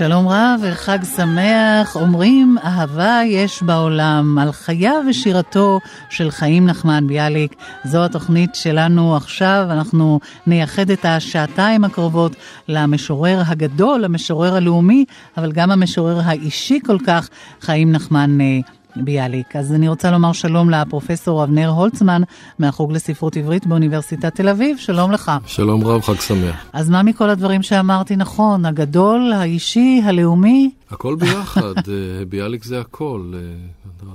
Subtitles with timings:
[0.00, 7.54] שלום רב וחג שמח, אומרים אהבה יש בעולם, על חייו ושירתו של חיים נחמן ביאליק.
[7.84, 12.36] זו התוכנית שלנו עכשיו, אנחנו נייחד את השעתיים הקרובות
[12.68, 15.04] למשורר הגדול, המשורר הלאומי,
[15.36, 17.28] אבל גם המשורר האישי כל כך,
[17.60, 18.60] חיים נחמן אה,
[18.96, 19.56] ביאליק.
[19.56, 22.22] אז אני רוצה לומר שלום לפרופסור אבנר הולצמן
[22.58, 25.32] מהחוג לספרות עברית באוניברסיטת תל אביב, שלום לך.
[25.46, 26.66] שלום רב, חג שמח.
[26.72, 28.66] אז מה מכל הדברים שאמרתי נכון?
[28.66, 30.70] הגדול, האישי, הלאומי?
[30.90, 33.32] הכל ביחד, אה, ביאליק זה הכל.
[33.34, 33.40] אה,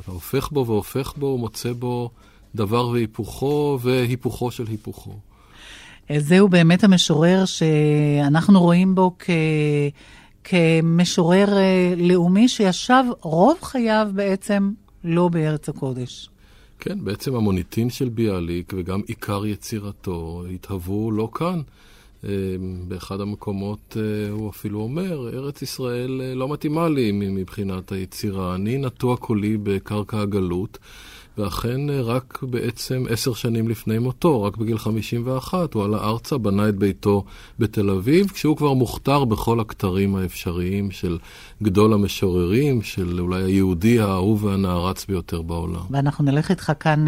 [0.02, 2.10] אתה הופך בו והופך בו, מוצא בו
[2.56, 5.12] דבר והיפוכו, והיפוכו של היפוכו.
[6.18, 9.30] זהו באמת המשורר שאנחנו רואים בו כ...
[10.46, 11.48] כמשורר
[11.98, 14.72] לאומי שישב רוב חייו בעצם
[15.04, 16.30] לא בארץ הקודש.
[16.80, 21.62] כן, בעצם המוניטין של ביאליק וגם עיקר יצירתו התהוו לא כאן.
[22.88, 23.98] באחד המקומות
[24.32, 28.56] הוא אפילו אומר, ארץ ישראל לא מתאימה לי מבחינת היצירה.
[28.56, 30.78] אני נטוע קולי בקרקע הגלות.
[31.38, 36.76] ואכן רק בעצם עשר שנים לפני מותו, רק בגיל 51, הוא עלה ארצה, בנה את
[36.76, 37.24] ביתו
[37.60, 41.18] בתל אביב, כשהוא כבר מוכתר בכל הכתרים האפשריים של
[41.64, 45.82] גדול המשוררים, של אולי היהודי האהוב והנערץ ביותר בעולם.
[45.90, 47.06] ואנחנו נלך איתך כאן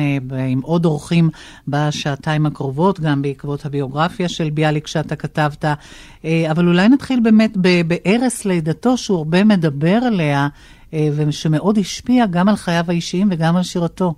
[0.50, 1.30] עם עוד אורחים
[1.67, 5.66] בשעתיים הקרובות, גם בעקבות הביוגרפיה של ביאליק שאתה כתבת,
[6.23, 10.48] אבל אולי נתחיל באמת בערש לידתו, שהוא הרבה מדבר עליה.
[10.93, 14.13] ושמאוד השפיע גם על חייו האישיים וגם על שירתו.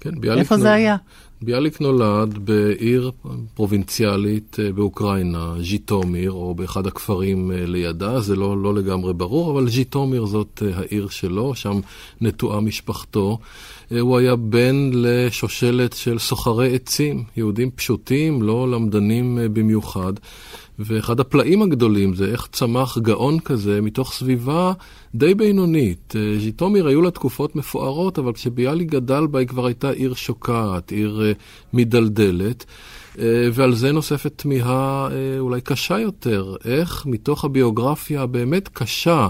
[0.00, 0.96] כן, ביאליק איפה זה היה?
[1.42, 3.10] ביאליק נולד בעיר
[3.54, 10.62] פרובינציאלית באוקראינה, ז'יטומיר, או באחד הכפרים לידה, זה לא, לא לגמרי ברור, אבל ז'יטומיר זאת
[10.74, 11.80] העיר שלו, שם
[12.20, 13.38] נטועה משפחתו.
[14.00, 20.12] הוא היה בן לשושלת של סוחרי עצים, יהודים פשוטים, לא למדנים במיוחד.
[20.78, 24.72] ואחד הפלאים הגדולים זה איך צמח גאון כזה מתוך סביבה
[25.14, 26.14] די בינונית.
[26.38, 31.22] ז'יטומיר היו לה תקופות מפוארות, אבל כשביאליק גדל בה היא כבר הייתה עיר שוקעת, עיר
[31.72, 32.64] מדלדלת.
[33.52, 39.28] ועל זה נוספת תמיהה אולי קשה יותר, איך מתוך הביוגרפיה הבאמת קשה,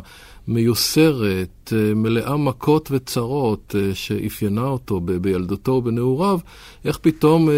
[0.48, 6.38] מיוסרת, מלאה מכות וצרות שאפיינה אותו בילדותו ובנעוריו,
[6.84, 7.48] איך פתאום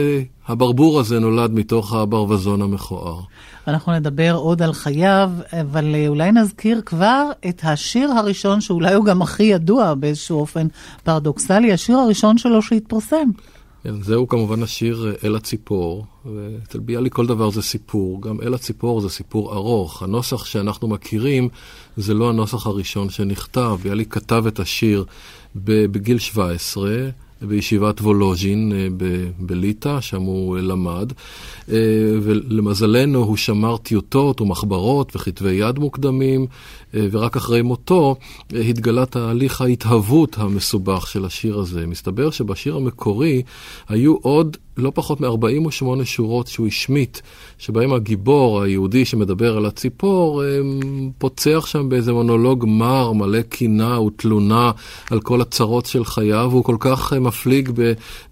[0.49, 3.21] הברבור הזה נולד מתוך הברווזון המכוער.
[3.67, 9.23] אנחנו נדבר עוד על חייו, אבל אולי נזכיר כבר את השיר הראשון, שאולי הוא גם
[9.23, 10.67] הכי ידוע באיזשהו אופן
[11.05, 13.31] פרדוקסלי, השיר הראשון שלו שהתפרסם.
[13.83, 19.01] כן, זהו כמובן השיר אל הציפור, ואצל ביאליק כל דבר זה סיפור, גם אל הציפור
[19.01, 20.03] זה סיפור ארוך.
[20.03, 21.49] הנוסח שאנחנו מכירים
[21.97, 25.05] זה לא הנוסח הראשון שנכתב, ביאליק כתב את השיר
[25.55, 26.91] בגיל 17,
[27.43, 28.73] בישיבת וולוז'ין
[29.39, 31.13] בליטא, שם הוא למד,
[32.23, 36.47] ולמזלנו הוא שמר טיוטות ומחברות וכתבי יד מוקדמים,
[36.95, 38.17] ורק אחרי מותו
[38.51, 41.87] התגלה תהליך ההתהוות המסובך של השיר הזה.
[41.87, 43.43] מסתבר שבשיר המקורי
[43.89, 47.19] היו עוד לא פחות מ-48 שורות שהוא השמיט,
[47.59, 50.43] שבהם הגיבור היהודי שמדבר על הציפור
[51.19, 54.71] פוצח שם באיזה מונולוג מר, מלא קינה ותלונה
[55.11, 57.71] על כל הצרות של חייו, והוא כל כך מפליג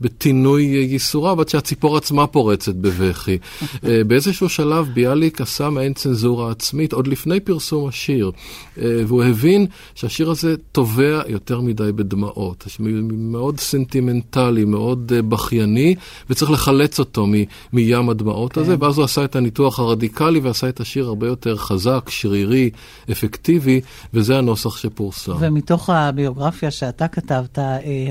[0.00, 3.38] בתינוי ייסוריו, עד שהציפור עצמה פורצת בבכי.
[3.82, 8.30] באיזשהו שלב ביאליק עשה מעין צנזורה עצמית, עוד לפני פרסום השיר,
[8.76, 12.66] והוא הבין שהשיר הזה טובע יותר מדי בדמעות,
[13.12, 15.94] מאוד סנטימנטלי, מאוד בכייני,
[16.36, 17.26] וצריך לחלץ אותו
[17.72, 18.60] מים הדמעות כן.
[18.60, 22.70] הזה, ואז הוא עשה את הניתוח הרדיקלי ועשה את השיר הרבה יותר חזק, שרירי,
[23.12, 23.80] אפקטיבי,
[24.14, 25.32] וזה הנוסח שפורסם.
[25.38, 27.58] ומתוך הביוגרפיה שאתה כתבת,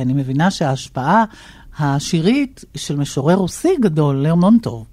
[0.01, 1.23] אני מבינה שההשפעה
[1.79, 4.85] השירית של משורר רוסי גדול, לרמונטוב.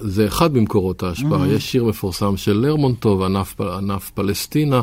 [0.00, 1.44] זה אחד ממקורות ההשפעה.
[1.44, 1.56] Mm-hmm.
[1.56, 4.80] יש שיר מפורסם של לרמונטוב, ענף, ענף פלסטינה,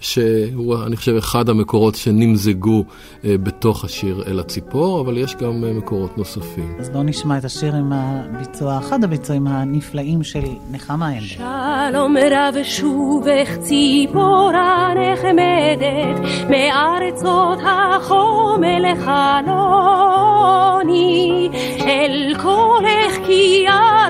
[0.00, 2.84] שהוא, אני חושב, אחד המקורות שנמזגו
[3.24, 6.76] בתוך השיר אל הציפור, אבל יש גם מקורות נוספים.
[6.78, 11.26] אז בואו נשמע את השיר עם הביצוע, אחד הביצועים הנפלאים של נחמה הנדל.
[11.26, 16.20] שלום רב שובך ציפורה נחמדת,
[16.50, 20.28] מארצות החומל חלוני,
[21.80, 23.64] אל קולך כי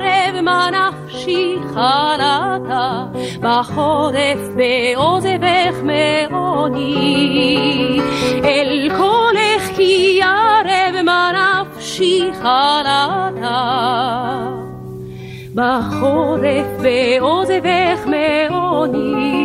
[0.06, 3.04] חרב מה נפשי חלתה,
[3.40, 8.00] בחורף בעוזבך מעוני.
[8.44, 13.26] אל קולך כי ירב מה נפשי חלתה,
[15.54, 19.36] בחורף בעוזבך מעוני.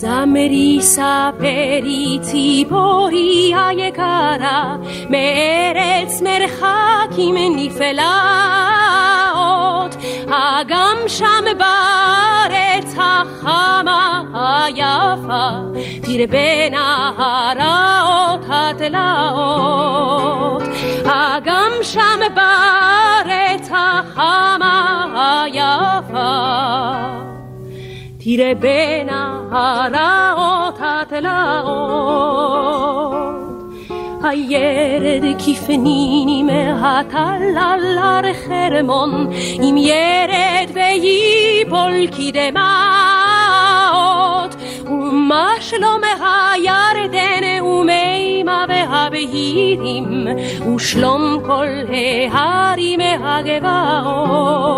[0.00, 4.76] זמרי ספרי ציפורי היקרה
[5.10, 8.00] מארץ מרחקים נפלאות
[10.26, 15.48] אגם שם בארץ החמה היפה
[16.02, 19.42] תרבנה הרעות התלאות
[21.04, 22.79] אגם שם בארץ
[28.60, 29.08] בין
[29.50, 32.20] הרעות התלאות.
[34.22, 39.30] הירד כפניני מהטלל הר חרמון,
[39.60, 43.40] אם ירד ויפול כדמעות.
[44.86, 50.26] ומה שלום הירדן ומימה והבהירים,
[50.74, 51.66] ושלום כל
[52.32, 54.70] ההרים הגבעות.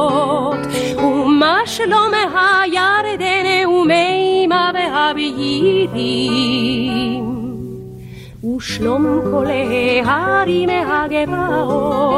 [0.99, 3.02] ומה שלום הירדן
[3.69, 6.43] ומימה והבהירים.
[8.57, 9.47] ושלום כל
[10.05, 12.13] ההרים הגבעות.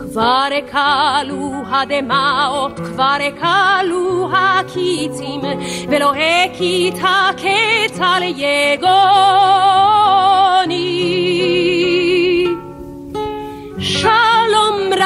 [0.00, 5.40] כבר כלו הדמעות, כבר כלו הקיצים,
[5.88, 8.96] ולא הקיט הקץ על יגוני.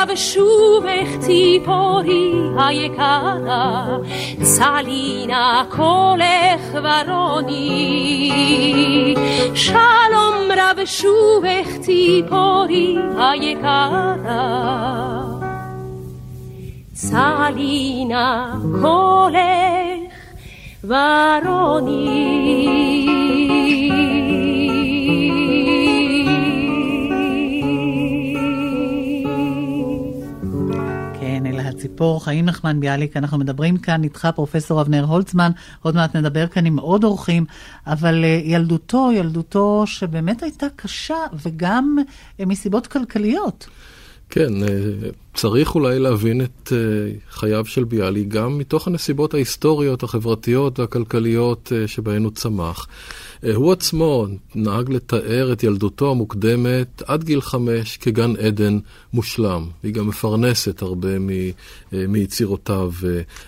[0.01, 3.87] שלום רב שובך ציפורי היקרה,
[4.43, 8.33] צלינה קולך ורוני.
[9.55, 14.15] שלום רב שובך ציפורי היקרה,
[16.93, 20.11] צלינה קולך
[32.01, 35.51] אלה הציפור, חיים נחמן ביאליק, אנחנו מדברים כאן איתך, פרופסור אבנר הולצמן,
[35.83, 37.45] עוד מעט נדבר כאן עם עוד אורחים,
[37.87, 41.97] אבל אה, ילדותו, ילדותו שבאמת הייתה קשה, וגם
[42.41, 43.69] אה, מסיבות כלכליות.
[44.31, 44.69] כן, אה,
[45.35, 46.73] צריך אולי להבין את
[47.31, 52.87] חייו של ביאליק גם מתוך הנסיבות ההיסטוריות, החברתיות והכלכליות שבהן הוא צמח.
[53.55, 58.79] הוא עצמו נהג לתאר את ילדותו המוקדמת עד גיל חמש כגן עדן
[59.13, 59.67] מושלם.
[59.83, 61.29] והיא גם מפרנסת הרבה מ,
[61.93, 62.93] מיצירותיו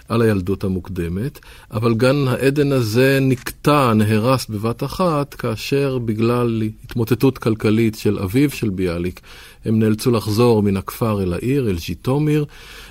[0.09, 1.39] על הילדות המוקדמת.
[1.71, 8.69] אבל גן העדן הזה נקטע, נהרס בבת אחת, כאשר בגלל התמוטטות כלכלית של אביו של
[8.69, 9.21] ביאליק,
[9.65, 12.45] הם נאלצו לחזור מן הכפר אל העיר, אל ז'יטומיר,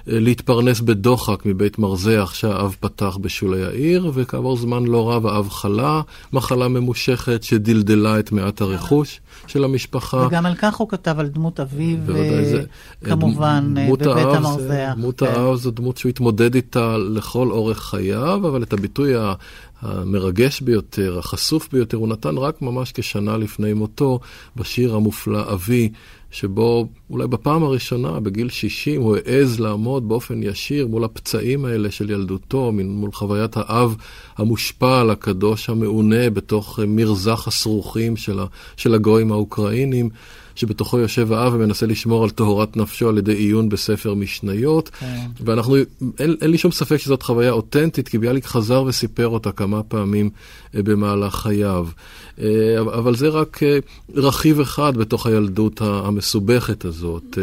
[0.07, 6.01] להתפרנס בדוחק מבית מרזח שהאב פתח בשולי העיר, וכעבור זמן לא רב האב חלה,
[6.33, 10.27] מחלה ממושכת שדלדלה את מעט הרכוש של המשפחה.
[10.27, 11.97] וגם על כך הוא כתב על דמות אביו,
[13.03, 14.93] כמובן, בבית המרזח.
[14.95, 15.25] דמות כן.
[15.25, 19.13] האב זו דמות שהוא התמודד איתה לכל אורך חייו, אבל את הביטוי
[19.81, 24.19] המרגש ביותר, החשוף ביותר, הוא נתן רק ממש כשנה לפני מותו,
[24.55, 25.89] בשיר המופלא אבי.
[26.31, 32.09] שבו אולי בפעם הראשונה, בגיל 60, הוא העז לעמוד באופן ישיר מול הפצעים האלה של
[32.09, 33.95] ילדותו, מול חוויית האב
[34.37, 38.45] המושפל, הקדוש, המעונה, בתוך מרזח הסרוכים של, ה,
[38.77, 40.09] של הגויים האוקראינים.
[40.55, 44.89] שבתוכו יושב האב ומנסה לשמור על טהרת נפשו על ידי עיון בספר משניות.
[44.89, 45.19] כן.
[45.45, 45.75] ואנחנו,
[46.19, 50.29] אין, אין לי שום ספק שזאת חוויה אותנטית, כי ביאליק חזר וסיפר אותה כמה פעמים
[50.73, 51.87] במהלך חייו.
[52.81, 53.59] אבל זה רק
[54.15, 57.37] רכיב אחד בתוך הילדות המסובכת הזאת.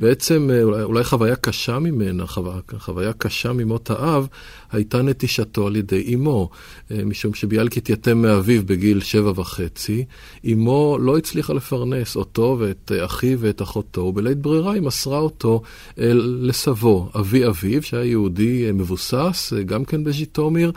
[0.00, 4.26] בעצם אולי, אולי חוויה קשה ממנה, חוויה, חוויה קשה ממות האב,
[4.72, 6.50] הייתה נטישתו על ידי אמו,
[6.90, 10.04] משום שביאליק התייתם מאביו בגיל שבע וחצי.
[10.52, 15.62] אמו לא הצליחה לפרנס אותו ואת אחיו ואת אחותו, ובלית ברירה היא מסרה אותו
[15.96, 20.72] לסבו, אבי אביו, שהיה יהודי מבוסס, גם כן בז'יטומיר.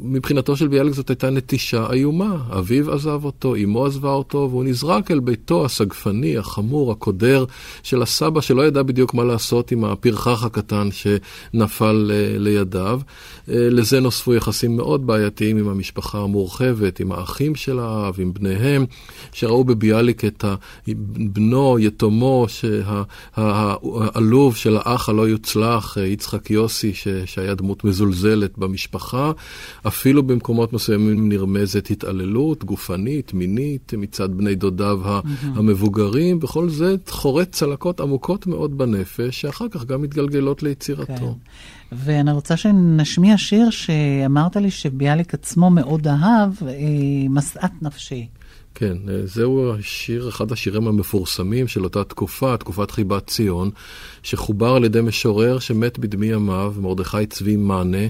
[0.00, 2.36] מבחינתו של ביאליק זאת הייתה נטישה איומה.
[2.50, 7.44] אביו עזב אותו, אמו עזבה אותו, והוא נזרק אל ביתו הסגפני, החמור, הקודר
[7.82, 13.00] של הסבא, שלא ידע בדיוק מה לעשות עם הפרחח הקטן שנפל לידיו.
[13.48, 18.84] לזה נוספו יחסים מאוד בעייתיים עם המשפחה המורחבת, עם האחים של האב, עם בניהם,
[19.32, 20.44] שראו בביאליק את
[21.32, 22.46] בנו, יתומו,
[23.34, 26.92] העלוב של האח הלא יוצלח, יצחק יוסי,
[27.24, 29.32] שהיה דמות מזולזלת במשפחה.
[29.86, 35.00] אפילו במקומות מסוימים נרמזת התעללות גופנית, מינית, מצד בני דודיו
[35.42, 41.04] המבוגרים, וכל זה חורט צלקות עמוקות מאוד בנפש, שאחר כך גם מתגלגלות ליצירתו.
[41.06, 41.26] כן.
[41.92, 46.74] ואני רוצה שנשמיע שיר שאמרת לי שביאליק עצמו מאוד אהב, אה,
[47.30, 48.28] משאת נפשי.
[48.78, 53.70] כן, אה, זהו השיר, אחד השירים המפורסמים של אותה תקופה, תקופת חיבת ציון,
[54.22, 58.06] שחובר על ידי משורר שמת בדמי ימיו, מרדכי צבי מאנה.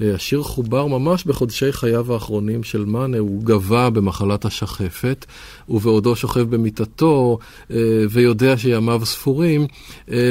[0.00, 5.26] אה, השיר חובר ממש בחודשי חייו האחרונים של מאנה, הוא גבה במחלת השחפת,
[5.68, 7.38] ובעודו שוכב במיטתו
[7.70, 7.76] אה,
[8.10, 9.66] ויודע שימיו ספורים,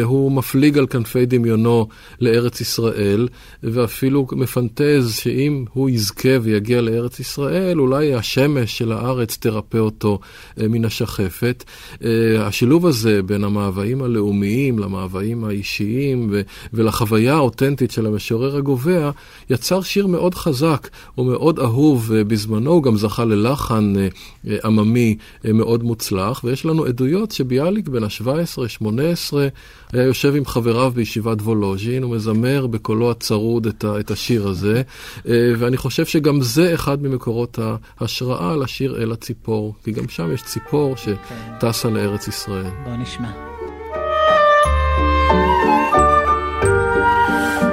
[0.03, 1.87] הוא מפליג על כנפי דמיונו
[2.21, 3.27] לארץ ישראל,
[3.63, 10.19] ואפילו מפנטז שאם הוא יזכה ויגיע לארץ ישראל, אולי השמש של הארץ תרפא אותו
[10.57, 11.63] מן השחפת.
[12.39, 16.33] השילוב הזה בין המאוויים הלאומיים למאוויים האישיים
[16.73, 19.11] ולחוויה האותנטית של המשורר הגובע,
[19.49, 24.07] יצר שיר מאוד חזק ומאוד אהוב אה, בזמנו, הוא גם זכה ללחן אה,
[24.47, 29.33] אה, עממי מאוד מוצלח, ויש לנו עדויות שביאליק בן ה-17-18
[29.93, 34.81] היה יושב עם חבריו בישיבת וולוז'ין, הוא מזמר בקולו הצרוד את, את השיר הזה,
[35.25, 37.59] ואני חושב שגם זה אחד ממקורות
[37.99, 42.71] ההשראה לשיר אל הציפור, כי גם שם יש ציפור שטסה לארץ ישראל.
[42.83, 43.29] בוא נשמע.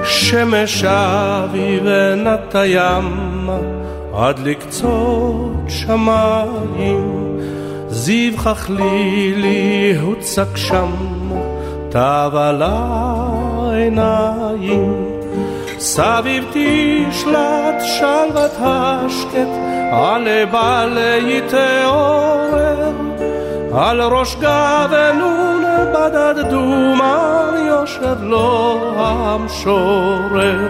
[0.05, 1.87] שמש אביב
[2.17, 3.49] נת הים
[4.15, 7.39] עד לקצות שמיים
[7.89, 10.91] זיו חכלילי הוצק שם
[11.91, 14.05] תו על העיניים
[15.81, 19.49] סביב תשלט שלוות השקט
[19.93, 22.93] על בעל יתעורר
[23.75, 25.55] על ראש גבנו
[25.95, 30.69] בדד דומם יושב לו המשורר.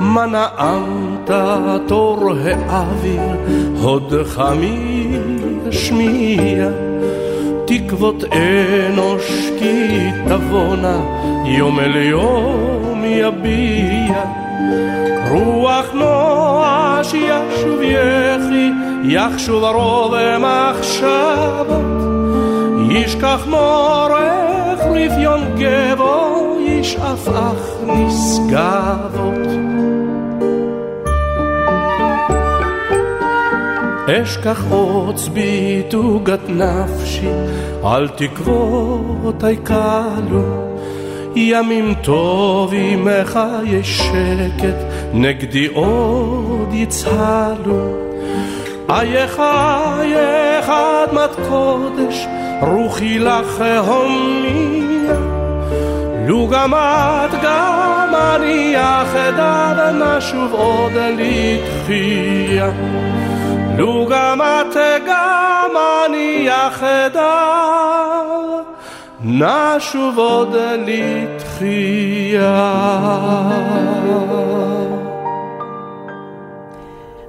[0.00, 0.26] מה
[1.30, 3.20] נעמת תור האוויר,
[3.82, 4.42] הודך
[5.66, 6.68] משמיע,
[7.64, 11.00] תקוות אנוש כי תבואנה,
[11.44, 14.24] יום אל יום יביע.
[15.30, 18.70] רוח נואש ישוב יחי,
[19.04, 21.86] יחשוב הרוב מחשבות,
[22.90, 29.46] ישכח מורך רפיון גבו, ישאף אך נשגבות.
[34.08, 37.28] אשכח עוצבי תוגת נפשי,
[37.84, 40.76] על תקוותיי כלו.
[41.36, 44.76] ימים טובים חיי שקט,
[45.12, 48.06] נגדי עוד יצהלו.
[48.88, 52.26] אייך אייך אדמת קודש,
[52.62, 55.16] רוחי לך הומיה.
[56.26, 62.70] לו גם את גם אני יחדה ונשוב עוד לתחייה.
[63.78, 65.70] לו גם את גם
[66.06, 67.56] אני יחדה
[69.24, 70.48] נשוב עוד
[70.86, 72.66] לתחייה.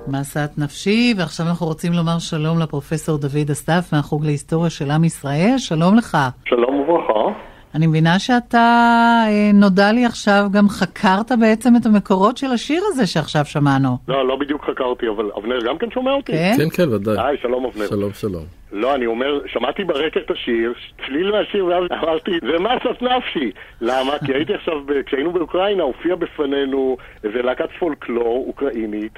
[0.07, 5.55] מסעת נפשי, ועכשיו אנחנו רוצים לומר שלום לפרופסור דוד אסף מהחוג להיסטוריה של עם ישראל,
[5.57, 6.17] שלום לך.
[6.45, 7.46] שלום וברכה.
[7.77, 8.57] אני מבינה שאתה,
[9.27, 13.97] אה, נודע לי עכשיו, גם חקרת בעצם את המקורות של השיר הזה שעכשיו שמענו.
[14.07, 16.31] לא, לא בדיוק חקרתי, אבל אבנר גם כן שומע אותי?
[16.31, 16.55] כן?
[16.57, 17.15] כן, כן, ודאי.
[17.19, 17.87] היי, שלום אבנר.
[17.87, 18.43] שלום, שלום.
[18.71, 20.73] לא, אני אומר, שמעתי ברקע את השיר,
[21.05, 23.51] צליל מהשיר, ואז אמרתי, זה מסת נפשי.
[23.81, 24.13] למה?
[24.25, 24.73] כי הייתי עכשיו,
[25.05, 29.13] כשהיינו באוקראינה, הופיע בפנינו איזה להקת פולקלור אוקראינית,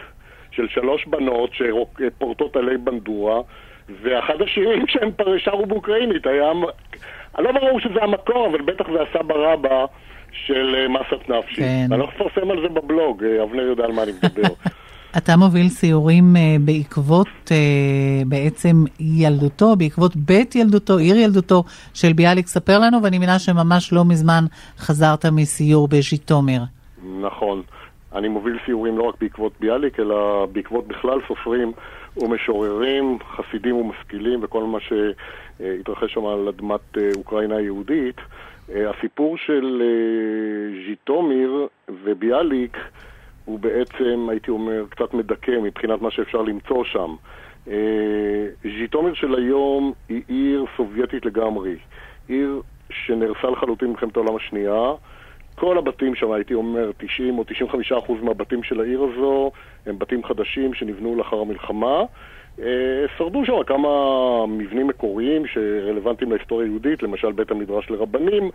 [0.52, 3.42] של שלוש בנות שפורטות עלי בנדורה,
[4.02, 6.52] ואחד השירים שהם שרו באוקראינית היה...
[7.40, 9.86] לא ברור שזה המקור, אבל בטח זה הסבא רבא
[10.32, 11.56] של אה, מסת נפשי.
[11.56, 11.88] כן.
[11.92, 14.54] אני לא מפרסם על זה בבלוג, אה, אבנר יודע על מה אני מדבר.
[15.18, 17.52] אתה מוביל סיורים uh, בעקבות
[18.26, 22.48] בעצם ילדותו, בעקבות בית ילדותו, עיר ילדותו של ביאליק.
[22.48, 24.44] ספר לנו, ואני מבינה שממש לא מזמן
[24.78, 26.62] חזרת מסיור בז'יטומיר.
[27.22, 27.62] נכון.
[28.16, 31.72] אני מוביל סיורים לא רק בעקבות ביאליק, אלא בעקבות בכלל סופרים
[32.22, 38.16] ומשוררים, חסידים ומשכילים וכל מה שהתרחש שם על אדמת אה, אוקראינה היהודית.
[38.70, 39.82] הסיפור של
[40.88, 41.68] ז'יטומיר
[42.04, 42.78] וביאליק
[43.46, 47.16] הוא בעצם, הייתי אומר, קצת מדכא מבחינת מה שאפשר למצוא שם.
[48.64, 51.76] ז'יטומיר של היום היא עיר סובייטית לגמרי.
[52.28, 52.62] עיר
[52.92, 54.92] שנהרסה לחלוטין במלחמת העולם השנייה.
[55.60, 59.52] כל הבתים שם, הייתי אומר, 90 או 95 אחוז מהבתים של העיר הזו
[59.86, 62.04] הם בתים חדשים שנבנו לאחר המלחמה.
[62.62, 63.90] אה, שרדו שם כמה
[64.48, 68.50] מבנים מקוריים שרלוונטיים להיסטוריה היהודית, למשל בית המדרש לרבנים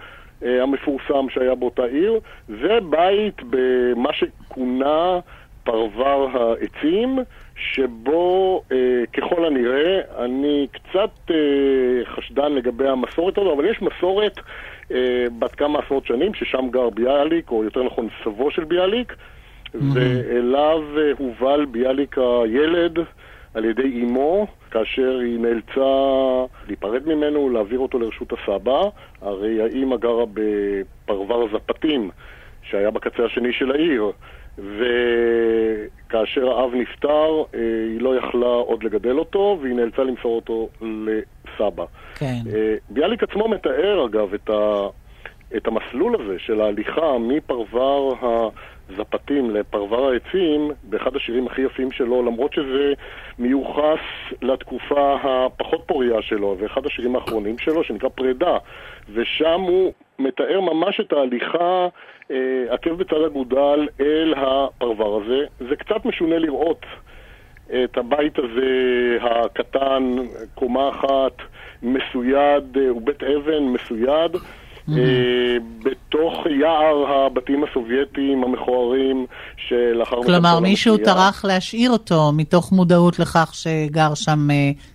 [0.44, 2.20] אה, המפורסם שהיה באותה עיר.
[2.48, 5.18] זה בית במה שכונה
[5.64, 7.18] פרבר העצים,
[7.56, 8.76] שבו אה,
[9.12, 11.34] ככל הנראה, אני קצת
[12.04, 14.40] חשדן לגבי המסורת הזו, אבל יש מסורת
[15.38, 19.78] בת כמה עשרות שנים, ששם גר ביאליק, או יותר נכון סבו של ביאליק, mm-hmm.
[19.94, 22.98] ואליו אה, הובל ביאליק הילד
[23.54, 25.90] על ידי אמו, כאשר היא נאלצה
[26.66, 28.80] להיפרד ממנו, להעביר אותו לרשות הסבא.
[29.22, 32.10] הרי האימא גרה בפרבר זפתים,
[32.62, 34.12] שהיה בקצה השני של העיר.
[34.58, 41.84] וכאשר האב נפטר, אה, היא לא יכלה עוד לגדל אותו, והיא נאלצה למסור אותו לסבא.
[42.14, 42.40] כן.
[42.54, 44.86] אה, ביאליק עצמו מתאר, אגב, את, ה,
[45.56, 48.08] את המסלול הזה של ההליכה מפרבר
[48.90, 52.92] הזפתים לפרבר העצים, באחד השירים הכי יפים שלו, למרות שזה
[53.38, 54.00] מיוחס
[54.42, 58.56] לתקופה הפחות פוריה שלו, ואחד השירים האחרונים שלו, שנקרא פרידה,
[59.14, 61.88] ושם הוא מתאר ממש את ההליכה
[62.30, 65.44] אה, עקב בצד אגודל אל הפרבר הזה.
[65.68, 66.86] זה קצת משונה לראות
[67.84, 70.16] את הבית הזה הקטן,
[70.54, 71.32] קומה אחת,
[71.82, 74.36] מסויד, אה, הוא בית אבן מסויד.
[74.88, 74.94] Mm-hmm.
[75.84, 79.26] בתוך יער הבתים הסובייטיים המכוערים
[79.56, 80.22] שלאחר.
[80.22, 84.48] כלומר, מישהו טרח להשאיר אותו מתוך מודעות לכך שגר שם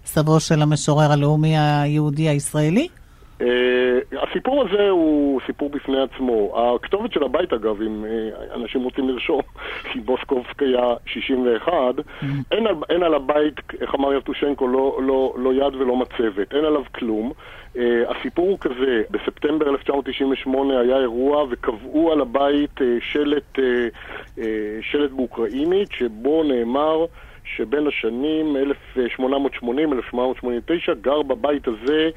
[0.06, 2.88] סבו של המשורר הלאומי היהודי הישראלי?
[3.40, 3.44] Uh,
[4.12, 6.54] הסיפור הזה הוא סיפור בפני עצמו.
[6.76, 9.42] הכתובת של הבית, אגב, אם uh, אנשים רוצים לרשום,
[9.94, 12.26] היא בוסקובסקיה 61, mm-hmm.
[12.52, 16.66] אין, על, אין על הבית, איך אמר יבטושנקו, לא, לא, לא יד ולא מצבת, אין
[16.66, 17.32] עליו כלום.
[17.76, 23.62] Uh, הסיפור הוא כזה, בספטמבר 1998 היה אירוע וקבעו על הבית uh, שלט, uh,
[24.38, 24.42] uh,
[24.82, 27.06] שלט באוקראינית שבו נאמר
[27.56, 28.56] שבין השנים
[30.14, 32.10] 1880-1889 גר בבית הזה אה,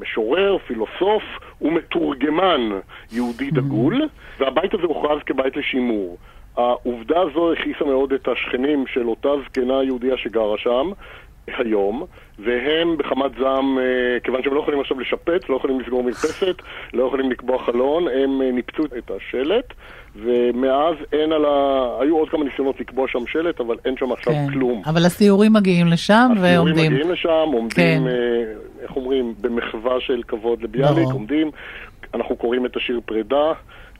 [0.00, 1.22] משורר, פילוסוף
[1.62, 2.70] ומתורגמן
[3.12, 6.18] יהודי דגול, והבית הזה הוכרז כבית לשימור.
[6.56, 10.90] העובדה הזו הכעיסה מאוד את השכנים של אותה זקנה יהודייה שגרה שם
[11.58, 12.04] היום,
[12.38, 16.56] והם בחמת זעם, אה, כיוון שהם לא יכולים עכשיו לשפץ, לא יכולים לסגור מרפסת,
[16.94, 19.64] לא יכולים לקבוע חלון, הם אה, ניפצו את השלט,
[20.16, 21.88] ומאז אין על ה...
[22.00, 24.46] היו עוד כמה ניסיונות לקבוע שם שלט, אבל אין שם עכשיו כן.
[24.52, 24.82] כלום.
[24.86, 26.74] אבל הסיורים מגיעים לשם ועומדים.
[26.74, 28.08] הסיורים מגיעים לשם, עומדים, כן.
[28.08, 31.12] אה, איך אומרים, במחווה של כבוד לביאליק, לא.
[31.12, 31.50] עומדים.
[32.14, 33.52] אנחנו קוראים את השיר פרידה.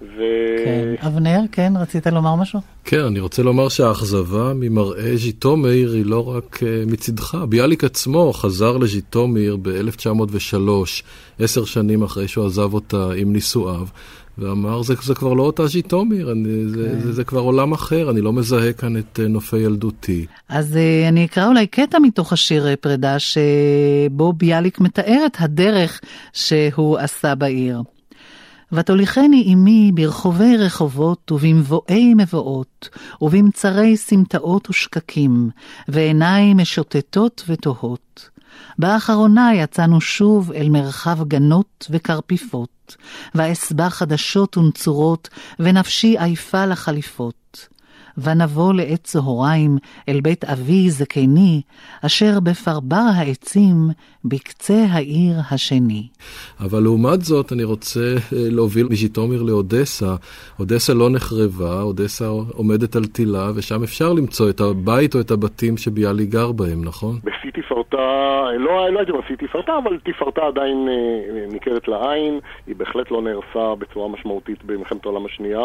[0.03, 0.21] ו...
[0.65, 1.07] כן.
[1.07, 2.61] אבנר, כן, רצית לומר משהו?
[2.85, 7.39] כן, אני רוצה לומר שהאכזבה ממראה ז'יטומיר היא לא רק uh, מצדך.
[7.49, 10.59] ביאליק עצמו חזר לז'יטומיר ב-1903,
[11.39, 13.87] עשר שנים אחרי שהוא עזב אותה עם נישואיו,
[14.39, 17.01] ואמר, זה, זה כבר לא אותה ז'יטומיר, אני, זה, כן.
[17.01, 20.27] זה, זה כבר עולם אחר, אני לא מזהה כאן את uh, נופי ילדותי.
[20.49, 26.01] אז uh, אני אקרא אולי קטע מתוך השיר פרידה, שבו ביאליק מתאר את הדרך
[26.33, 27.83] שהוא עשה בעיר.
[28.73, 32.89] ותוליכני עמי ברחובי רחובות ובמבואי מבואות,
[33.23, 35.51] ובמצרי סמטאות ושקקים,
[35.89, 38.31] ועיניי משוטטות ותוהות.
[38.79, 42.97] באחרונה יצאנו שוב אל מרחב גנות וקרפיפות,
[43.35, 45.29] ואסבע חדשות ונצורות,
[45.59, 47.69] ונפשי עייפה לחליפות.
[48.25, 49.77] ונבוא לעת צהריים
[50.09, 51.63] אל בית אבי זקני,
[52.07, 53.75] אשר בפרבר העצים
[54.25, 56.09] בקצה העיר השני.
[56.61, 60.15] אבל לעומת זאת, אני רוצה אה, להוביל מז'יטומיר לאודסה.
[60.61, 65.77] אודסה לא נחרבה, אודסה עומדת על טילה, ושם אפשר למצוא את הבית או את הבתים
[65.77, 67.19] שביאלי גר בהם, נכון?
[67.25, 67.97] בשיא תפארתה,
[68.59, 73.75] לא, לא הייתי בשיא תפארתה, אבל תפארתה עדיין אה, ניכרת לעין, היא בהחלט לא נהרסה
[73.79, 75.61] בצורה משמעותית במלחמת העולם השנייה.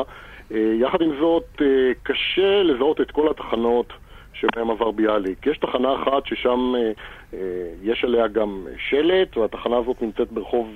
[0.51, 3.93] אה, יחד עם זאת, אה, קשה לזהות את כל התחנות
[4.33, 5.47] שבהן עבר ביאליק.
[5.47, 7.39] יש תחנה אחת ששם אה,
[7.83, 10.67] יש עליה גם שלט, והתחנה הזאת נמצאת ברחוב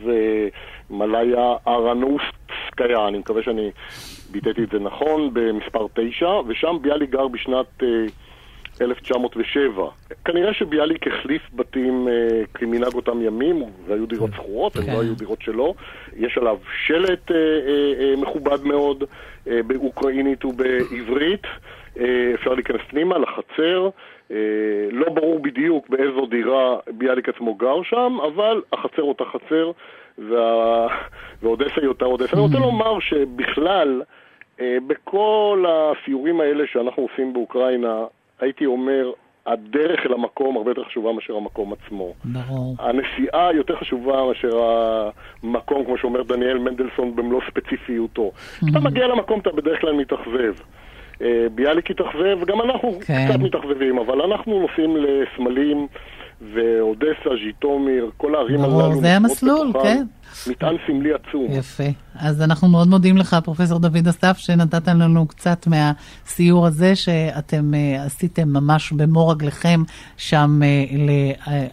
[0.90, 3.72] מלאיה ארנוסקיה, אני מקווה שאני
[4.32, 7.84] ביטאתי את זה נכון, במספר 9, ושם ביאליק גר בשנת
[8.82, 9.90] 1907.
[10.26, 15.00] כנראה שביאליק החליף בתים אה, כמנהג אותם ימים, והיו דירות שכורות, הן לא כן.
[15.00, 15.74] היו דירות שלו.
[16.18, 19.04] יש עליו שלט אה, אה, מכובד מאוד
[19.46, 21.44] באוקראינית ובעברית.
[22.34, 23.90] אפשר להיכנס פנימה לחצר.
[24.92, 29.72] לא ברור בדיוק באיזו דירה ביאליק עצמו גר שם, אבל החצר אותה חצר
[30.18, 30.88] וה...
[31.44, 32.34] ואודסה היא אותה אודסה.
[32.34, 32.62] אני רוצה mm.
[32.62, 34.02] לומר שבכלל,
[34.62, 38.06] בכל הסיורים האלה שאנחנו עושים באוקראינה,
[38.40, 39.12] הייתי אומר,
[39.48, 42.14] הדרך אל המקום הרבה יותר חשובה מאשר המקום עצמו.
[42.24, 42.76] ברור.
[42.80, 44.58] הנסיעה יותר חשובה מאשר
[45.44, 48.32] המקום, כמו שאומר דניאל מנדלסון במלוא ספציפיותו.
[48.66, 50.54] כשאתה מגיע למקום אתה בדרך כלל מתאכזב.
[51.22, 53.28] אה, ביאליק התאכזב, גם אנחנו כן.
[53.30, 55.88] קצת מתאכזבים, אבל אנחנו נוסעים לסמלים
[56.42, 59.02] ואודסה, ז'יטומיר, כל הערים ברור, הללו.
[59.02, 60.06] זה נמצאות המסלול, כן.
[60.48, 61.48] מטען סמלי עצום.
[61.50, 61.84] יפה.
[62.16, 68.06] אז אנחנו מאוד מודים לך, פרופסור דוד אסף, שנתת לנו קצת מהסיור הזה שאתם uh,
[68.06, 69.80] עשיתם ממש במו רגליכם
[70.18, 70.96] שם uh,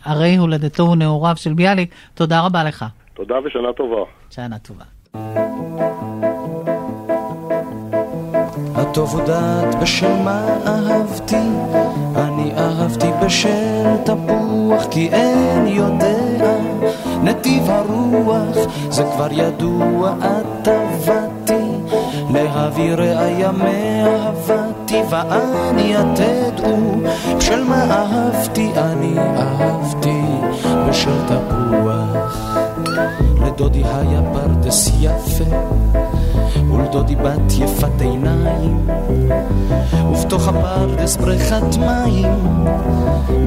[0.06, 1.94] לערי הולדתו ונעוריו של ביאליק.
[2.14, 2.84] תודה רבה לך.
[3.14, 4.04] תודה ושנה טובה.
[4.30, 4.84] שנה טובה.
[8.94, 11.48] הטוב הודעת בשל מה אהבתי,
[12.16, 16.56] אני אהבתי בשל תפוח, כי אין יודע.
[17.22, 18.56] נתיב הרוח,
[18.90, 21.94] זה כבר ידוע, את עבדתי,
[22.30, 26.76] להעבירי ימי אהבתי, ואני תדעו,
[27.36, 30.22] בשל מה אהבתי, אני אהבתי
[30.88, 32.44] בשל תפוח.
[33.46, 35.44] לדודי היה פרדס יפה
[36.72, 38.86] ולדודי בת יפת עיניים
[40.12, 42.66] ובתוך הפרדס בריכת מים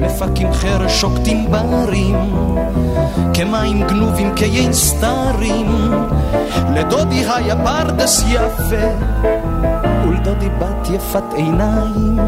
[0.00, 2.16] מפקים חרש שוקטים ברים
[3.34, 5.66] כמים גנובים כיין סתרים.
[6.74, 8.86] לדודי היה פרדס יפה
[10.04, 12.18] ולדודי בת יפת עיניים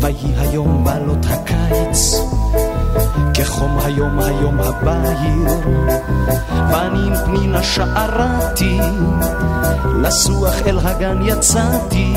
[0.00, 2.20] ויהי היום בעלות הקיץ
[3.36, 5.68] כחום היום היום הבהיר.
[6.70, 8.78] ואני עם פנינה שערתי
[10.00, 12.14] לסוח אל הגן יצאתי.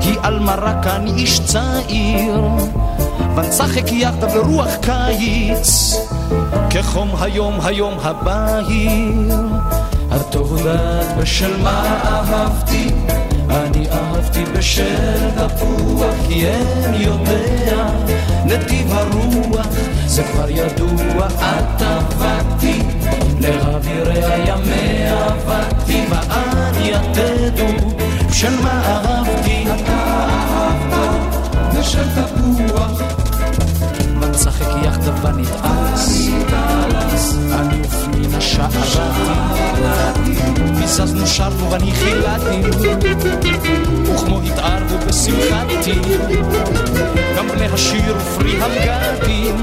[0.00, 2.40] היא על מרק אני איש צעיר
[3.36, 5.96] ונצחק יחדיו לרוח קיץ.
[6.70, 9.36] כחום היום היום הבהיר.
[10.10, 12.88] הטוב יודעת בשל מה אהבתי?
[13.50, 17.86] אני אהבתי בשל תפוח, כי אין יודע
[18.48, 19.66] נתיב הרוח,
[20.06, 22.82] זה כבר ידוע, את עבדתי,
[23.40, 27.90] לאווירי ימי עבדתי, ואני תדעו,
[28.32, 33.17] של מה אהבתי, אתה אהבת, בשל תפוח.
[34.48, 36.28] ונצחק יחדיו ונתעלס,
[37.52, 40.32] אני ופנינה שערתי,
[40.78, 42.62] ביססנו שרנו ואני חילדתי,
[44.04, 46.00] וכמו התערבו בשמחתי,
[47.36, 49.56] גם בני השיר ופרי המגדים,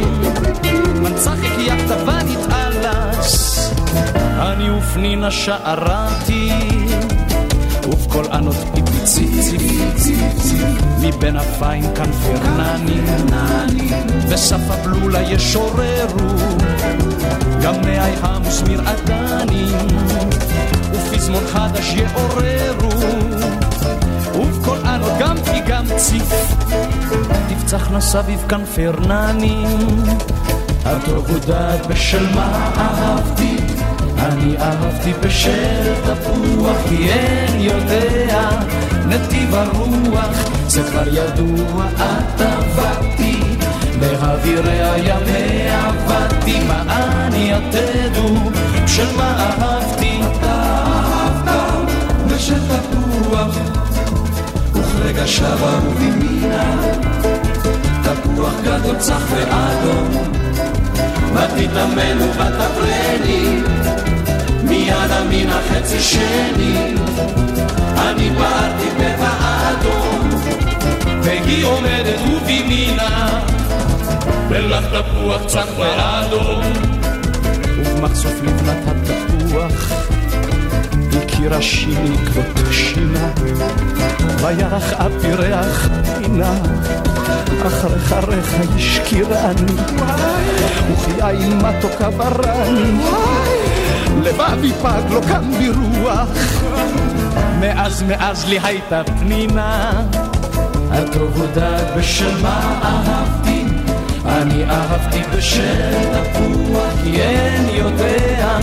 [1.03, 3.69] ונצחק יחדיו ונתעלס,
[4.37, 6.51] אני ופנינה שערתי,
[7.87, 9.05] ובכל ענות פיפי
[11.01, 13.01] מבין אפיים כנפרנני
[14.29, 16.35] וסף הבלולה ישוררו.
[17.63, 19.87] גם מאי המוסמיר עדנים
[20.91, 22.99] ופזמון חדש יעוררו.
[24.35, 26.55] ובכל ענות גם פי גם ציף.
[27.49, 29.77] תפצחנה סביב כנפרננים
[30.85, 33.57] הטוב הודעת בשל מה אהבתי
[34.19, 38.49] אני אהבתי בשל תפוח, כי אין יודע.
[39.07, 43.39] נתיב הרוח, זה כבר ידוע, את עבדתי,
[43.99, 48.51] באווירי ימי עבדתי, מה אני תדעו,
[48.87, 51.91] של מה אהבתי, אתה אהבת
[52.27, 53.57] בשל תפוח,
[54.73, 56.75] וכרגע שבה ובימינה,
[58.03, 60.09] תפוח גדול צח ואדום,
[61.35, 63.61] ותתאמן ותפרני
[64.63, 66.95] מיד המין החצי שני,
[67.97, 70.29] אני בערתי בבאדום,
[71.21, 73.41] והיא עומדת ובימינה,
[74.49, 76.63] בלח תפוח צח ואדום.
[77.77, 80.04] ובמחשוף לבנת התפוח,
[81.61, 83.29] שיני כבוד שינה,
[84.41, 86.53] וירח אפי ריח פינה,
[87.67, 89.71] אחרי חריך השקירני,
[90.91, 92.99] וכי עין מתוקה ברני.
[94.23, 96.29] לבבי פג לא קם ברוח
[97.59, 99.91] מאז מאז לי הייתה פנינה.
[100.91, 103.65] הטוב הודעת בשל מה אהבתי
[104.25, 105.91] אני אהבתי בשל
[106.33, 108.59] תפוח כי אין יודע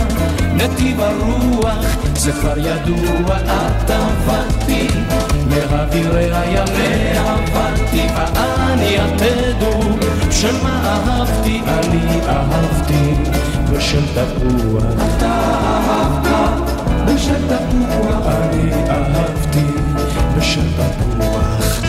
[0.53, 4.87] נתיב הרוח זה כבר ידוע את עבדתי
[5.49, 9.81] לאווירי הימי עבדתי ואני תדעו
[10.31, 13.13] של מה אהבתי אני אהבתי
[13.71, 14.83] בשל תפוח.
[14.93, 15.31] אתה
[15.89, 16.71] אהבת
[17.07, 18.25] בשל תפוח.
[18.25, 19.65] אני אהבתי
[20.37, 21.81] בשל תפוח.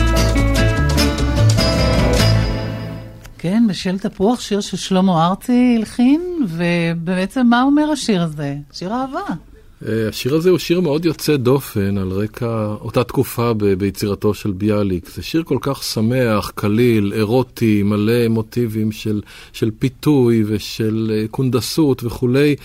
[3.37, 8.55] כן, בשל תפוח, שיר ששלמה ארצי הלחין, ובעצם מה אומר השיר הזה?
[8.73, 9.54] שיר אהבה.
[9.87, 14.51] אה, השיר הזה הוא שיר מאוד יוצא דופן על רקע אותה תקופה ב- ביצירתו של
[14.51, 15.09] ביאליק.
[15.09, 19.21] זה שיר כל כך שמח, קליל, אירוטי, מלא מוטיבים של,
[19.53, 22.55] של פיתוי ושל אה, קונדסות וכולי,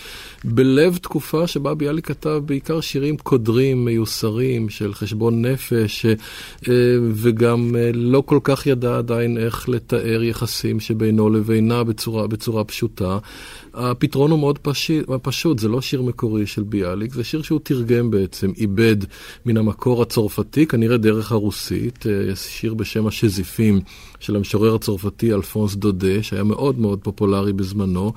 [0.43, 6.13] בלב תקופה שבה ביאליק כתב בעיקר שירים קודרים, מיוסרים, של חשבון נפש, אה,
[7.13, 13.17] וגם לא כל כך ידע עדיין איך לתאר יחסים שבינו לבינה בצורה, בצורה פשוטה.
[13.73, 18.11] הפתרון הוא מאוד פשוט, פשוט, זה לא שיר מקורי של ביאליק, זה שיר שהוא תרגם
[18.11, 18.97] בעצם, איבד
[19.45, 23.81] מן המקור הצרפתי, כנראה דרך הרוסית, אה, שיר בשם השזיפים
[24.21, 28.13] של המשורר הצרפתי אלפונס דודה, שהיה מאוד מאוד פופולרי בזמנו,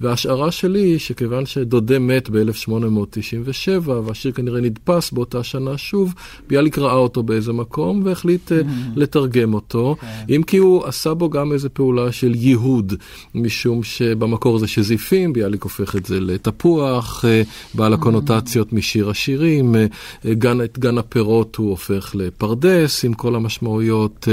[0.00, 6.14] וההשערה שלי היא שכיוון שדודה מת ב-1897, והשיר כנראה נדפס באותה שנה שוב,
[6.48, 8.96] ביאליק ראה אותו באיזה מקום והחליט mm-hmm.
[8.96, 10.04] לתרגם אותו, okay.
[10.28, 10.34] כן.
[10.34, 12.94] אם כי הוא עשה בו גם איזו פעולה של ייהוד,
[13.34, 15.32] משום שבמקור זה שזיפים.
[15.32, 17.42] ביאליק הופך את זה לתפוח, אה,
[17.74, 19.86] בעל הקונוטציות משיר השירים, אה,
[20.34, 24.28] גן, את גן הפירות הוא הופך לפרדס עם כל המשמעויות.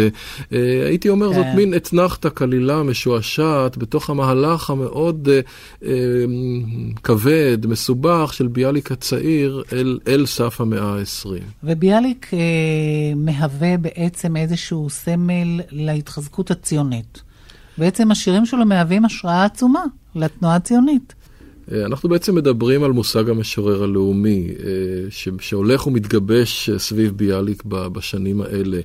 [0.52, 1.36] אה, הייתי אומר, כן.
[1.36, 5.30] זאת מין אתנחתא קלילה, משועשעת, בתוך המהלך המאוד
[7.04, 11.30] כבד, מסובך של ביאליק הצעיר אל, אל סף המאה ה-20.
[11.64, 12.40] וביאליק אה,
[13.16, 17.22] מהווה בעצם איזשהו סמל להתחזקות הציונית.
[17.78, 19.84] בעצם השירים שלו מהווים השראה עצומה
[20.16, 21.14] לתנועה הציונית.
[21.72, 28.42] אה, אנחנו בעצם מדברים על מושג המשורר הלאומי, אה, שהולך ומתגבש אה, סביב ביאליק בשנים
[28.42, 28.80] האלה.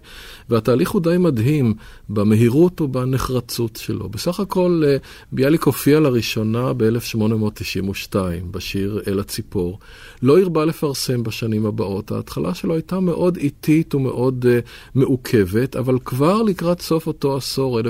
[0.49, 1.75] והתהליך הוא די מדהים
[2.13, 4.09] במהירות ובנחרצות שלו.
[4.09, 4.83] בסך הכל
[5.33, 8.15] ביאליק הופיע לראשונה ב-1892
[8.51, 9.79] בשיר אל הציפור.
[10.23, 12.13] לא הרבה לפרסם בשנים הבאות.
[12.13, 14.47] ההתחלה שלו הייתה מאוד איטית ומאוד
[14.95, 17.83] מעוכבת, אבל כבר לקראת סוף אותו עשור, 1898-99,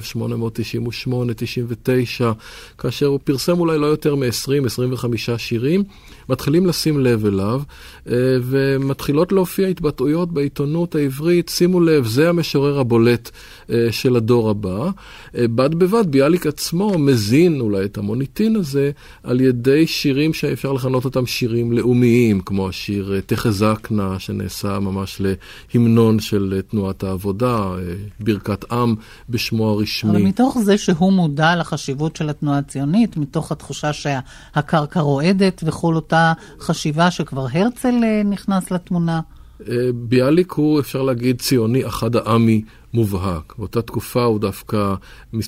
[2.78, 5.85] כאשר הוא פרסם אולי לא יותר מ-20, 25 שירים,
[6.28, 7.62] מתחילים לשים לב אליו,
[8.09, 13.30] אה, ומתחילות להופיע התבטאויות בעיתונות העברית, שימו לב, זה המשורר הבולט
[13.70, 14.90] אה, של הדור הבא.
[15.38, 18.90] אה, בד בבד, ביאליק עצמו מזין אולי את המוניטין הזה
[19.23, 25.23] על ידי שירים שאפשר לכנות אותם שירים לאומיים, כמו השיר תחזקנה, שנעשה ממש
[25.75, 27.70] להמנון של תנועת העבודה,
[28.20, 28.94] ברכת עם
[29.29, 30.11] בשמו הרשמי.
[30.11, 36.33] אבל מתוך זה שהוא מודע לחשיבות של התנועה הציונית, מתוך התחושה שהקרקע רועדת וכל אותה
[36.61, 37.94] חשיבה שכבר הרצל
[38.25, 39.20] נכנס לתמונה.
[39.94, 42.62] ביאליק הוא, אפשר להגיד, ציוני אחד העמי
[42.94, 43.55] מובהק.
[43.59, 44.94] באותה תקופה הוא דווקא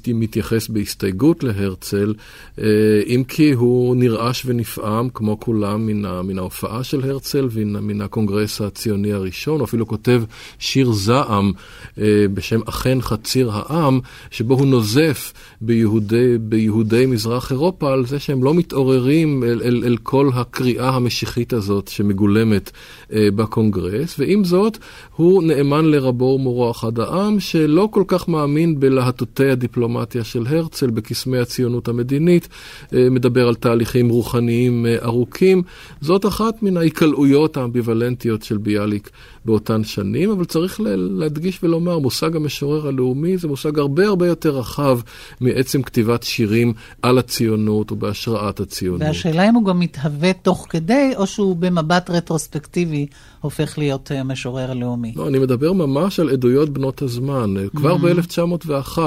[0.07, 2.15] מתייחס בהסתייגות להרצל,
[2.59, 2.65] אה,
[3.07, 9.13] אם כי הוא נרעש ונפעם, כמו כולם, מן, מן ההופעה של הרצל ומן הקונגרס הציוני
[9.13, 9.61] הראשון.
[9.61, 10.23] הוא אפילו כותב
[10.59, 11.53] שיר זעם
[11.99, 14.01] אה, בשם אכן חציר העם,
[14.31, 19.97] שבו הוא נוזף ביהודי, ביהודי מזרח אירופה על זה שהם לא מתעוררים אל, אל, אל
[20.03, 22.71] כל הקריאה המשיחית הזאת שמגולמת
[23.13, 24.79] אה, בקונגרס, ועם זאת,
[25.17, 27.32] הוא נאמן לרבו ומורו אחד העם.
[27.33, 32.49] אדם שלא כל כך מאמין בלהטוטי הדיפלומטיה של הרצל, בקסמי הציונות המדינית,
[32.95, 35.63] אה, מדבר על תהליכים רוחניים אה, ארוכים.
[36.01, 39.11] זאת אחת מן ההיקלעויות האמביוולנטיות של ביאליק
[39.45, 45.01] באותן שנים, אבל צריך להדגיש ולומר, מושג המשורר הלאומי זה מושג הרבה הרבה יותר רחב
[45.41, 49.03] מעצם כתיבת שירים על הציונות ובהשראת הציונות.
[49.03, 53.07] והשאלה אם הוא גם מתהווה תוך כדי, או שהוא במבט רטרוספקטיבי
[53.41, 55.13] הופך להיות המשורר הלאומי.
[55.17, 57.55] לא, אני מדבר ממש על עדויות בנות הזמן.
[57.77, 58.59] כבר mm-hmm.
[58.69, 58.99] ב-1901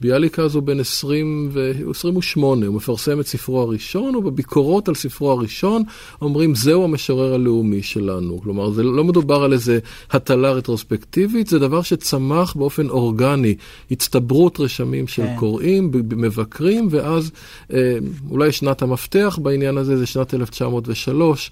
[0.00, 1.72] ביאליק אז הוא בן 20 ו...
[1.90, 5.82] 28, הוא מפרסם את ספרו הראשון, ובביקורות על ספרו הראשון
[6.22, 8.40] אומרים, זהו המשורר הלאומי שלנו.
[8.42, 9.78] כלומר, זה לא מדובר על איזה
[10.10, 13.54] הטלה רטרוספקטיבית, זה דבר שצמח באופן אורגני,
[13.90, 15.36] הצטברות רשמים של כן.
[15.38, 17.30] קוראים, מבקרים, ואז
[17.72, 17.98] אה,
[18.30, 21.50] אולי שנת המפתח בעניין הזה זה שנת 1903.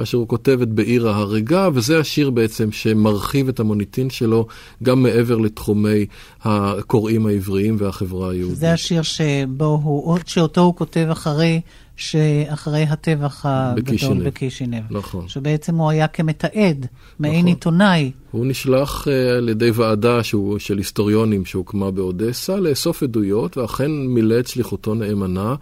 [0.00, 4.46] כאשר הוא כותב את בעיר ההרגה, וזה השיר בעצם שמרחיב את המוניטין שלו
[4.82, 6.06] גם מעבר לתחומי
[6.42, 8.58] הקוראים העבריים והחברה היהודית.
[8.58, 11.60] זה השיר שבו הוא, שאותו הוא כותב אחרי,
[11.96, 14.82] שאחרי הטבח הגדול בקישינב.
[14.90, 15.28] נכון.
[15.28, 16.86] שבעצם הוא היה כמתעד,
[17.18, 17.46] מעין נכון.
[17.46, 18.10] עיתונאי.
[18.30, 24.38] הוא נשלח uh, על ידי ועדה שהוא, של היסטוריונים שהוקמה באודסה לאסוף עדויות, ואכן מילא
[24.38, 25.54] את שליחותו נאמנה.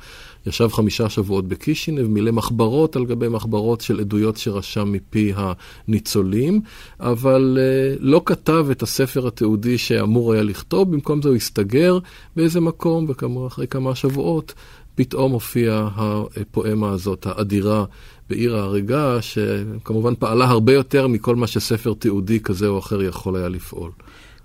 [0.49, 6.61] ישב חמישה שבועות בקישינב, מילא מחברות על גבי מחברות של עדויות שרשם מפי הניצולים,
[7.01, 11.99] אבל uh, לא כתב את הספר התיעודי שאמור היה לכתוב, במקום זה הוא הסתגר
[12.37, 13.07] באיזה מקום,
[13.45, 14.55] ואחרי כמה שבועות
[14.95, 17.85] פתאום הופיעה הפואמה הזאת, האדירה,
[18.31, 23.49] בעיר ההריגה, שכמובן פעלה הרבה יותר מכל מה שספר תיעודי כזה או אחר יכול היה
[23.49, 23.91] לפעול.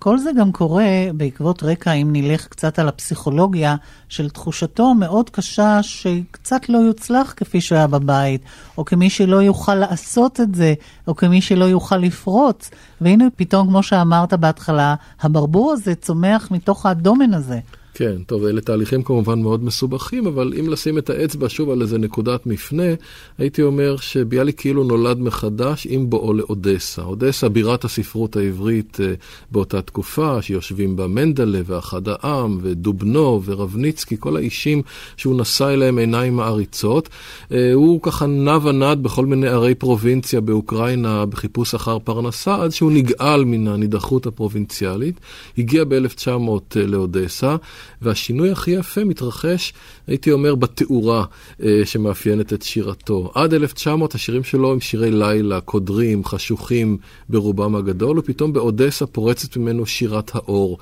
[0.04, 3.76] כל זה גם קורה בעקבות רקע, אם נלך קצת על הפסיכולוגיה,
[4.10, 8.42] של תחושתו המאוד קשה שקצת לא יוצלח כפי שהוא היה בבית,
[8.78, 10.74] או כמי שלא יוכל לעשות את זה,
[11.08, 12.70] או כמי שלא יוכל לפרוץ.
[13.02, 17.60] והנה פתאום, כמו שאמרת בהתחלה, הברבור הזה צומח מתוך הדומן הזה.
[17.96, 21.98] כן, טוב, אלה תהליכים כמובן מאוד מסובכים, אבל אם לשים את האצבע שוב על איזה
[21.98, 22.94] נקודת מפנה,
[23.38, 27.02] הייתי אומר שביאליק כאילו נולד מחדש עם בואו לאודסה.
[27.02, 29.14] אודסה, בירת הספרות העברית אה,
[29.52, 34.82] באותה תקופה, שיושבים בה מנדלה ואחד העם, ודובנו ורבניצקי, כל האישים
[35.18, 37.10] שהוא נשא אליהם עיניים מעריצות.
[37.52, 42.92] אה, הוא ככה נע ונד בכל מיני ערי פרובינציה באוקראינה בחיפוש אחר פרנסה, עד שהוא
[42.92, 45.20] נגאל מן הנידחות הפרובינציאלית.
[45.58, 46.30] הגיע ב-1900
[46.78, 47.56] אה, לאודסה.
[48.02, 49.74] והשינוי הכי יפה מתרחש,
[50.08, 51.26] הייתי אומר, בתאורה
[51.64, 53.32] אה, שמאפיינת את שירתו.
[53.36, 56.98] עד 1900 השירים שלו הם שירי לילה, קודרים, חשוכים
[57.30, 60.78] ברובם הגדול, ופתאום באודסה פורצת ממנו שירת האור.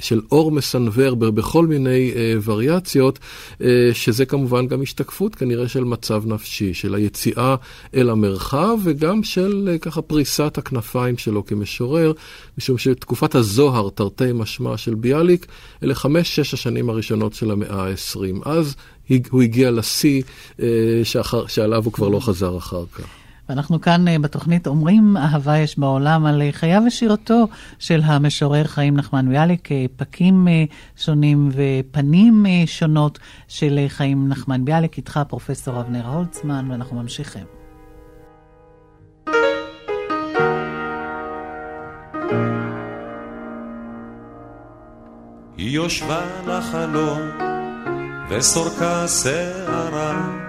[0.00, 3.18] של אור מסנוור בכל מיני אה, וריאציות,
[3.62, 7.54] אה, שזה כמובן גם השתקפות כנראה של מצב נפשי, של היציאה
[7.94, 12.12] אל המרחב וגם של אה, ככה פריסת הכנפיים שלו כמשורר,
[12.58, 15.46] משום שתקופת הזוהר, תרתי משמע של ביאליק,
[15.82, 18.48] אלה חמש-שש השנים הראשונות של המאה ה-20.
[18.48, 18.76] אז
[19.30, 20.22] הוא הגיע לשיא
[20.62, 20.66] אה,
[21.46, 23.23] שעליו הוא כבר לא חזר אחר כך.
[23.48, 28.96] ואנחנו כאן אה, בתוכנית אומרים אהבה יש בעולם על אה, חייו ושירתו של המשורר חיים
[28.96, 30.48] נחמן ביאליק, אה, פקים
[30.96, 37.44] שונים ופנים שונות של חיים נחמן ביאליק, איתך פרופסור אבנר הולצמן, ואנחנו ממשיכים.
[45.56, 47.20] היא יושבה לחלום
[48.28, 50.44] וסורקה שערה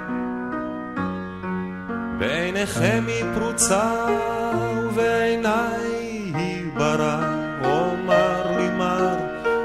[2.65, 3.91] בעיניכם היא פרוצה
[4.84, 7.17] ובעיניי היא ברא.
[7.63, 9.15] אומר לי מר,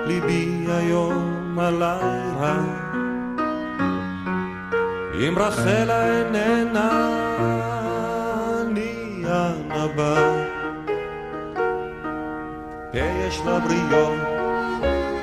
[0.06, 2.56] ליבי היום עלי רע.
[5.14, 6.90] אם רחלה איננה,
[8.60, 10.44] אני הנבא.
[12.94, 14.18] יש לה בריות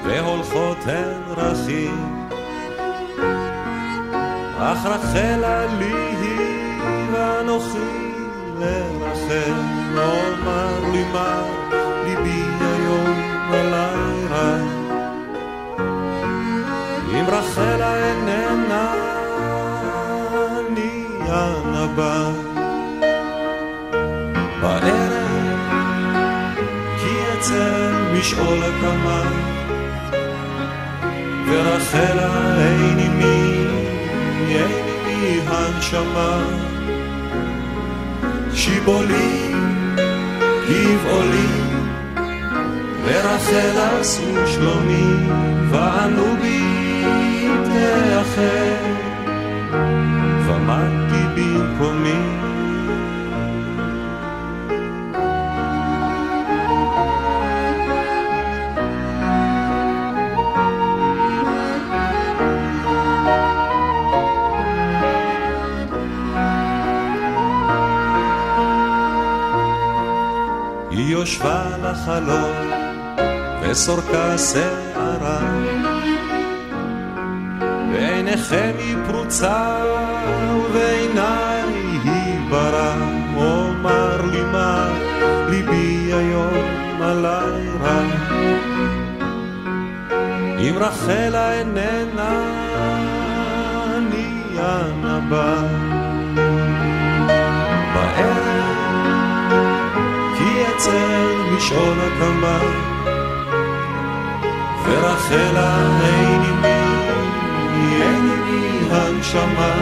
[0.06, 1.96] והולכות הן רכיב,
[4.60, 6.17] אך רחלה לי
[7.18, 8.14] ואנוכי
[8.60, 9.56] לרחם,
[9.98, 11.42] אומר לי מה
[12.06, 14.64] ליבי היום עלי.
[17.12, 18.94] אם רחלה איננה,
[20.60, 22.30] אני הנבא.
[24.62, 25.18] בערב
[28.14, 29.24] משעול הקמה,
[31.48, 33.66] ורחלה אין עימי,
[34.50, 36.77] אין עימי הנשמה.
[38.68, 39.52] שיבולי,
[40.70, 41.48] גבעולי,
[43.06, 45.30] ורחל עשו שלומי,
[45.70, 46.64] וענו בי
[47.64, 48.76] תאחר,
[50.46, 52.47] ומדתי במקומי.
[71.28, 72.72] יושבה לחלום
[73.62, 75.40] וסורקה שערה.
[77.92, 79.78] בעיניכם היא פרוצה
[80.56, 81.64] ובעיניי
[82.04, 82.96] היא ברא
[83.36, 84.90] אומר לי מה
[85.50, 88.02] ליבי היום עלי רע.
[90.60, 92.42] אם רחלה איננה
[93.98, 95.87] אני הנבא
[100.88, 102.60] אצל משעול הקמה
[104.86, 106.82] ורחלה אין עימי,
[108.02, 109.74] אין עימי הנשמה.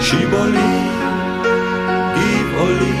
[0.00, 0.88] שיבולי,
[2.14, 2.96] גבעולי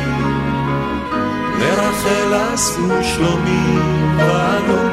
[1.60, 3.78] ורחל עשו שלומי
[4.16, 4.88] ואנו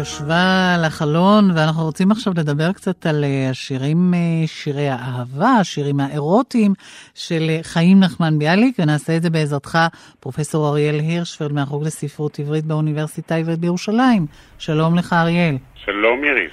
[0.00, 6.74] ישבה לחלון, ואנחנו רוצים עכשיו לדבר קצת על אה, השירים, אה, שירי האהבה, השירים האירוטיים
[7.14, 9.78] של אה, חיים נחמן ביאליק, ונעשה את זה בעזרתך,
[10.20, 14.26] פרופסור אריאל הירשפלד מהחוג לספרות עברית באוניברסיטה העברית בירושלים.
[14.58, 15.56] שלום לך, אריאל.
[15.84, 16.52] שלום, איריס.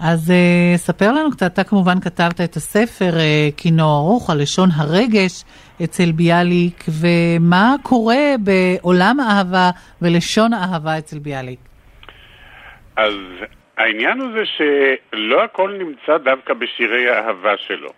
[0.00, 4.68] אז uh, ספר לנו קצת, אתה כמובן כתבת את הספר uh, כינו ארוך על לשון
[4.74, 5.44] הרגש
[5.84, 9.70] אצל ביאליק, ומה קורה בעולם האהבה
[10.02, 11.58] ולשון האהבה אצל ביאליק?
[12.96, 13.12] אז
[13.76, 17.90] העניין הוא זה שלא הכל נמצא דווקא בשירי האהבה שלו,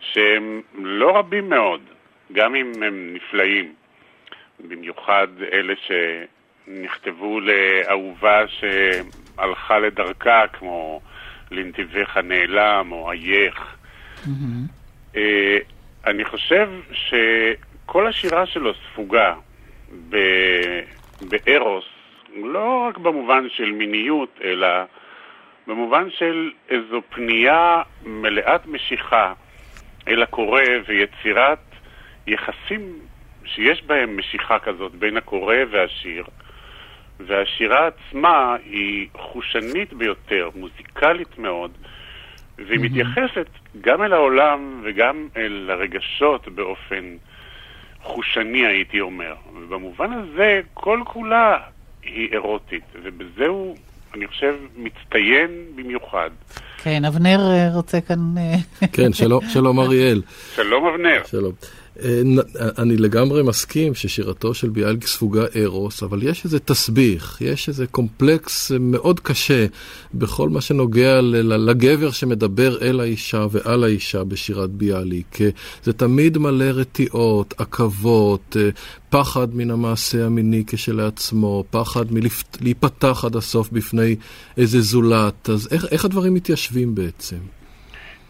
[0.00, 1.80] שהם לא רבים מאוד,
[2.32, 3.74] גם אם הם נפלאים,
[4.68, 11.00] במיוחד אלה שנכתבו לאהובה שהלכה לדרכה, כמו
[11.50, 13.76] לנתיבך נעלם או אייך.
[14.24, 15.18] Mm-hmm.
[16.06, 19.34] אני חושב שכל השירה שלו ספוגה
[21.20, 21.84] בארוס,
[22.36, 24.68] לא רק במובן של מיניות, אלא
[25.66, 29.32] במובן של איזו פנייה מלאת משיכה
[30.08, 31.58] אל הקורא ויצירת
[32.26, 32.98] יחסים
[33.44, 36.24] שיש בהם משיכה כזאת בין הקורא והשיר.
[37.26, 41.70] והשירה עצמה היא חושנית ביותר, מוזיקלית מאוד,
[42.58, 42.82] והיא mm-hmm.
[42.82, 43.46] מתייחסת
[43.80, 47.16] גם אל העולם וגם אל הרגשות באופן
[48.02, 49.34] חושני, הייתי אומר.
[49.54, 51.58] ובמובן הזה, כל כולה
[52.02, 53.76] היא אירוטית, ובזה הוא,
[54.14, 56.30] אני חושב, מצטיין במיוחד.
[56.82, 58.18] כן, אבנר אה, רוצה כאן...
[58.38, 60.22] אה, כן, שלום, שלום אריאל.
[60.54, 61.22] שלום אבנר.
[61.26, 61.52] שלום.
[62.04, 62.22] אה,
[62.78, 68.72] אני לגמרי מסכים ששירתו של ביאליק ספוגה ארוס, אבל יש איזה תסביך, יש איזה קומפלקס
[68.80, 69.66] מאוד קשה
[70.14, 75.40] בכל מה שנוגע לגבר שמדבר אל האישה ועל האישה בשירת ביאליק.
[75.40, 75.48] אה,
[75.84, 78.68] זה תמיד מלא רתיעות, עכבות, אה,
[79.10, 84.16] פחד מן המעשה המיני כשלעצמו, פחד מלהיפתח עד הסוף בפני
[84.56, 85.50] איזה זולת.
[85.50, 87.59] אז איך, איך הדברים מתיישבים בעצם?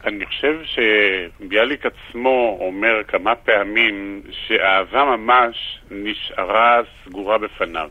[0.05, 7.91] אני חושב שביאליק עצמו אומר כמה פעמים שאהבה ממש נשארה סגורה בפניו.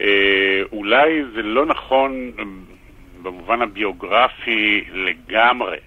[0.00, 2.32] אה, אולי זה לא נכון
[3.22, 5.78] במובן הביוגרפי לגמרי,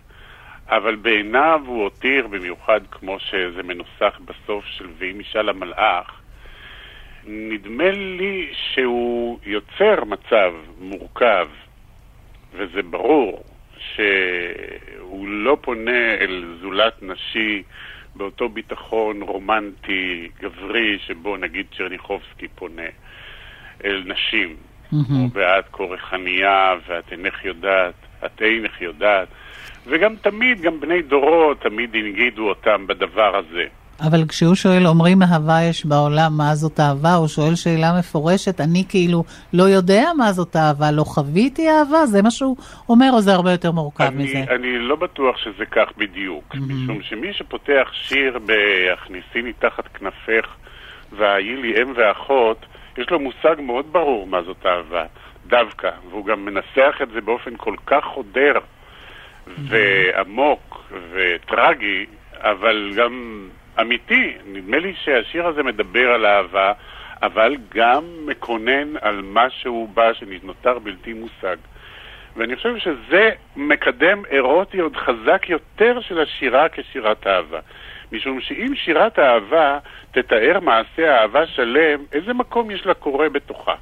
[0.69, 6.21] אבל בעיניו הוא הותיר, במיוחד כמו שזה מנוסח בסוף של ואם אישה למלאך,
[7.27, 11.47] נדמה לי שהוא יוצר מצב מורכב,
[12.53, 13.43] וזה ברור,
[13.95, 17.63] שהוא לא פונה אל זולת נשי
[18.15, 22.89] באותו ביטחון רומנטי, גברי, שבו נגיד צ'רניחובסקי פונה
[23.85, 24.55] אל נשים.
[24.93, 25.13] Mm-hmm.
[25.33, 27.93] ואת כורחניה, ואת אינך יודעת,
[28.25, 29.27] את אינך יודעת.
[29.87, 33.65] וגם תמיד, גם בני דורו תמיד הנגידו אותם בדבר הזה.
[34.01, 37.13] אבל כשהוא שואל, אומרים אהבה יש בעולם, מה זאת אהבה?
[37.13, 39.23] הוא שואל שאלה מפורשת, אני כאילו
[39.53, 42.05] לא יודע מה זאת אהבה, לא חוויתי אהבה?
[42.05, 42.57] זה מה שהוא
[42.89, 44.43] אומר, או זה הרבה יותר מורכב אני, מזה?
[44.55, 46.57] אני לא בטוח שזה כך בדיוק, mm-hmm.
[46.57, 50.47] משום שמי שפותח שיר ב"הכניסיני תחת כנפך"
[51.11, 52.65] וה"היי לי אם ואחות",
[52.97, 55.03] יש לו מושג מאוד ברור מה זאת אהבה,
[55.47, 59.49] דווקא, והוא גם מנסח את זה באופן כל כך חודר mm-hmm.
[59.69, 62.05] ועמוק וטרגי,
[62.41, 63.45] אבל גם
[63.81, 64.33] אמיתי.
[64.45, 66.71] נדמה לי שהשיר הזה מדבר על אהבה,
[67.21, 71.55] אבל גם מקונן על משהו בה שנותר בלתי מושג.
[72.35, 77.59] ואני חושב שזה מקדם אירוטי עוד חזק יותר של השירה כשירת אהבה.
[78.11, 79.79] משום שאם שירת אהבה
[80.11, 83.73] תתאר מעשה אהבה שלם, איזה מקום יש לקורא בתוכה?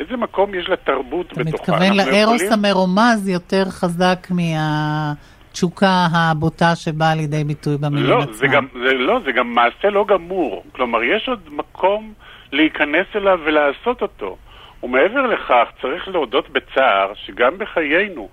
[0.00, 1.42] איזה מקום יש לתרבות בתוכה?
[1.42, 2.64] אתה מתכוון לארוס יכולים...
[2.64, 5.12] המרומז יותר חזק מה...
[5.52, 8.32] התשוקה הבוטה שבאה לידי ביטוי במילים לא, עצמם.
[8.32, 10.64] זה גם, זה, לא, זה גם מעשה לא גמור.
[10.72, 12.12] כלומר, יש עוד מקום
[12.52, 14.36] להיכנס אליו ולעשות אותו.
[14.82, 18.28] ומעבר לכך, צריך להודות בצער שגם בחיינו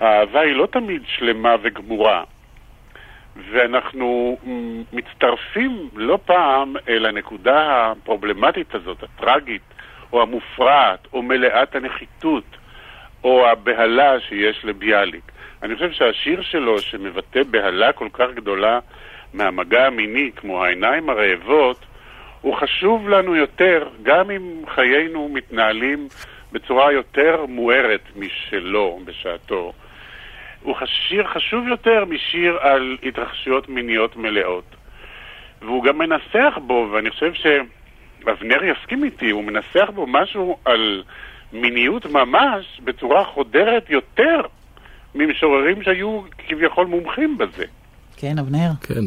[0.00, 2.24] האהבה היא לא תמיד שלמה וגמורה.
[3.50, 4.38] ואנחנו
[4.92, 9.62] מצטרפים לא פעם אל הנקודה הפרובלמטית הזאת, הטרגית,
[10.12, 12.44] או המופרעת, או מלאת הנחיתות,
[13.24, 15.32] או הבהלה שיש לביאליק.
[15.66, 18.78] אני חושב שהשיר שלו, שמבטא בהלה כל כך גדולה
[19.34, 21.84] מהמגע המיני, כמו העיניים הרעבות,
[22.40, 26.08] הוא חשוב לנו יותר, גם אם חיינו מתנהלים
[26.52, 29.72] בצורה יותר מוארת משלו בשעתו.
[30.62, 34.76] הוא שיר חשוב יותר משיר על התרחשויות מיניות מלאות.
[35.62, 41.02] והוא גם מנסח בו, ואני חושב שאבנר יסכים איתי, הוא מנסח בו משהו על
[41.52, 44.40] מיניות ממש בצורה חודרת יותר
[45.16, 47.64] ממשוררים שהיו כביכול מומחים בזה.
[48.16, 48.70] כן, אבנר.
[48.80, 49.04] כן.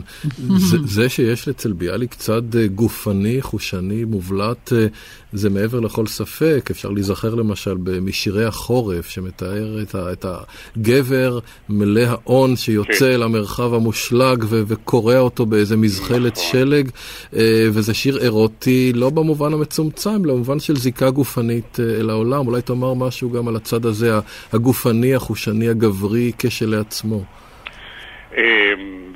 [0.58, 4.88] זה, זה שיש אצל ביאליק צד אה, גופני, חושני, מובלט, אה,
[5.34, 6.68] זה מעבר לכל ספק.
[6.72, 11.40] אפשר להיזכר למשל משירי החורף, שמתאר את, ה, את הגבר
[11.70, 13.20] מלא ההון שיוצא כן.
[13.20, 16.46] למרחב המושלג ו- וקורע אותו באיזה מזחלת נכון.
[16.52, 16.90] שלג,
[17.36, 22.48] אה, וזה שיר אירוטי, לא במובן המצומצם, במובן של זיקה גופנית אל העולם.
[22.48, 24.20] אולי תאמר משהו גם על הצד הזה,
[24.54, 27.24] הגופני, החושני, הגברי, כשלעצמו.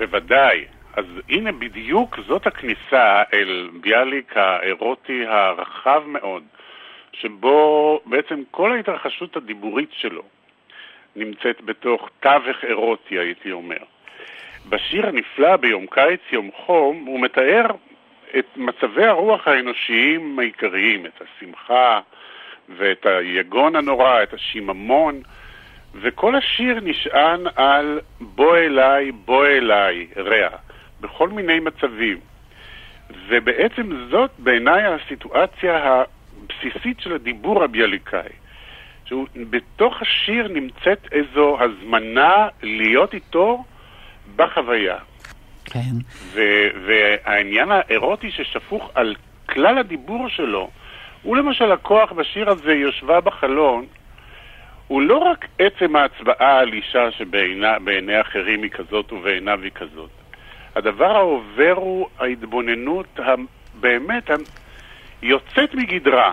[0.06, 0.66] בוודאי.
[0.94, 6.44] אז הנה בדיוק זאת הכניסה אל ביאליק האירוטי הרחב מאוד,
[7.14, 10.24] שבו בעצם כל ההתרחשות הדיבורית שלו
[11.16, 13.78] נמצאת בתוך תווך אירוטי, הייתי אומר.
[14.70, 17.66] בשיר הנפלא ביום קיץ, יום חום, הוא מתאר
[18.40, 22.00] את מצבי הרוח האנושיים העיקריים, את השמחה
[22.70, 25.22] ואת היגון הנורא, את השיממון.
[26.02, 30.50] וכל השיר נשען על בוא אליי, בוא אליי, רע,
[31.02, 32.18] בכל מיני מצבים.
[33.28, 36.04] ובעצם זאת בעיניי הסיטואציה
[36.44, 38.30] הבסיסית של הדיבור הביאליקאי.
[39.06, 43.64] שבתוך השיר נמצאת איזו הזמנה להיות איתו
[44.36, 44.98] בחוויה.
[45.66, 45.96] כן.
[46.86, 49.16] והעניין האירוטי ששפוך על
[49.50, 50.70] כלל הדיבור שלו,
[51.24, 53.86] הוא למשל הכוח בשיר הזה, יושבה בחלון,
[54.88, 60.10] הוא לא רק עצם ההצבעה על אישה שבעיני אחרים היא כזאת ובעיניו היא כזאת.
[60.76, 64.30] הדבר העובר הוא ההתבוננות הבאמת
[65.22, 66.32] יוצאת מגדרה.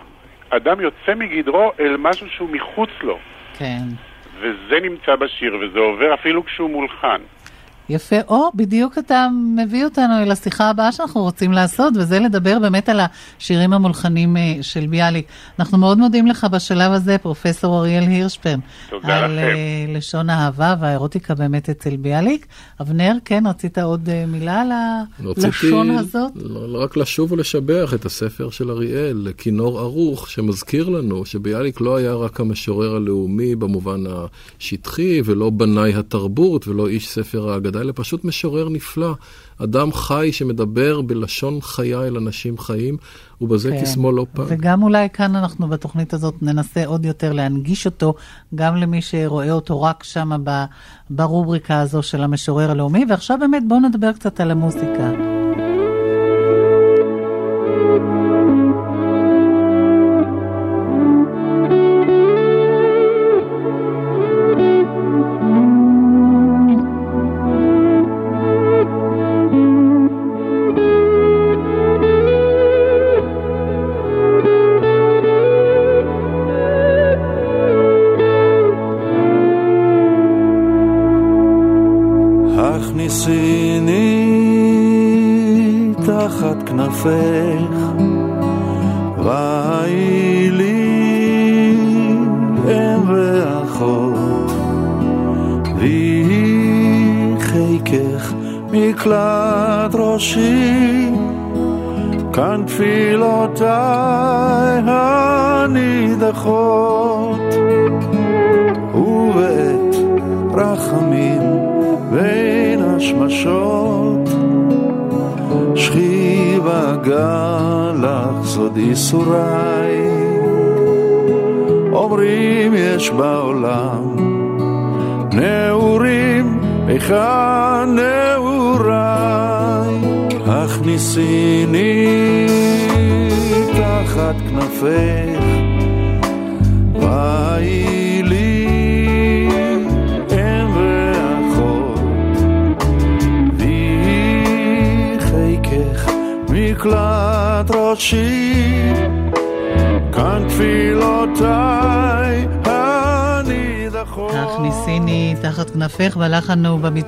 [0.51, 3.19] אדם יוצא מגדרו אל משהו שהוא מחוץ לו.
[3.59, 3.83] כן.
[4.41, 7.21] וזה נמצא בשיר, וזה עובר אפילו כשהוא מולחן.
[7.91, 8.17] יפה.
[8.29, 13.01] או, בדיוק אתה מביא אותנו אל השיחה הבאה שאנחנו רוצים לעשות, וזה לדבר באמת על
[13.01, 15.27] השירים המולחנים אה, של ביאליק.
[15.59, 18.61] אנחנו מאוד מודים לך בשלב הזה, פרופסור אריאל הירשפרן.
[18.91, 19.33] תודה על, לכם.
[19.33, 22.47] על אה, לשון האהבה והאירוטיקה באמת אצל ביאליק.
[22.81, 26.33] אבנר, כן, רצית עוד אה, מילה על הלשון הזאת?
[26.35, 31.97] לא, לא רק לשוב ולשבח את הספר של אריאל, כינור ערוך, שמזכיר לנו שביאליק לא
[31.97, 37.80] היה רק המשורר הלאומי במובן השטחי, ולא בנאי התרבות, ולא איש ספר האגדה.
[37.81, 39.15] אלא פשוט משורר נפלא.
[39.59, 42.97] אדם חי שמדבר בלשון חיה אל אנשים חיים,
[43.41, 43.83] ובזה כן.
[43.83, 44.47] קסמו לא פעם.
[44.49, 48.15] וגם אולי כאן אנחנו בתוכנית הזאת ננסה עוד יותר להנגיש אותו,
[48.55, 50.31] גם למי שרואה אותו רק שם
[51.11, 53.05] ברובריקה הזו של המשורר הלאומי.
[53.09, 55.40] ועכשיו באמת בואו נדבר קצת על המוזיקה.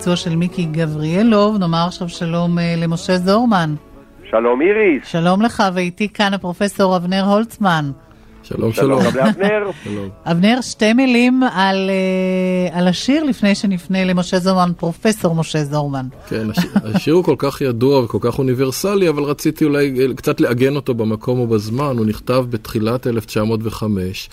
[0.03, 1.59] בביצוע של מיקי גבריאלוב.
[1.59, 3.74] נאמר עכשיו שלום אה, למשה זורמן.
[4.30, 5.07] שלום איריס.
[5.07, 7.90] שלום לך, ואיתי כאן הפרופסור אבנר הולצמן.
[8.42, 9.03] שלום, שלום.
[9.03, 9.70] שלום, אבנר.
[10.30, 16.07] אבנר, שתי מילים על, uh, על השיר לפני שנפנה למשה זורמן, פרופסור משה זורמן.
[16.28, 20.40] כן, השיר, השיר הוא כל כך ידוע וכל כך אוניברסלי, אבל רציתי אולי אה, קצת
[20.40, 21.98] לעגן אותו במקום ובזמן.
[21.98, 24.30] הוא נכתב בתחילת 1905.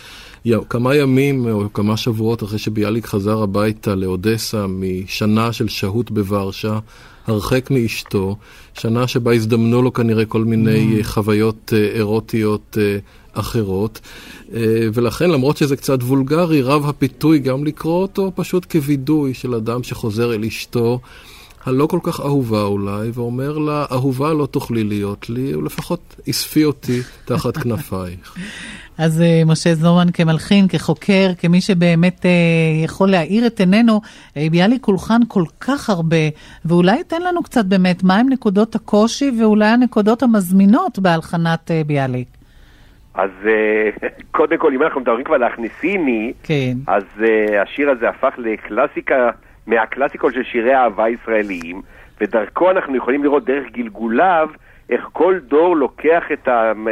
[0.69, 6.79] כמה ימים או כמה שבועות אחרי שביאליק חזר הביתה לאודסה משנה של שהות בוורשה,
[7.27, 8.35] הרחק מאשתו,
[8.73, 11.03] שנה שבה הזדמנו לו כנראה כל מיני mm.
[11.03, 12.97] חוויות אה, אירוטיות אה,
[13.33, 13.99] אחרות,
[14.53, 19.83] אה, ולכן למרות שזה קצת וולגרי, רב הפיתוי גם לקרוא אותו פשוט כווידוי של אדם
[19.83, 20.99] שחוזר אל אשתו.
[21.65, 27.01] הלא כל כך אהובה אולי, ואומר לה, אהובה לא תוכלי להיות לי, ולפחות אספי אותי
[27.25, 28.35] תחת כנפייך.
[29.00, 32.32] אז אה, משה זורמן כמלחין, כחוקר, כמי שבאמת אה,
[32.84, 34.02] יכול להאיר את עינינו,
[34.38, 36.26] אה, ביאליק הולחן כל כך הרבה,
[36.66, 42.28] ואולי ייתן לנו קצת באמת מהם נקודות הקושי ואולי הנקודות המזמינות בהלחנת אה, ביאליק.
[43.14, 43.89] אז אה,
[44.38, 46.74] קודם כל, אם אנחנו מדברים כבר להכניסיני, כן.
[46.88, 49.30] אז אה, השיר הזה הפך לקלאסיקה,
[49.68, 51.82] מהקלאסיקות של שירי אהבה ישראליים,
[52.22, 54.50] ודרכו אנחנו יכולים לראות דרך גלגוליו,
[54.89, 56.24] איך כל דור לוקח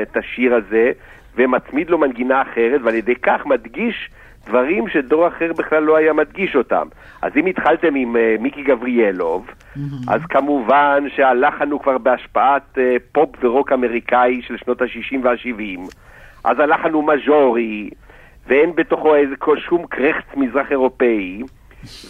[0.01, 0.91] את השיר הזה
[1.37, 4.09] ומצמיד לו מנגינה אחרת, ועל ידי כך מדגיש
[4.47, 6.87] דברים שדור אחר בכלל לא היה מדגיש אותם.
[7.21, 9.79] אז אם התחלתם עם uh, מיקי גבריאלוב, mm-hmm.
[10.07, 12.79] אז כמובן שהלחן הוא כבר בהשפעת uh,
[13.11, 15.95] פופ ורוק אמריקאי של שנות ה-60 וה-70,
[16.43, 17.89] אז הלחן הוא מז'ורי,
[18.47, 21.43] ואין בתוכו איזה שום קרחץ מזרח אירופאי,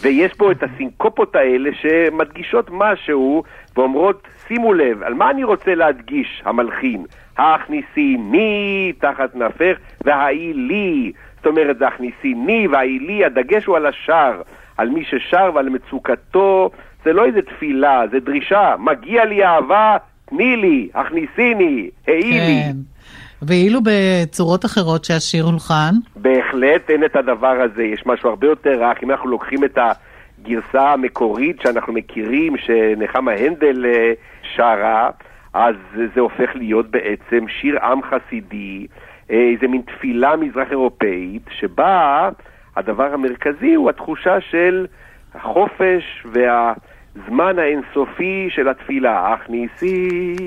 [0.02, 3.42] ויש פה את הסינקופות האלה שמדגישות משהו
[3.76, 7.04] ואומרות, שימו לב, על מה אני רוצה להדגיש, המלחין?
[7.38, 11.12] הכניסיני תחת נפך והאי לי.
[11.36, 14.42] זאת אומרת, זה הכניסיני והאי לי, הדגש הוא על השאר,
[14.76, 16.70] על מי ששר ועל מצוקתו.
[17.04, 18.74] זה לא איזה תפילה, זה דרישה.
[18.78, 22.72] מגיע לי אהבה, תני לי, הכניסיני, העי כן.
[23.42, 25.94] ואילו בצורות אחרות שהשיר הולחן?
[26.16, 28.98] בהחלט אין את הדבר הזה, יש משהו הרבה יותר רך.
[29.02, 34.12] אם אנחנו לוקחים את הגרסה המקורית שאנחנו מכירים, שנחמה הנדל אה,
[34.56, 35.10] שרה,
[35.54, 35.74] אז
[36.14, 38.86] זה הופך להיות בעצם שיר עם חסידי,
[39.30, 42.28] אה, איזה מין תפילה מזרח אירופאית, שבה
[42.76, 44.86] הדבר המרכזי הוא התחושה של
[45.34, 46.26] החופש
[47.18, 49.34] והזמן האינסופי של התפילה.
[49.34, 50.44] הכניסי,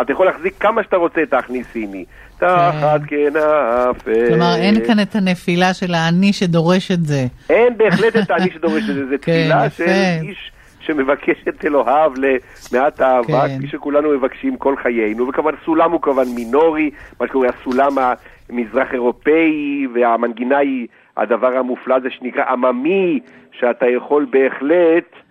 [0.00, 2.04] אתה יכול להחזיק כמה שאתה רוצה את הכניסיני.
[2.38, 4.28] תחת כנפי.
[4.28, 7.26] כלומר, אין כאן את הנפילה של האני שדורש את זה.
[7.50, 9.70] אין בהחלט את האני שדורש את זה, זה כן, תפילה.
[9.70, 9.84] של
[10.22, 12.12] איש שמבקש את אלוהיו
[12.72, 13.58] למעט אהבה, כן.
[13.58, 16.90] כפי שכולנו מבקשים כל חיינו, וכמובן סולם הוא כמובן מינורי,
[17.20, 17.92] מה שקורה הסולם
[18.50, 20.86] המזרח אירופאי, והמנגינה היא
[21.16, 23.20] הדבר המופלא הזה שנקרא עממי,
[23.52, 25.25] שאתה יכול בהחלט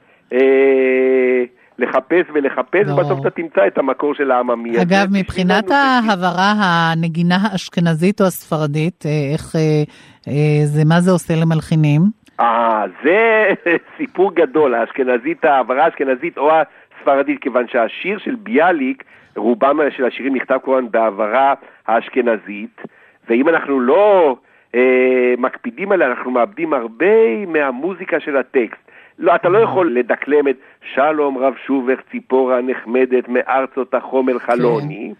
[1.79, 2.93] לחפש ולחפש, לא.
[2.93, 4.81] ובסוף אתה תמצא את המקור של העממי הזה.
[4.81, 9.83] אגב, מבחינת ההברה, הנגינה האשכנזית או הספרדית, אה, איך אה,
[10.27, 12.01] אה, זה, מה זה עושה למלחינים?
[12.39, 13.47] אה, זה
[13.97, 19.03] סיפור גדול, האשכנזית, ההעברה האשכנזית או הספרדית, כיוון שהשיר של ביאליק,
[19.35, 21.53] רובם של השירים נכתב כמובן בהעברה
[21.87, 22.81] האשכנזית,
[23.29, 24.35] ואם אנחנו לא
[24.75, 28.91] אה, מקפידים עליה, אנחנו מאבדים הרבה מהמוזיקה של הטקסט.
[29.19, 30.55] לא, אתה לא יכול לדקלם את
[30.93, 35.13] שלום רב שובך ציפורה נחמדת מארצות החום אל חלוני,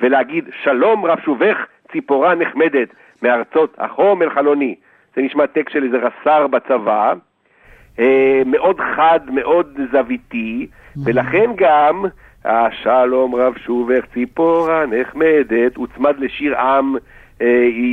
[0.00, 1.56] ולהגיד שלום רב שובך
[1.92, 2.88] ציפורה נחמדת
[3.22, 4.74] מארצות החום אל חלוני.
[5.16, 7.12] זה נשמע טקסט של איזה רס"ר בצבא,
[7.98, 10.66] אה, מאוד חד, מאוד זוויתי,
[11.04, 12.04] ולכן גם
[12.44, 16.96] השלום רב שובך ציפורה נחמדת הוצמד לשיר עם
[17.42, 17.46] אה,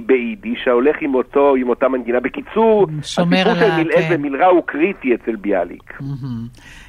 [0.06, 2.20] ביידיש שהולך עם אותו, עם אותה מנגינה.
[2.20, 4.08] בקיצור, הסיפור של מילעל כן.
[4.12, 5.93] ומילרע הוא קריטי אצל ביאליק.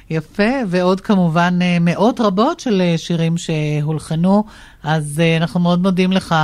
[0.09, 4.43] יפה, ועוד כמובן אה, מאות רבות של אה, שירים שהולחנו,
[4.83, 6.35] אז אנחנו מאוד מודים לך,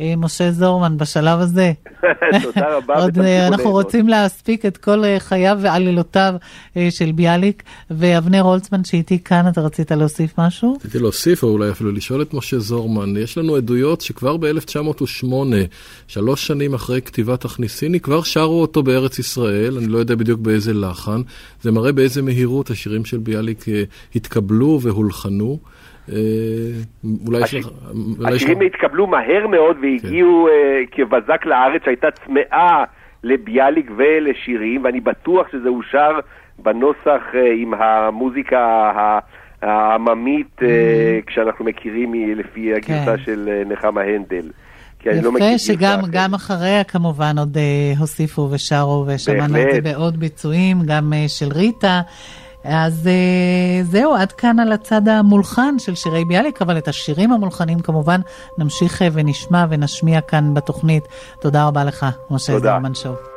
[0.00, 1.72] משה זורמן, בשלב הזה.
[2.42, 2.94] תודה רבה.
[2.94, 3.70] עוד אה, אנחנו.
[3.70, 6.34] רוצים להספיק את כל אה, חייו ועלילותיו
[6.76, 10.74] אה, של ביאליק, ואבנר הולצמן שאיתי כאן, אתה רצית להוסיף משהו?
[10.74, 15.26] רציתי להוסיף, או אולי אפילו לשאול את משה זורמן, יש לנו עדויות שכבר ב-1908,
[16.08, 20.74] שלוש שנים אחרי כתיבת הכניסיני, כבר שרו אותו בארץ ישראל, אני לא יודע בדיוק באיזה
[20.74, 21.20] לחן,
[21.62, 23.82] זה מראה באיזה מהירות השירים של ביאליק אה,
[24.14, 25.58] התקבלו והולחנו.
[26.12, 26.16] אה,
[27.26, 27.42] אולי
[28.34, 30.52] השירים התקבלו מהר מאוד והגיעו אה,
[30.92, 32.84] כבזק לארץ שהייתה צמאה
[33.24, 36.10] לביאליק ולשירים, ואני בטוח שזה אושר
[36.58, 38.58] בנוסח אה, עם המוזיקה
[38.96, 39.18] ה-
[39.62, 40.68] העממית, אה,
[41.26, 43.22] כשאנחנו מכירים לפי הגרסה כן.
[43.24, 44.50] של אה, נחמה הנדל.
[45.06, 49.80] לא יפה, שגם אחריה כמובן עוד אה, הוסיפו ושרו, ושמענו את זה.
[49.80, 52.00] בעוד ביצועים, גם אה, של ריטה.
[52.68, 57.80] אז אה, זהו, עד כאן על הצד המולחן של שירי ביאליק, אבל את השירים המולחנים
[57.80, 58.20] כמובן
[58.58, 61.08] נמשיך אה, ונשמע ונשמיע כאן בתוכנית.
[61.40, 62.58] תודה רבה לך, משה.
[62.58, 63.35] זרמן שוב.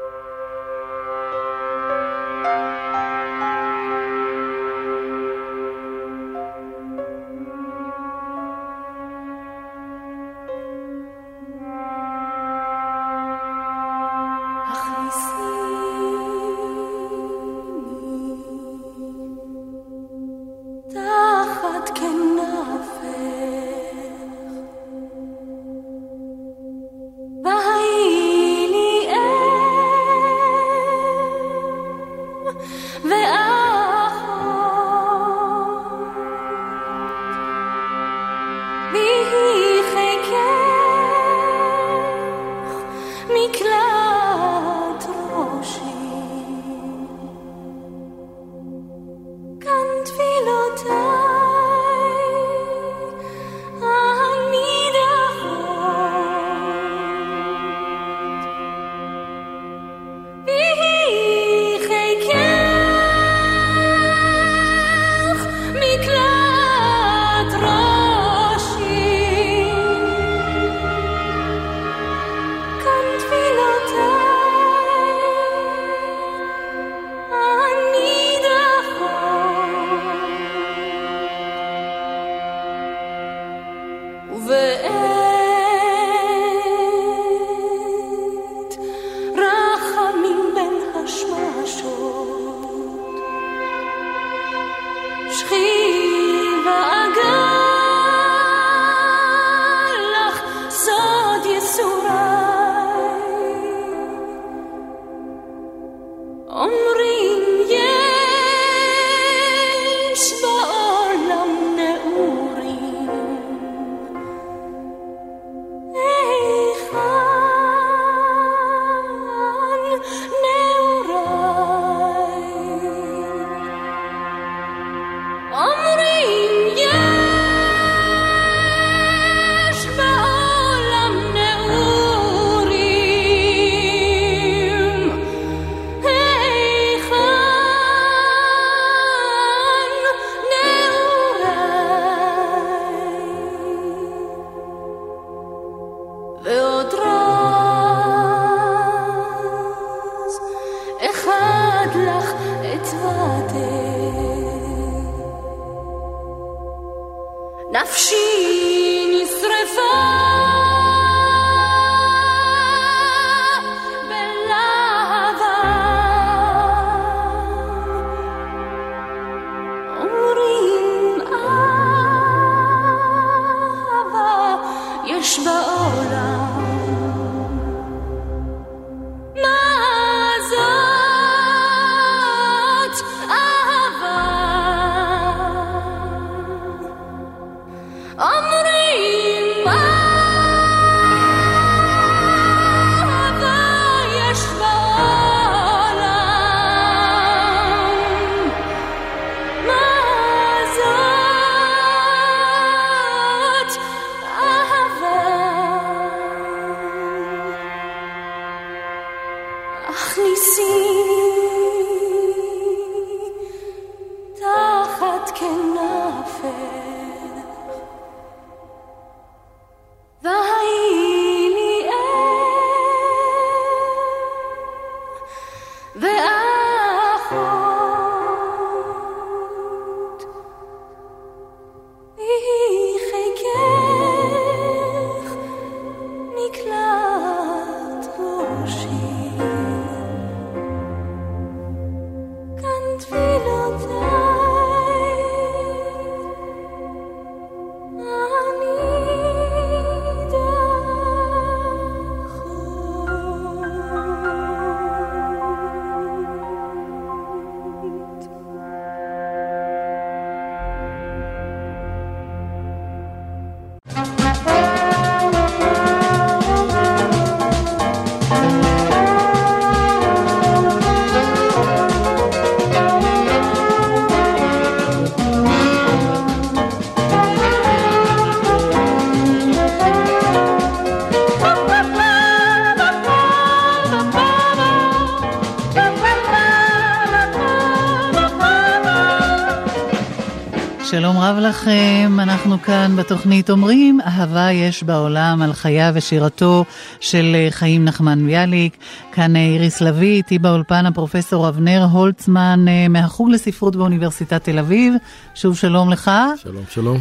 [291.38, 296.66] לכם, אנחנו כאן בתוכנית אומרים, אהבה יש בעולם על חייו ושירתו
[297.00, 298.78] של אה, חיים נחמן ביאליק.
[299.12, 304.94] כאן אה, איריס לביא, איתי באולפן הפרופסור אבנר הולצמן אה, מהחוג לספרות באוניברסיטת תל אביב.
[305.36, 306.12] שוב שלום לך.
[306.42, 306.98] שלום, שלום.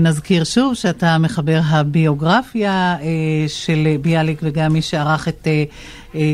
[0.00, 2.96] נזכיר שוב שאתה מחבר הביוגרפיה
[3.48, 5.48] של ביאליק וגם מי שערך את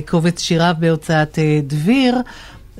[0.07, 2.15] קובץ שיריו בהוצאת דביר.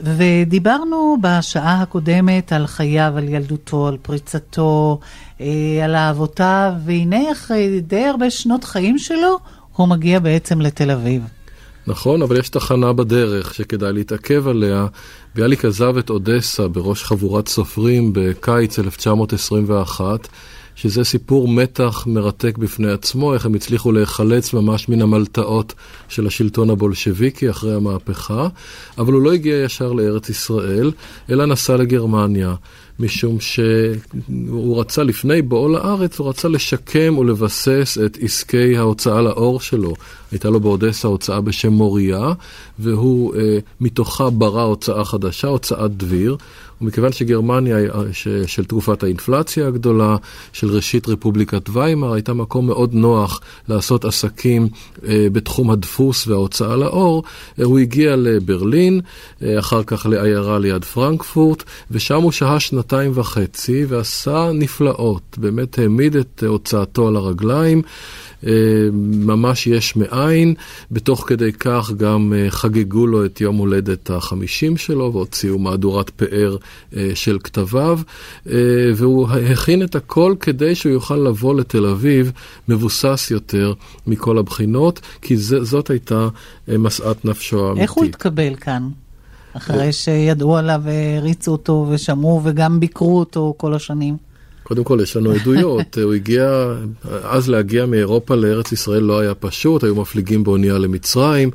[0.05, 5.01] ודיברנו בשעה הקודמת על חייו, על ילדותו, על פריצתו,
[5.41, 5.47] אה,
[5.85, 9.39] על אהבותיו, והנה אחרי די הרבה שנות חיים שלו,
[9.77, 11.23] הוא מגיע בעצם לתל אביב.
[11.87, 14.87] נכון, אבל יש תחנה בדרך שכדאי להתעכב עליה.
[15.35, 20.29] ביאליק עזב את אודסה בראש חבורת סופרים בקיץ 1921.
[20.83, 25.75] שזה סיפור מתח מרתק בפני עצמו, איך הם הצליחו להיחלץ ממש מן המלטעות
[26.09, 28.49] של השלטון הבולשביקי אחרי המהפכה,
[28.99, 30.91] אבל הוא לא הגיע ישר לארץ ישראל,
[31.31, 32.55] אלא נסע לגרמניה.
[33.01, 39.95] משום שהוא רצה, לפני בואו לארץ, הוא רצה לשקם ולבסס את עסקי ההוצאה לאור שלו.
[40.33, 42.33] הייתה לו באודסה הוצאה בשם מוריה,
[42.79, 46.37] והוא אה, מתוכה ברא הוצאה חדשה, הוצאת דביר.
[46.81, 47.77] ומכיוון שגרמניה
[48.47, 50.17] של תקופת האינפלציה הגדולה,
[50.53, 54.69] של ראשית רפובליקת ויימאר, הייתה מקום מאוד נוח לעשות עסקים
[55.09, 57.23] אה, בתחום הדפוס וההוצאה לאור,
[57.59, 59.01] אה, הוא הגיע לברלין,
[59.43, 66.17] אה, אחר כך לעיירה ליד פרנקפורט, ושם הוא שהה שנתיים וחצי ועשה נפלאות, באמת העמיד
[66.17, 67.83] את הוצאתו על הרגליים.
[68.47, 68.53] אה,
[69.03, 70.55] ממש יש מאין.
[70.91, 76.57] בתוך כדי כך גם אה, חגגו לו את יום הולדת החמישים שלו והוציאו מהדורת פאר
[76.97, 78.01] אה, של כתביו,
[78.97, 82.33] והוא הכין את הכל כדי שהוא יוכל לבוא לתל אביב
[82.69, 83.73] מבוסס יותר
[84.07, 86.29] מכל הבחינות, כי זאת הייתה
[86.79, 87.83] משאת נפשו האמיתית.
[87.83, 88.89] איך הוא התקבל כאן?
[89.53, 94.30] אחרי שידעו עליו והריצו אותו ושמעו וגם ביקרו אותו כל השנים.
[94.71, 95.99] קודם כל, יש לנו עדויות.
[96.03, 96.75] הוא הגיע,
[97.23, 101.51] אז להגיע מאירופה לארץ ישראל לא היה פשוט, היו מפליגים באונייה למצרים,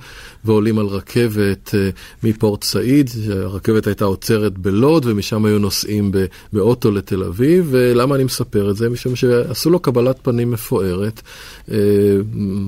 [0.45, 1.89] ועולים על רכבת אה,
[2.23, 6.11] מפורט סעיד, הרכבת הייתה עוצרת בלוד, ומשם היו נוסעים
[6.53, 7.67] באוטו לתל אביב.
[7.69, 8.89] ולמה אני מספר את זה?
[8.89, 11.21] משום שעשו לו קבלת פנים מפוארת.
[11.71, 11.77] אה,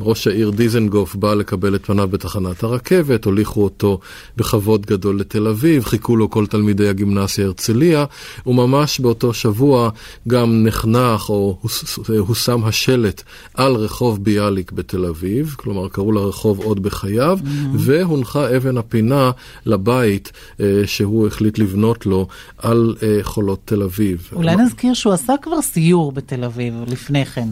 [0.01, 3.99] ראש העיר דיזנגוף בא לקבל את פניו בתחנת הרכבת, הוליכו אותו
[4.37, 8.05] בכבוד גדול לתל אביב, חיכו לו כל תלמידי הגימנסיה הרצליה,
[8.47, 9.89] וממש באותו שבוע
[10.27, 11.57] גם נחנך או
[12.17, 13.23] הושם השלט
[13.53, 17.66] על רחוב ביאליק בתל אביב, כלומר קראו לרחוב עוד בחייו, mm-hmm.
[17.73, 19.31] והונחה אבן הפינה
[19.65, 24.29] לבית אה, שהוא החליט לבנות לו על אה, חולות תל אביב.
[24.33, 27.47] אולי נזכיר שהוא עשה כבר סיור בתל אביב לפני כן.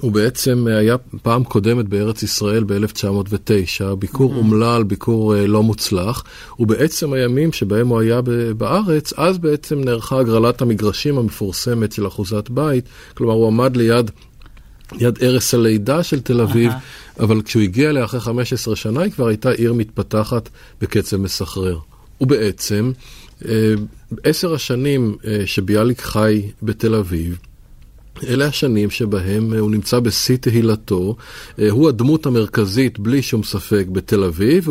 [0.00, 4.36] הוא בעצם היה פעם קודמת בארץ ישראל ב-1909, ביקור mm-hmm.
[4.36, 6.24] אומלל, ביקור uh, לא מוצלח,
[6.58, 8.20] ובעצם הימים שבהם הוא היה
[8.56, 12.84] בארץ, אז בעצם נערכה הגרלת המגרשים המפורסמת של אחוזת בית,
[13.14, 14.10] כלומר הוא עמד ליד
[14.98, 17.03] יד ערש הלידה של תל אביב, uh-huh.
[17.20, 20.48] אבל כשהוא הגיע אליה אחרי 15 שנה, היא כבר הייתה עיר מתפתחת
[20.80, 21.78] בקצב מסחרר.
[22.20, 22.92] ובעצם,
[23.48, 23.74] אה,
[24.24, 27.38] עשר השנים אה, שביאליק חי בתל אביב,
[28.22, 31.16] אלה השנים שבהם אה, הוא נמצא בשיא תהילתו,
[31.58, 34.68] אה, הוא הדמות המרכזית בלי שום ספק בתל אביב,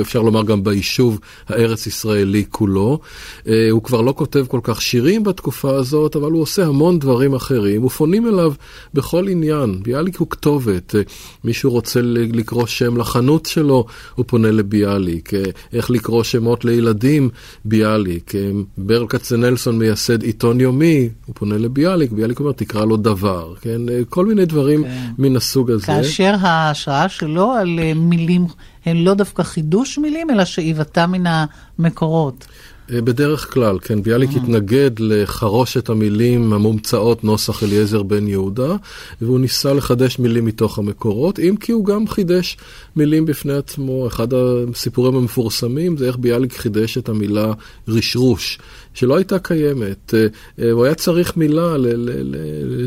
[0.00, 3.00] אפשר לומר גם ביישוב הארץ ישראלי כולו.
[3.48, 7.34] אה, הוא כבר לא כותב כל כך שירים בתקופה הזאת, אבל הוא עושה המון דברים
[7.34, 8.52] אחרים, ופונים אליו
[8.94, 9.82] בכל עניין.
[9.82, 10.94] ביאליק הוא כתובת,
[11.44, 15.30] מישהו רוצה לקרוא שם לחנות שלו, הוא פונה לביאליק.
[15.72, 17.28] איך לקרוא שמות לילדים,
[17.64, 18.32] ביאליק.
[18.78, 23.80] ברל כצנלסון מייסד עיתון יומי, הוא פונה לביאליק, ביאליק אומר, תקרא לו דבר, כן?
[24.08, 25.10] כל מיני דברים כן.
[25.18, 25.86] מן הסוג הזה.
[25.86, 28.46] כאשר ההשראה שלו על אה, מילים
[28.86, 32.46] הן לא דווקא חידוש מילים, אלא שאיבתה מן המקורות.
[32.92, 34.36] אה, בדרך כלל, כן, ביאליק mm.
[34.36, 38.76] התנגד לחרושת המילים המומצאות נוסח אליעזר בן יהודה,
[39.20, 42.56] והוא ניסה לחדש מילים מתוך המקורות, אם כי הוא גם חידש
[42.96, 44.06] מילים בפני עצמו.
[44.06, 47.52] אחד הסיפורים המפורסמים זה איך ביאליק חידש את המילה
[47.88, 48.58] רשרוש.
[48.94, 50.14] שלא הייתה קיימת.
[50.14, 50.26] אה,
[50.58, 51.74] אה, הוא היה צריך מילה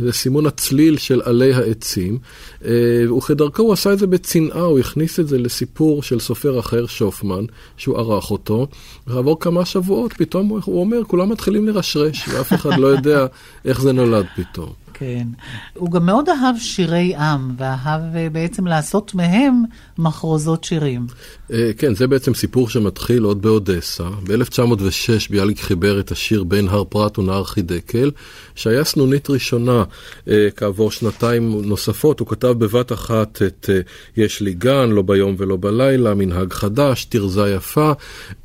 [0.01, 2.17] לסימון הצליל של עלי העצים,
[2.65, 6.85] אה, וכדרכו הוא עשה את זה בצנעה, הוא הכניס את זה לסיפור של סופר אחר,
[6.85, 7.45] שופמן,
[7.77, 8.67] שהוא ערך אותו,
[9.07, 13.25] וכעבור כמה שבועות פתאום הוא אומר, כולם מתחילים לרשרש, ואף אחד לא יודע
[13.65, 14.86] איך זה נולד פתאום.
[14.99, 15.27] כן.
[15.73, 19.63] הוא גם מאוד אהב שירי עם, ואהב אה, בעצם לעשות מהם
[19.97, 21.07] מחרוזות שירים.
[21.53, 24.03] אה, כן, זה בעצם סיפור שמתחיל עוד באודסה.
[24.03, 28.11] ב-1906 ביאליק חיבר את השיר בין הר פרת ונהר חידקל,
[28.55, 29.83] שהיה סנונית ראשונה
[30.27, 32.19] אה, כעבור שנתיים נוספות.
[32.19, 33.69] הוא כתב בבת אחת את
[34.17, 37.91] יש לי גן, לא ביום ולא בלילה, מנהג חדש, תרזה יפה.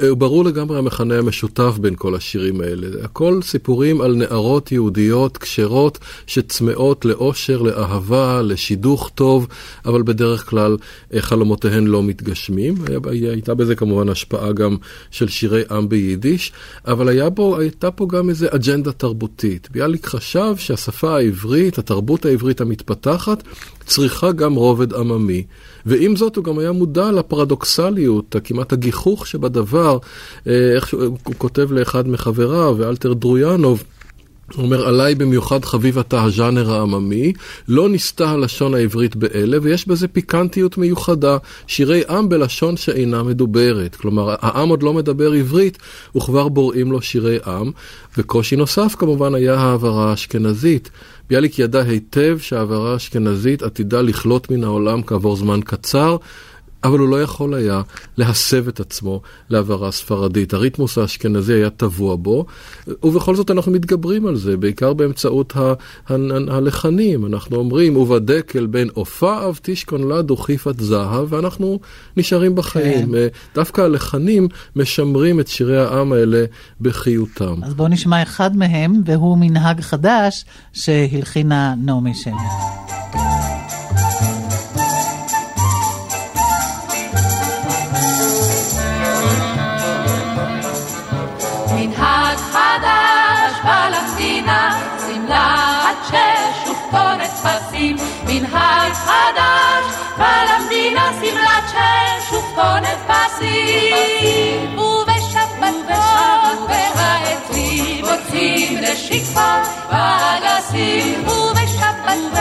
[0.03, 3.05] הוא ברור לגמרי המכנה המשותף בין כל השירים האלה.
[3.05, 6.39] הכל סיפורים על נערות יהודיות כשרות, ש...
[6.43, 9.47] שצמאות לאושר, לאהבה, לשידוך טוב,
[9.85, 10.77] אבל בדרך כלל
[11.15, 12.75] אה, חלומותיהן לא מתגשמים.
[13.31, 14.77] הייתה בזה כמובן השפעה גם
[15.11, 16.53] של שירי עם ביידיש,
[16.87, 19.69] אבל היה בו, הייתה פה גם איזו אג'נדה תרבותית.
[19.71, 23.43] ביאליק חשב שהשפה העברית, התרבות העברית המתפתחת,
[23.87, 25.45] צריכה גם רובד עממי.
[25.87, 29.99] ועם זאת הוא גם היה מודע לפרדוקסליות, כמעט הגיחוך שבדבר,
[30.47, 33.85] אה, איך שהוא כותב לאחד מחבריו, ואלתר דרויאנוב,
[34.55, 37.33] הוא אומר, עליי במיוחד חביב אתה הז'אנר העממי,
[37.69, 41.37] לא נסתה הלשון העברית באלה, ויש בזה פיקנטיות מיוחדה,
[41.67, 43.97] שירי עם בלשון שאינה מדוברת.
[43.97, 45.79] כלומר, העם עוד לא מדבר עברית,
[46.17, 47.71] וכבר בוראים לו שירי עם.
[48.19, 50.91] וקושי נוסף כמובן היה העברה האשכנזית.
[51.31, 56.17] ביאליק ידע היטב שהעברה האשכנזית עתידה לכלות מן העולם כעבור זמן קצר.
[56.85, 57.83] אבל הוא לא יכול היה
[58.17, 59.21] להסב את עצמו
[59.51, 60.55] להעברה ספרדית.
[60.55, 62.47] הריתמוס האשכנזי היה טבוע בו,
[63.03, 65.73] ובכל זאת אנחנו מתגברים על זה, בעיקר באמצעות ה- ה-
[66.09, 67.27] ה- הלחנים.
[67.27, 71.81] אנחנו אומרים, ובדקל בין עופה תשכון לה דוכיפת זהב, ואנחנו
[72.17, 73.13] נשארים בחיים.
[73.13, 73.27] כן.
[73.55, 76.45] דווקא הלחנים משמרים את שירי העם האלה
[76.81, 77.55] בחיותם.
[77.63, 83.22] אז בואו נשמע אחד מהם, והוא מנהג חדש שהלחינה נעמי שמר.
[102.53, 104.79] שש ופונת פסים.
[104.79, 112.33] ובשבתות והעצים מוצאים נשיקה ואגסים, ובשבתות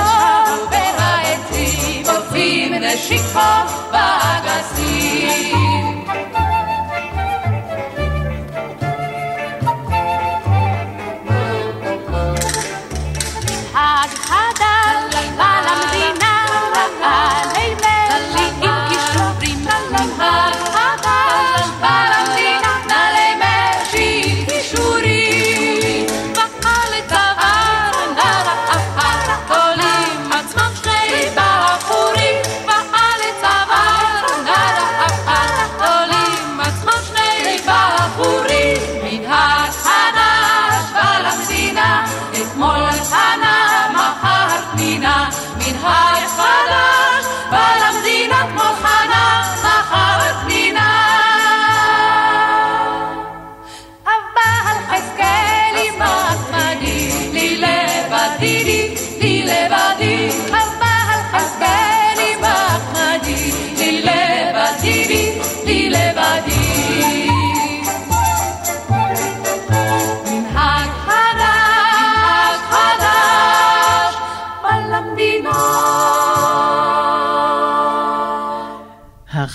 [0.71, 5.60] והעצים מוצאים נשיקה ואגסים.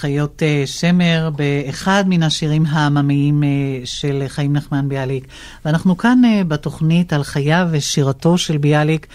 [0.06, 3.48] חיות אה, שמר באחד מן השירים העממיים אה,
[3.84, 5.26] של חיים נחמן ביאליק.
[5.64, 9.06] ואנחנו כאן אה, בתוכנית על חייו ושירתו של ביאליק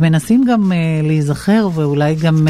[0.00, 0.72] מנסים גם
[1.02, 2.46] להיזכר ואולי גם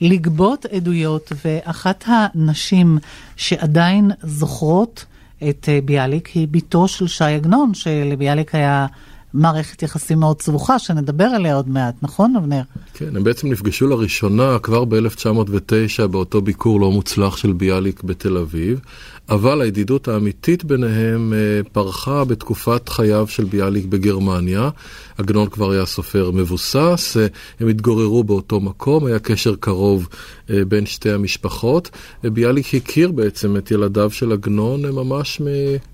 [0.00, 2.98] לגבות עדויות, ואחת הנשים
[3.36, 5.04] שעדיין זוכרות
[5.48, 8.86] את ביאליק היא בתו של ש"י עגנון, שלביאליק היה
[9.34, 12.62] מערכת יחסים מאוד סבוכה, שנדבר עליה עוד מעט, נכון, אבנר?
[12.94, 18.80] כן, הם בעצם נפגשו לראשונה כבר ב-1909 באותו ביקור לא מוצלח של ביאליק בתל אביב.
[19.28, 24.70] אבל הידידות האמיתית ביניהם אה, פרחה בתקופת חייו של ביאליק בגרמניה.
[25.18, 27.26] עגנון כבר היה סופר מבוסס, אה,
[27.60, 30.08] הם התגוררו באותו מקום, היה קשר קרוב
[30.50, 31.90] אה, בין שתי המשפחות.
[32.24, 35.46] ביאליק הכיר בעצם את ילדיו של עגנון ממש מ-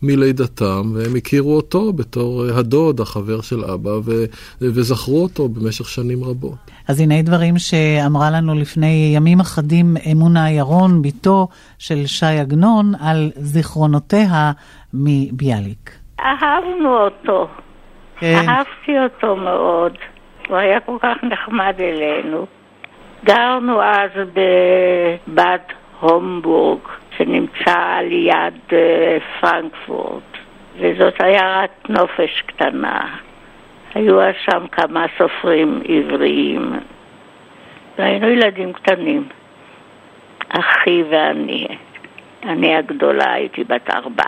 [0.03, 4.25] מלידתם, והם הכירו אותו בתור הדוד, החבר של אבא, ו-
[4.61, 6.57] וזכרו אותו במשך שנים רבות.
[6.89, 13.31] אז הנה דברים שאמרה לנו לפני ימים אחדים אמונה ירון, בתו של ש"י עגנון, על
[13.35, 14.53] זיכרונותיה
[14.95, 15.91] מביאליק.
[16.21, 17.49] אהבנו אותו.
[18.19, 18.49] כן.
[18.49, 19.93] אהבתי אותו מאוד.
[20.49, 22.47] הוא היה כל כך נחמד אלינו.
[23.25, 25.59] גרנו אז בבד
[26.01, 26.81] הומבורג,
[27.17, 30.23] שנמצא ליד אה, פרנקפורט,
[30.81, 33.07] וזאת עיירת נופש קטנה.
[33.95, 36.73] היו שם כמה סופרים עבריים,
[37.99, 39.29] והיינו ילדים קטנים,
[40.49, 41.67] אחי ואני.
[42.43, 44.25] אני הגדולה, הייתי בת ארבע.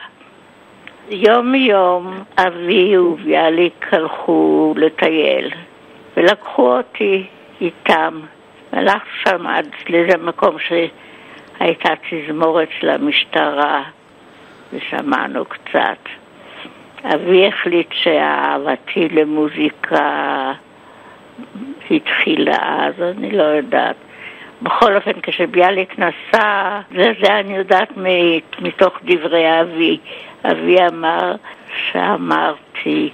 [1.11, 5.50] יום יום אבי וביאליק הלכו לטייל,
[6.16, 7.26] ולקחו אותי
[7.61, 8.20] איתם.
[8.72, 13.82] הלכנו שם עד לאיזה מקום שהייתה תזמורת של המשטרה,
[14.72, 16.19] ושמענו קצת.
[17.05, 20.53] אבי החליט שאהבתי למוזיקה
[21.90, 23.96] התחילה אז, אני לא יודעת.
[24.62, 27.88] בכל אופן, כשביאליק נסע, זה, זה אני יודעת
[28.61, 29.98] מתוך דברי אבי.
[30.44, 31.34] אבי אמר
[31.92, 33.11] שאמרתי,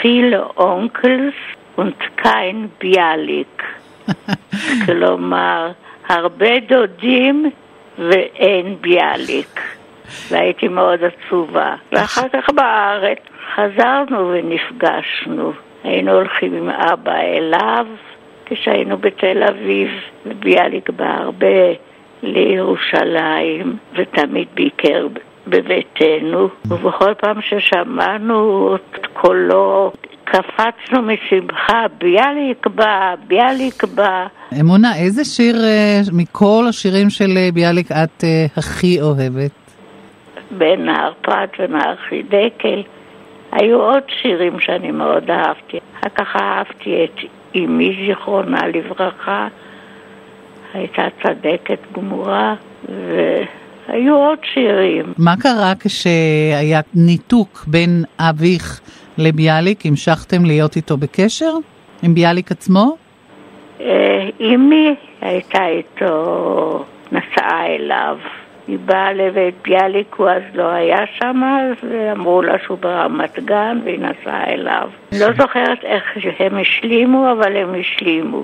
[0.00, 1.34] פיל אונקלס
[1.78, 3.62] ונתקיין ביאליק.
[4.86, 5.70] כלומר,
[6.08, 7.50] הרבה דודים
[7.98, 9.60] ואין ביאליק.
[10.30, 11.74] והייתי מאוד עצובה.
[11.92, 13.18] ואחר כך בארץ
[13.54, 15.52] חזרנו ונפגשנו.
[15.84, 17.86] היינו הולכים עם אבא אליו
[18.46, 19.88] כשהיינו בתל אביב,
[20.26, 21.72] וביאליק בא הרבה
[22.22, 25.06] לירושלים, ותמיד ביקר
[25.46, 29.92] בביתנו, ובכל פעם ששמענו את קולו
[30.24, 34.26] קפצנו משמחה, ביאליק בא, ביאליק בא.
[34.60, 39.63] אמונה, איזה שיר uh, מכל השירים של uh, ביאליק את uh, הכי אוהבת?
[40.50, 42.82] בין נהר פרת ונהר חידקל.
[43.52, 45.78] היו עוד שירים שאני מאוד אהבתי.
[45.98, 47.20] אחר כך אהבתי את
[47.56, 49.48] אמי זיכרונה לברכה,
[50.74, 52.54] הייתה צדקת גמורה,
[52.88, 55.04] והיו עוד שירים.
[55.18, 58.80] מה קרה כשהיה ניתוק בין אביך
[59.18, 59.86] לביאליק?
[59.86, 61.52] המשכתם להיות איתו בקשר?
[62.02, 62.96] עם ביאליק עצמו?
[63.80, 68.18] אה, אמי הייתה איתו, נסעה אליו.
[68.68, 73.78] היא באה לבית ביאליק, הוא אז לא היה שם, אז אמרו לה שהוא ברמת גן,
[73.84, 74.88] והיא נסעה אליו.
[75.12, 76.02] לא זוכרת איך
[76.38, 78.42] הם השלימו, אבל הם השלימו.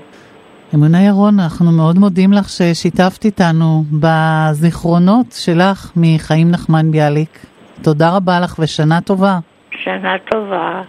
[0.75, 7.39] אמונה ירון, אנחנו מאוד מודים לך ששיתפת איתנו בזיכרונות שלך מחיים נחמן ביאליק.
[7.81, 9.39] תודה רבה לך ושנה טובה.
[9.83, 10.81] שנה טובה.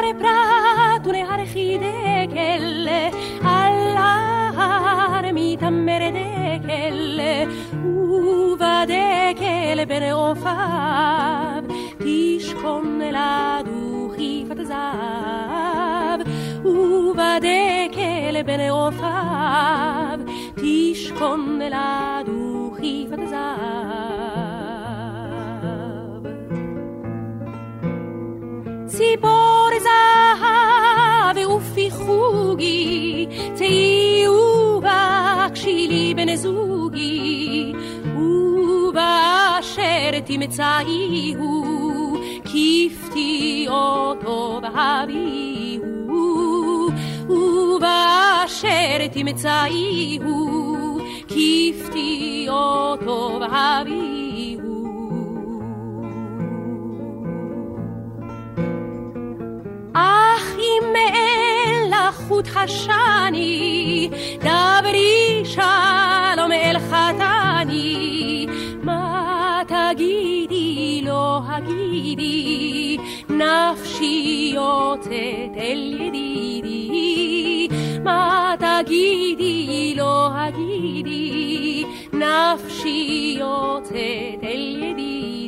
[0.00, 3.00] mare pratule arhide kelle
[3.42, 4.12] alla
[5.36, 5.48] mi
[7.84, 11.62] uva de kelle bere ofav
[12.04, 16.18] tish konne la duhi fatzav
[16.64, 17.60] uva de
[17.96, 20.18] kelle bere ofav
[20.62, 24.40] tish konne la duhi fatzav
[29.00, 29.16] Si
[31.60, 37.76] وفي خوجي تي وبكشي لي بن زوجي
[38.86, 41.36] وبشرتي متعيه
[42.52, 45.80] كيفتي أوتو بهابيه
[47.28, 50.26] وبشرتي متعيه
[51.28, 54.60] كيفتي أوتو بهابيه
[60.92, 61.39] me
[62.30, 68.46] החוט חשני, דברי שלום אל חתני,
[68.82, 72.96] מה תגידי, לא הגידי,
[73.28, 77.68] נפשי יוצאת אל ידידי.
[78.04, 85.39] מה תגידי, לא הגידי, נפשי יוצאת אל ידידי.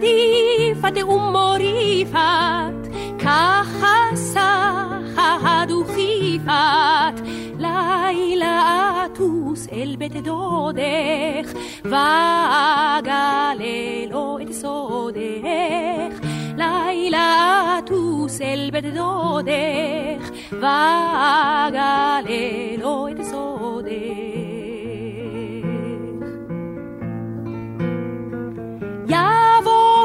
[0.00, 2.82] Difat umorifat
[3.18, 7.16] ככה סחדו חיפת
[7.58, 11.52] לילה אטוס אל בית דודך
[11.84, 13.62] ואגלה
[14.10, 16.14] לו את סודך.
[16.56, 18.40] לילה אטוס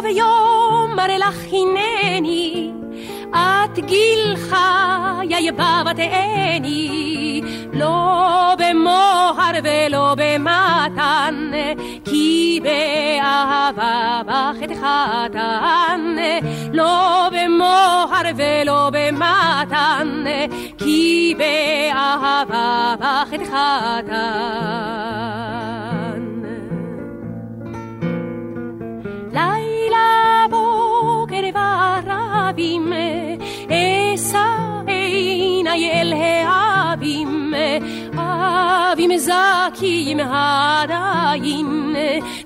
[0.07, 2.71] ויאמר לך הנני,
[3.35, 7.41] את גיל חיי בבתני,
[7.73, 11.51] לא במוהר ולא במתן,
[12.05, 14.51] כי באהבה
[14.81, 16.15] חתן.
[16.73, 20.23] לא במוהר ולא במתן,
[20.77, 23.33] כי באהבה בך
[32.57, 33.37] abime,
[33.69, 37.81] esa einayle abime,
[38.17, 41.93] abime zakim harayin,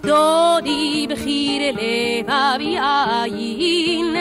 [0.03, 4.16] dodi bechire levavi ayin,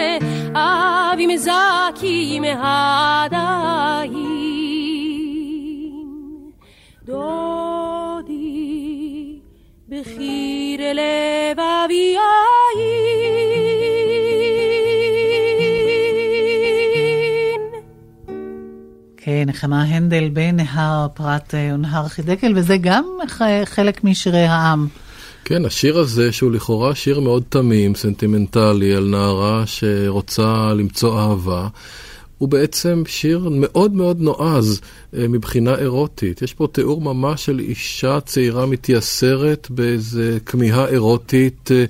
[0.54, 4.14] abime zakim harayin,
[7.08, 8.46] dodi
[9.90, 13.49] bechire levavi ayin.
[19.46, 23.04] נחמה הנדל בנהר פרת ונהר חידקל, וזה גם
[23.64, 24.88] חלק משירי העם.
[25.44, 31.68] כן, השיר הזה, שהוא לכאורה שיר מאוד תמים, סנטימנטלי, על נערה שרוצה למצוא אהבה,
[32.38, 34.80] הוא בעצם שיר מאוד מאוד נועז
[35.16, 36.42] אה, מבחינה אירוטית.
[36.42, 41.84] יש פה תיאור ממש של אישה צעירה מתייסרת באיזה כמיהה אירוטית אה,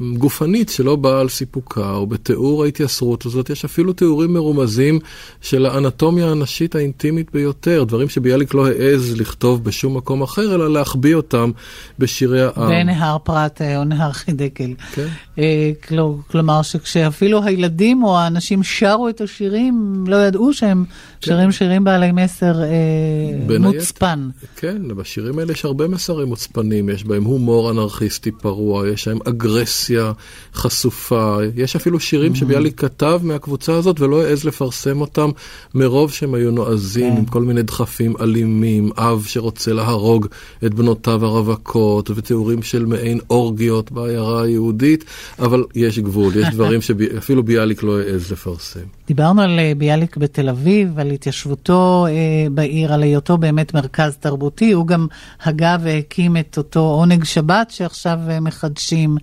[0.00, 4.98] גופנית שלא באה על סיפוקה, או בתיאור ההתייסרות הזאת יש אפילו תיאורים מרומזים
[5.40, 11.14] של האנטומיה הנשית האינטימית ביותר, דברים שביאליק לא העז לכתוב בשום מקום אחר, אלא להחביא
[11.14, 11.50] אותם
[11.98, 12.68] בשירי העם.
[12.68, 14.74] בנהר פרת או נהר חידקל.
[14.92, 15.06] כן.
[15.38, 15.96] אה, כל-
[16.30, 20.84] כלומר שכשאפילו הילדים או האנשים שרו את השירים, לא ידעו שהם
[21.20, 23.58] שרים שירים בעלי מסר אה.
[23.58, 24.28] מוצפן.
[24.56, 30.12] כן, בשירים האלה יש הרבה מסרים מוצפנים, יש בהם הומור אנרכיסטי פרוע, יש בהם אגרסיה
[30.54, 32.38] חשופה, יש אפילו שירים Mm.
[32.38, 35.30] שביאליק כתב מהקבוצה הזאת ולא העז לפרסם אותם
[35.74, 37.18] מרוב שהם היו נועזים, כן.
[37.18, 40.26] עם כל מיני דחפים אלימים, אב שרוצה להרוג
[40.66, 45.04] את בנותיו הרווקות, ותיאורים של מעין אורגיות בעיירה היהודית,
[45.38, 48.95] אבל יש גבול, יש דברים שאפילו ביאליק לא העז לפרסם.
[49.06, 54.72] דיברנו על אה, ביאליק בתל אביב, על התיישבותו אה, בעיר, על היותו באמת מרכז תרבותי.
[54.72, 55.06] הוא גם
[55.42, 59.16] הגה והקים את אותו עונג שבת שעכשיו אה, מחדשים.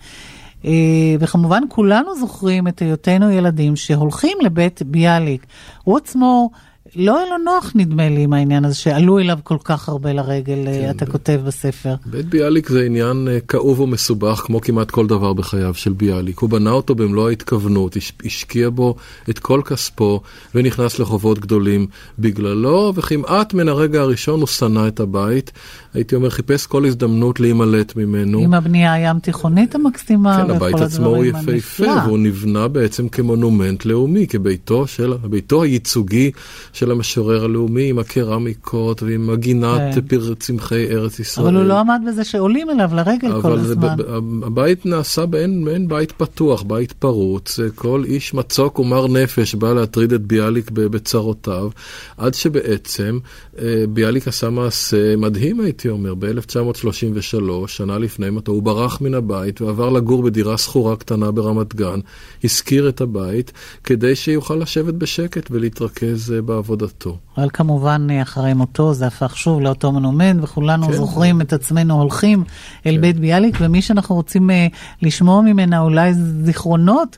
[1.19, 5.45] וכמובן כולנו זוכרים את היותנו ילדים שהולכים לבית ביאליק.
[5.84, 6.49] הוא עצמו
[6.95, 10.68] לא היה לו נוח נדמה לי עם העניין הזה שעלו אליו כל כך הרבה לרגל,
[10.68, 11.94] אה, אתה כותב בספר.
[12.06, 16.40] בית ביאליק זה עניין אה, כאוב ומסובך, כמו כמעט כל דבר בחייו של ביאליק.
[16.40, 18.95] הוא בנה אותו במלוא ההתכוונות, הש- השקיע בו
[19.30, 20.22] את כל כספו,
[20.56, 21.88] ונכנס לחובות גדולים
[22.20, 25.52] בגללו, וכמעט מן הרגע הראשון הוא שנא את הבית.
[25.94, 28.40] הייתי אומר, חיפש כל הזדמנות להימלט ממנו.
[28.40, 31.94] עם הבנייה הים תיכונית המקסימה כן, הבית עצמו הוא יפהפה.
[32.06, 36.32] והוא נבנה בעצם כמונומנט לאומי, כביתו של, ביתו הייצוגי
[36.74, 40.01] של המשורר הלאומי, עם הקרמיקות ועם הגינת כן.
[40.01, 41.47] פר צמחי ארץ ישראל.
[41.47, 43.95] אבל הוא לא עמד בזה שעולים אליו לרגל כל אבל הזמן.
[43.97, 49.73] ב- הבית נעשה באין מעין בית פתוח, בית פרוץ, כל איש מצוק ומר נפש בא
[49.73, 51.69] להטריד את ביאליק בצרותיו,
[52.18, 53.19] עד שבעצם
[53.60, 59.61] אה, ביאליק עשה מעשה מדהים הייתי אומר, ב-1933, שנה לפני מותו, הוא ברח מן הבית
[59.61, 61.99] ועבר לגור בדירה שכורה קטנה ברמת גן,
[62.43, 63.51] השכיר את הבית,
[63.84, 66.72] כדי שיוכל לשבת בשקט ולהתרכז אה, בעבודה.
[66.73, 67.17] עבודתו.
[67.37, 70.93] אבל כמובן אחרי מותו זה הפך שוב לאותו מונומנט, וכולנו כן.
[70.93, 72.43] זוכרים את עצמנו הולכים
[72.85, 73.01] אל כן.
[73.01, 74.53] בית ביאליק, ומי שאנחנו רוצים uh,
[75.01, 77.17] לשמוע ממנה אולי זיכרונות,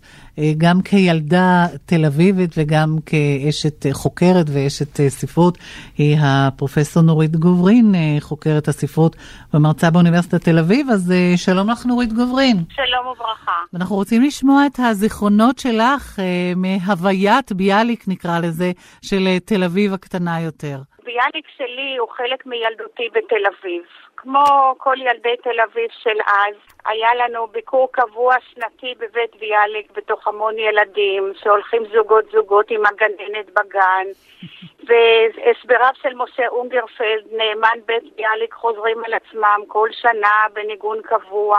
[0.58, 5.58] גם כילדה תל אביבית וגם כאשת uh, חוקרת ואשת uh, ספרות,
[5.98, 9.16] היא הפרופסור נורית גוברין, חוקרת הספרות
[9.54, 12.58] ומרצה באוניברסיטת תל אביב, אז שלום לך נורית גוברין.
[12.70, 13.60] שלום וברכה.
[13.76, 16.20] אנחנו רוצים לשמוע את הזיכרונות שלך
[16.56, 18.72] מהוויית ביאליק, נקרא לזה,
[19.02, 20.78] של תל אביב הקטנה יותר.
[21.06, 23.84] ביאליק שלי הוא חלק מילדותי בתל אביב.
[24.18, 30.28] כמו כל ילדי תל אביב של אז, היה לנו ביקור קבוע שנתי בבית ביאליק בתוך
[30.28, 34.08] המון ילדים, שהולכים זוגות זוגות עם הגננת בגן,
[34.88, 41.58] והסבריו של משה אונגרפלד, נאמן בית ביאליק, חוזרים על עצמם כל שנה בניגון קבוע.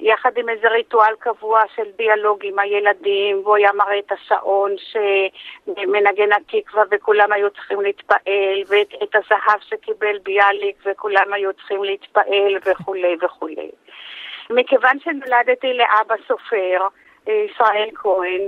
[0.00, 6.32] יחד עם איזה ריטואל קבוע של דיאלוג עם הילדים, והוא היה מראה את השעון שמנגן
[6.32, 13.70] התקווה וכולם היו צריכים להתפעל, ואת הזהב שקיבל ביאליק וכולם היו צריכים להתפעל וכולי וכולי.
[14.50, 16.86] מכיוון שנולדתי לאבא סופר,
[17.28, 18.40] אה, ישראל כהן,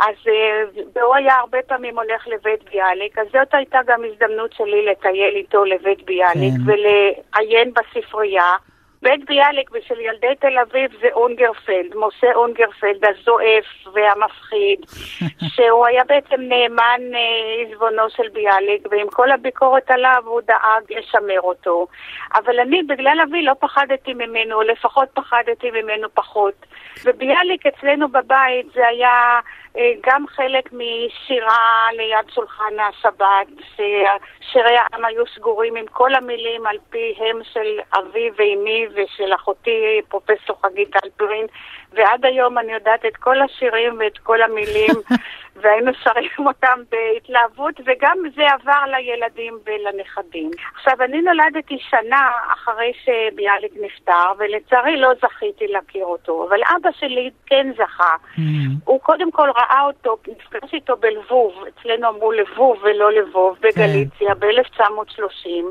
[0.00, 0.62] אז אה,
[0.94, 5.64] והוא היה הרבה פעמים הולך לבית ביאליק, אז זאת הייתה גם הזדמנות שלי לטייל איתו
[5.64, 6.72] לבית ביאליק כן.
[6.72, 8.56] ולעיין בספרייה.
[9.02, 14.78] בית ביאליק ושל ילדי תל אביב זה אונגרפלד, משה אונגרפלד, הזועף והמפחיד,
[15.54, 21.40] שהוא היה בעצם נאמן אה, עזבונו של ביאליק, ועם כל הביקורת עליו הוא דאג לשמר
[21.40, 21.86] אותו.
[22.34, 26.66] אבל אני, בגלל אבי, לא פחדתי ממנו, לפחות פחדתי ממנו פחות.
[27.04, 29.40] וביאליק אצלנו בבית זה היה...
[29.76, 36.76] אה, גם חלק משירה ליד שולחן השבת, ששירי העם היו סגורים עם כל המילים על
[36.90, 41.46] פיהם של אבי ואימי ושל אחותי פרופסור חגית אלפרין,
[41.92, 44.94] ועד היום אני יודעת את כל השירים ואת כל המילים,
[45.60, 50.50] והיינו שרים אותם בהתלהבות, וגם זה עבר לילדים ולנכדים.
[50.74, 57.30] עכשיו, אני נולדתי שנה אחרי שביאליק נפטר, ולצערי לא זכיתי להכיר אותו, אבל אבא שלי
[57.46, 58.14] כן זכה.
[58.36, 58.40] Mm.
[58.84, 64.40] הוא קודם כל ראה אותו, נפגש איתו בלבוב, אצלנו אמרו לבוב ולא לבוב, בגליציה, כן.
[64.40, 65.64] ב-1930.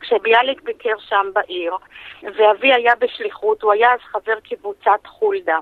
[0.00, 1.76] כשביאליק ביקר שם בעיר,
[2.22, 5.58] ואבי היה בשליחות, הוא היה אז חבר קבוצת חולדה.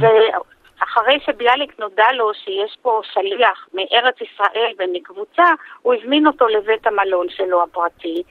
[0.00, 5.44] ואחרי שביאליק נודע לו שיש פה שליח מארץ ישראל ומקבוצה,
[5.82, 8.22] הוא הזמין אותו לבית המלון שלו הפרטי,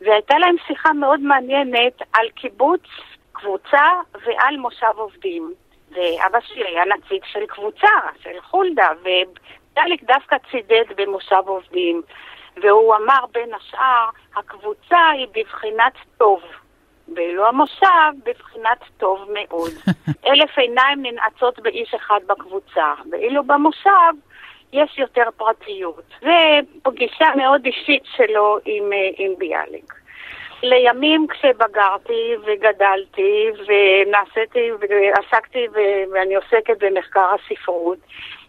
[0.00, 2.82] והייתה להם שיחה מאוד מעניינת על קיבוץ,
[3.32, 3.88] קבוצה
[4.24, 5.54] ועל מושב עובדים.
[5.94, 7.88] ואבא שלי היה נציג של קבוצה,
[8.22, 12.02] של חולדה, וביאליק דווקא צידד במושב עובדים.
[12.62, 16.42] והוא אמר בין השאר, הקבוצה היא בבחינת טוב,
[17.14, 19.70] ואילו המושב בבחינת טוב מאוד.
[20.26, 24.12] אלף עיניים ננעצות באיש אחד בקבוצה, ואילו במושב
[24.72, 26.04] יש יותר פרטיות.
[26.20, 29.94] זה פגישה מאוד אישית שלו עם, אה, עם ביאליק.
[30.62, 35.66] לימים כשבגרתי וגדלתי ונעשיתי ועסקתי
[36.12, 37.98] ואני עוסקת במחקר הספרות,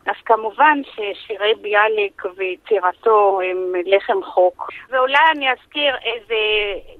[0.06, 4.72] אז כמובן ששירי ביאליק ויצירתו הם לחם חוק.
[4.90, 6.36] ואולי אני אזכיר איזה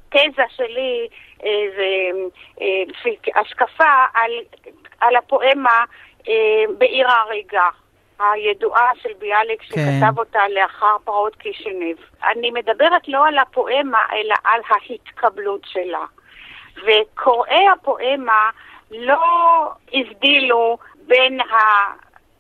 [0.10, 1.08] תזה שלי,
[1.44, 1.86] איזה
[2.62, 4.32] אה, השקפה על,
[5.00, 5.86] על הפואמה
[6.28, 7.70] אה, בעיר ההריגה.
[8.20, 9.68] הידועה של ביאליק כן.
[9.68, 11.98] שכתב אותה לאחר פרעות קישינב.
[12.24, 16.06] אני מדברת לא על הפואמה, אלא על ההתקבלות שלה.
[16.76, 18.50] וקוראי הפואמה
[18.92, 19.22] לא
[19.94, 20.78] הבדילו
[21.08, 21.40] בין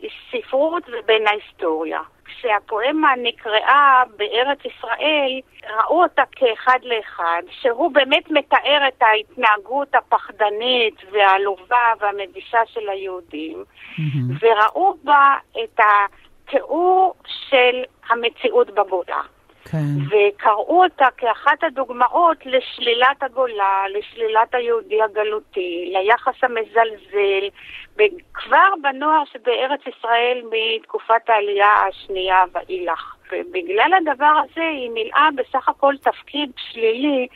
[0.03, 2.01] הספרות ובין ההיסטוריה.
[2.25, 5.39] כשהפואמה נקראה בארץ ישראל,
[5.69, 14.01] ראו אותה כאחד לאחד, שהוא באמת מתאר את ההתנהגות הפחדנית והעלובה והמבישה של היהודים, mm-hmm.
[14.41, 17.13] וראו בה את התיאור
[17.49, 19.21] של המציאות בגולה.
[19.71, 19.77] כן.
[20.05, 27.49] וקראו אותה כאחת הדוגמאות לשלילת הגולה, לשלילת היהודי הגלותי, ליחס המזלזל,
[28.33, 33.15] כבר בנוער שבארץ ישראל מתקופת העלייה השנייה ואילך.
[33.31, 37.27] ובגלל הדבר הזה היא מילאה בסך הכל תפקיד שלילי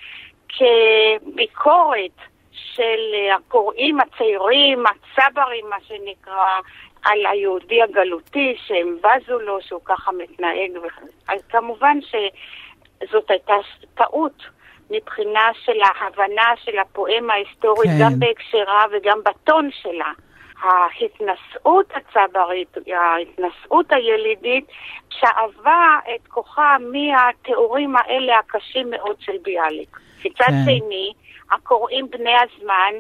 [0.50, 2.18] כביקורת
[2.52, 3.00] של
[3.36, 6.60] הקוראים הצעירים, הצברים, מה שנקרא,
[7.06, 10.72] על היהודי הגלותי, שהם בזו לו, שהוא ככה מתנהג.
[11.28, 13.54] אז כמובן שזאת הייתה
[13.96, 14.44] טעות
[14.90, 18.06] מבחינה של ההבנה של הפואמה ההיסטורית, כן.
[18.06, 20.12] גם בהקשרה וגם בטון שלה.
[20.62, 24.66] ההתנשאות הצברית, ההתנשאות הילידית,
[25.10, 29.98] שאבה את כוחה מהתיאורים האלה הקשים מאוד של ביאליק.
[30.26, 30.64] מצד כן.
[30.66, 31.14] שני,
[31.52, 32.94] הקוראים בני הזמן,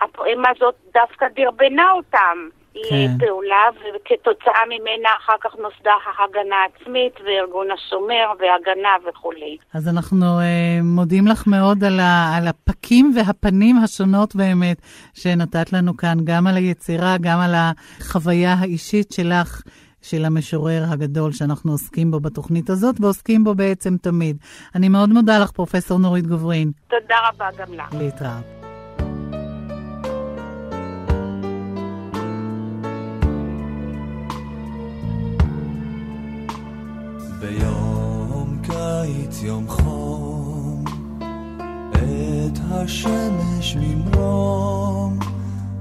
[0.00, 2.48] הפואמה הזאת דווקא דרבנה אותם
[2.88, 3.10] כן.
[3.16, 3.64] לפעולה,
[3.94, 9.56] וכתוצאה ממנה אחר כך נוסדה ההגנה העצמית וארגון השומר והגנה וכולי.
[9.74, 10.42] אז אנחנו uh,
[10.82, 14.78] מודים לך מאוד על, ה, על הפקים והפנים השונות באמת
[15.14, 19.62] שנתת לנו כאן, גם על היצירה, גם על החוויה האישית שלך.
[20.02, 24.36] של המשורר הגדול שאנחנו עוסקים בו בתוכנית הזאת, ועוסקים בו בעצם תמיד.
[24.74, 26.72] אני מאוד מודה לך, פרופ' נורית גוברין.
[26.88, 27.94] תודה רבה גם לך.
[27.98, 28.57] להתראות.
[37.40, 40.84] ביום קיץ יום חום,
[41.92, 45.18] עת השמש ממרום,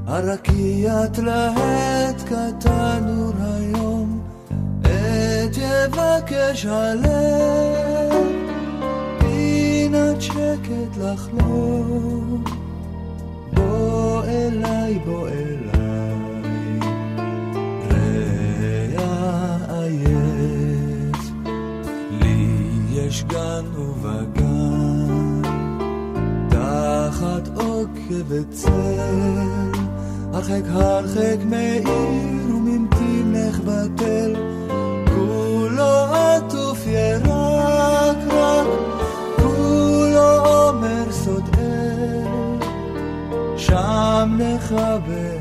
[0.07, 4.21] הרקיע תלהט כתנור היום,
[4.81, 8.13] את יבקש הלב,
[9.19, 12.43] פינת שקט לחלום,
[13.53, 16.17] בוא אליי, בוא אליי,
[18.97, 20.66] רע עייף,
[23.07, 25.41] יש גן ובגן,
[26.49, 29.71] תחת עוקבת צל,
[30.33, 31.89] הרחק הרחק מאיר
[32.55, 34.35] וממתינך בתל,
[35.15, 38.67] כולו עטוף ירק רק,
[39.35, 42.27] כולו אומר סוד אל,
[43.57, 45.36] שם נחבר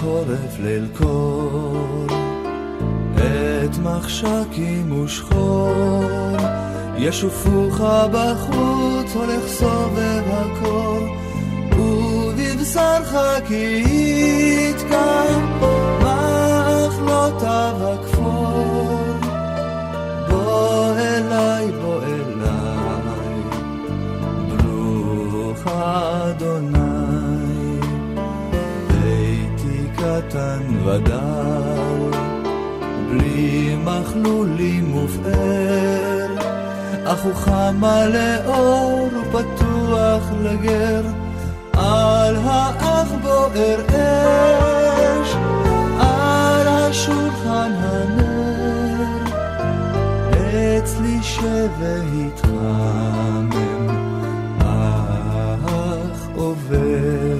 [0.00, 2.06] חורף ליל קור,
[3.16, 6.36] את מחשקים ושחור,
[6.98, 7.80] ישופוך
[8.12, 10.98] בחוץ הולך סובב הקור,
[11.78, 13.14] ובבשרך
[13.48, 13.84] כי
[14.70, 15.24] יתקע
[16.00, 18.98] מחלותיו הכפור.
[20.28, 23.42] בוא אליי, בוא אליי,
[24.48, 26.79] ברוך אדוני.
[30.30, 32.18] קטן ודל,
[33.08, 36.26] בלי מכלולים ופאר,
[37.04, 37.82] אך הוא חם
[38.12, 41.02] לאור ופתוח לגר,
[41.72, 45.34] על האח בוער אש,
[45.98, 49.06] על השולחן הנר,
[50.78, 53.50] אצלי שב והתחמם,
[54.60, 57.39] אך עובד.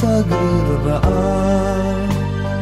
[0.00, 2.06] סגור בער,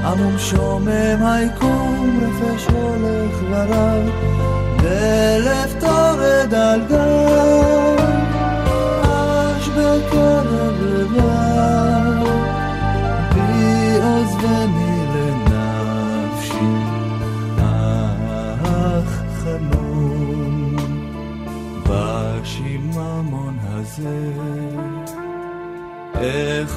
[0.05, 4.10] עמום שומם היקום רפש הולך ורב,
[4.82, 8.05] דלף תורד על גב,
[9.02, 12.27] אש בקרב לבב,
[13.35, 14.78] בי עוזבני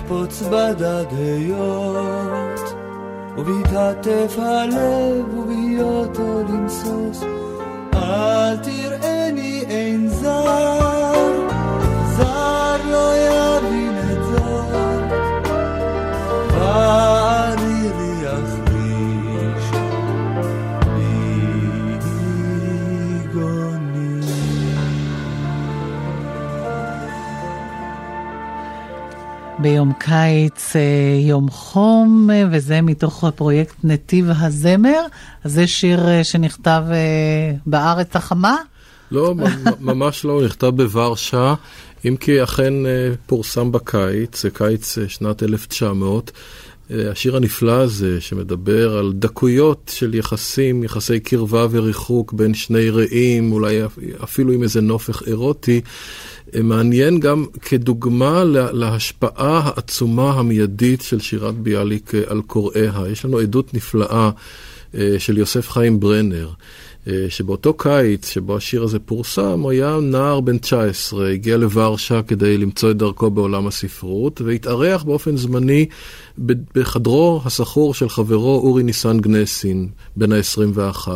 [0.02, 2.60] אחפוץ בדד היות,
[3.38, 7.24] ובהתעטף הלב ובהיותו למסוס,
[7.94, 9.01] אל תראני
[29.62, 30.82] ביום קיץ, אה,
[31.28, 35.02] יום חום, אה, וזה מתוך הפרויקט נתיב הזמר.
[35.44, 36.84] אז זה שיר אה, שנכתב
[37.66, 38.56] בארץ החמה?
[39.12, 39.36] לא,
[39.80, 41.54] ממש לא, נכתב בוורשה,
[42.08, 42.74] אם כי אכן
[43.26, 46.32] פורסם בקיץ, זה קיץ שנת 1900.
[46.92, 53.52] אה, השיר הנפלא הזה, שמדבר על דקויות של יחסים, יחסי קרבה וריחוק בין שני רעים,
[53.52, 55.82] אולי אפ- אפילו עם איזה נופך אירוטי,
[56.64, 62.94] מעניין גם כדוגמה לה- להשפעה העצומה המיידית של שירת ביאליק אה, על קוראיה.
[63.12, 64.30] יש לנו עדות נפלאה
[64.96, 66.50] אה, של יוסף חיים ברנר.
[67.08, 72.58] אה, שבאותו קיץ שבו השיר הזה פורסם, הוא היה נער בן 19, הגיע לוורשה כדי
[72.58, 75.86] למצוא את דרכו בעולם הספרות, והתארח באופן זמני
[76.76, 81.08] בחדרו הסחור של חברו אורי ניסן גנסין, בן ה-21.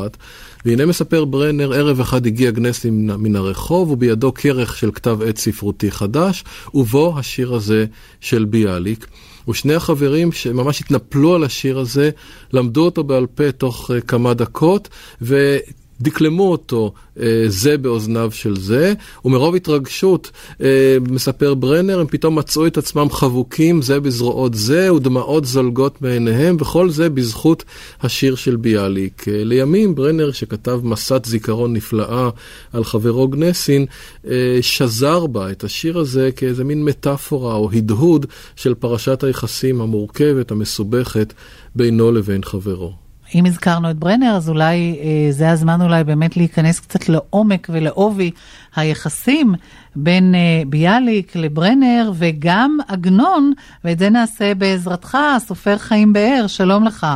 [0.65, 5.91] והנה מספר ברנר, ערב אחד הגיע גנסין מן- הרחוב, ובידו כרך של כתב עת ספרותי
[5.91, 6.43] חדש,
[6.73, 7.85] ובו השיר הזה
[8.21, 9.07] של ביאליק.
[9.47, 12.09] ושני החברים שממש התנפלו על השיר הזה,
[12.53, 14.89] למדו אותו בעל פה תוך כמה דקות,
[15.21, 15.57] ו...
[16.01, 18.93] דקלמו אותו אה, זה באוזניו של זה,
[19.25, 20.31] ומרוב התרגשות,
[20.61, 26.57] אה, מספר ברנר, הם פתאום מצאו את עצמם חבוקים זה בזרועות זה, ודמעות זולגות מעיניהם,
[26.59, 27.63] וכל זה בזכות
[28.01, 29.27] השיר של ביאליק.
[29.27, 32.29] אה, לימים ברנר, שכתב מסת זיכרון נפלאה
[32.73, 33.85] על חברו גנסין,
[34.27, 40.51] אה, שזר בה את השיר הזה כאיזה מין מטאפורה או הדהוד של פרשת היחסים המורכבת,
[40.51, 41.33] המסובכת,
[41.75, 43.04] בינו לבין חברו.
[43.35, 48.31] אם הזכרנו את ברנר, אז אולי אה, זה הזמן אולי באמת להיכנס קצת לעומק ולעובי
[48.75, 49.53] היחסים
[49.95, 53.53] בין אה, ביאליק לברנר וגם עגנון,
[53.83, 57.07] ואת זה נעשה בעזרתך, הסופר חיים באר, שלום לך.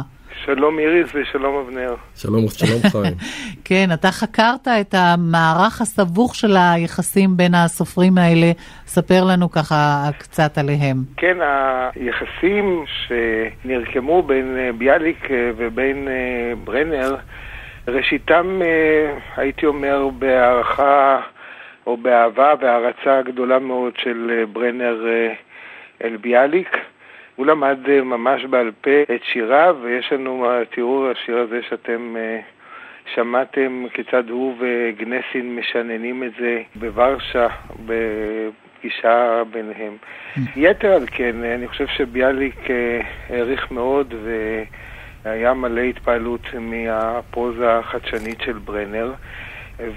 [0.45, 1.95] שלום איריס ושלום אבנר.
[2.16, 3.14] שלום, שלום חיים.
[3.66, 8.52] כן, אתה חקרת את המערך הסבוך של היחסים בין הסופרים האלה.
[8.86, 10.98] ספר לנו ככה קצת עליהם.
[11.18, 11.38] כן,
[11.95, 17.16] היחסים שנרקמו בין אה, ביאליק אה, ובין אה, ברנר,
[17.88, 18.61] ראשיתם,
[19.38, 21.20] הייתי אומר, בהערכה
[21.88, 25.06] או באהבה והערצה גדולה מאוד של ברנר
[26.03, 26.78] אל ביאליק.
[27.40, 32.40] הוא למד אה, ממש בעל פה את שיריו, ויש לנו תיאור השיר הזה שאתם אה,
[33.16, 37.48] שמעתם כיצד הוא וגנסין משננים את זה בוורשה,
[37.86, 39.98] בפגישה ביניהם.
[40.66, 44.14] יתר על כן, אני חושב שביאליק אה, העריך מאוד
[45.24, 49.14] והיה מלא התפעלות מהפרוזה החדשנית של ברנר,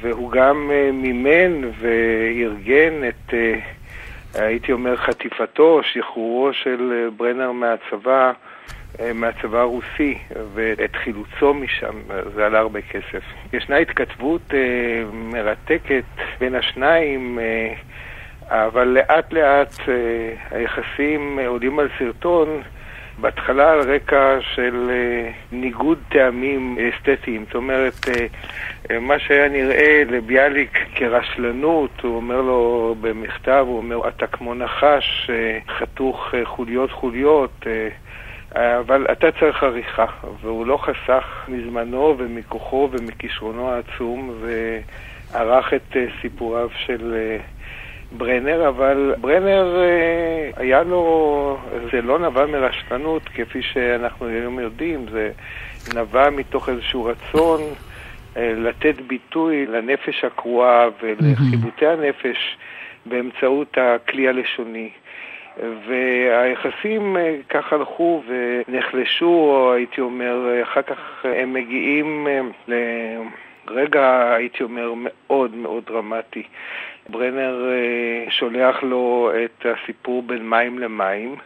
[0.01, 3.35] והוא גם מימן וארגן את...
[4.35, 8.33] הייתי אומר, חטיפתו, שחרורו של אה, ברנר מהצבא,
[9.01, 10.19] אה, מהצבא הרוסי,
[10.55, 11.95] ואת חילוצו משם,
[12.35, 13.23] זה עלה הרבה כסף.
[13.53, 16.05] ישנה התכתבות אה, מרתקת
[16.41, 17.75] בין השניים, אה,
[18.51, 22.63] אבל לאט לאט אה, היחסים עולים על סרטון.
[23.19, 30.79] בהתחלה על רקע של uh, ניגוד טעמים אסתטיים, זאת אומרת, uh, מה שהיה נראה לביאליק
[30.95, 35.31] כרשלנות, הוא אומר לו במכתב, הוא אומר, אתה כמו נחש,
[35.79, 37.67] חתוך חוליות חוליות,
[38.57, 40.07] אבל אתה צריך עריכה,
[40.41, 44.35] והוא לא חסך מזמנו ומכוחו ומכישרונו העצום,
[45.33, 47.15] וערך את סיפוריו של...
[48.17, 51.59] ברנר, אבל ברנר אה, היה לו,
[51.93, 55.31] זה לא נבע מרשלנות כפי שאנחנו היום יודעים, זה
[55.95, 57.61] נבע מתוך איזשהו רצון
[58.37, 62.57] אה, לתת ביטוי לנפש הקרועה ולחיבוטי הנפש
[63.07, 64.91] באמצעות הכלי הלשוני.
[65.87, 72.27] והיחסים אה, כך הלכו ונחלשו, או הייתי אומר, אחר כך הם מגיעים
[73.69, 76.43] לרגע, הייתי אומר, מאוד מאוד דרמטי.
[77.09, 81.37] ברנר אה, שולח לו את הסיפור בין מים למים,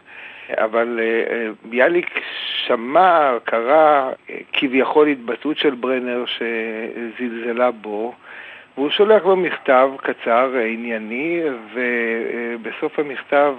[0.49, 2.19] אבל אה, ביאליק
[2.65, 4.11] שמע, קרא
[4.53, 8.13] כביכול התבטאות של ברנר שזלזלה בו,
[8.77, 11.41] והוא שולח לו מכתב קצר, ענייני,
[11.73, 13.55] ובסוף המכתב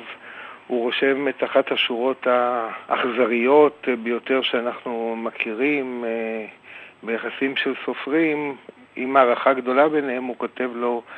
[0.66, 6.46] הוא רושם את אחת השורות האכזריות ביותר שאנחנו מכירים אה,
[7.02, 8.56] ביחסים של סופרים,
[8.96, 11.12] עם הערכה גדולה ביניהם, הוא כותב לו אה,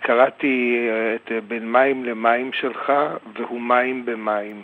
[0.00, 2.92] קראתי אה, את אה, בין מים למים שלך,
[3.38, 4.62] והוא מים במים.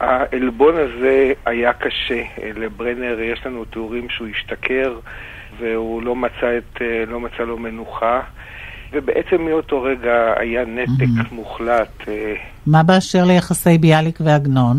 [0.00, 2.22] העלבון הזה היה קשה
[2.56, 4.98] לברנר, יש לנו תיאורים שהוא השתכר
[5.58, 8.20] והוא לא מצא, את, לא מצא לו מנוחה,
[8.92, 11.34] ובעצם מאותו רגע היה נתק mm-hmm.
[11.34, 12.08] מוחלט.
[12.66, 14.76] מה באשר ליחסי ביאליק ועגנון?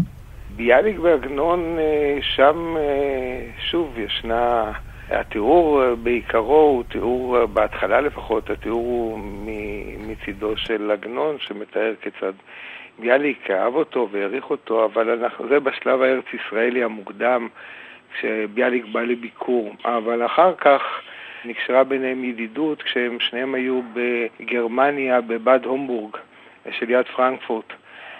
[0.56, 1.78] ביאליק ועגנון,
[2.22, 2.76] שם
[3.72, 4.72] שוב ישנה
[5.10, 9.20] התיאור אה, בעיקרו הוא תיאור, אה, בהתחלה לפחות, התיאור הוא
[9.98, 12.34] מצידו של עגנון, שמתאר כיצד
[13.00, 17.48] ביאליק אהב אותו והעריך אותו, אבל אנחנו, זה בשלב הארץ-ישראלי המוקדם,
[18.14, 19.76] כשביאליק בא לביקור.
[19.86, 20.82] אבל אחר כך
[21.46, 26.18] נקשרה ביניהם ידידות כשהם שניהם היו בגרמניה, בבאד הומבורג
[26.72, 27.74] של יד פרנקפורט.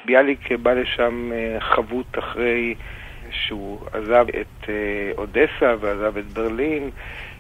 [0.06, 2.76] ביאליק בא לשם אה, חבוט אחרי
[3.32, 6.90] שהוא עזב את אה, אודסה ועזב את ברלין.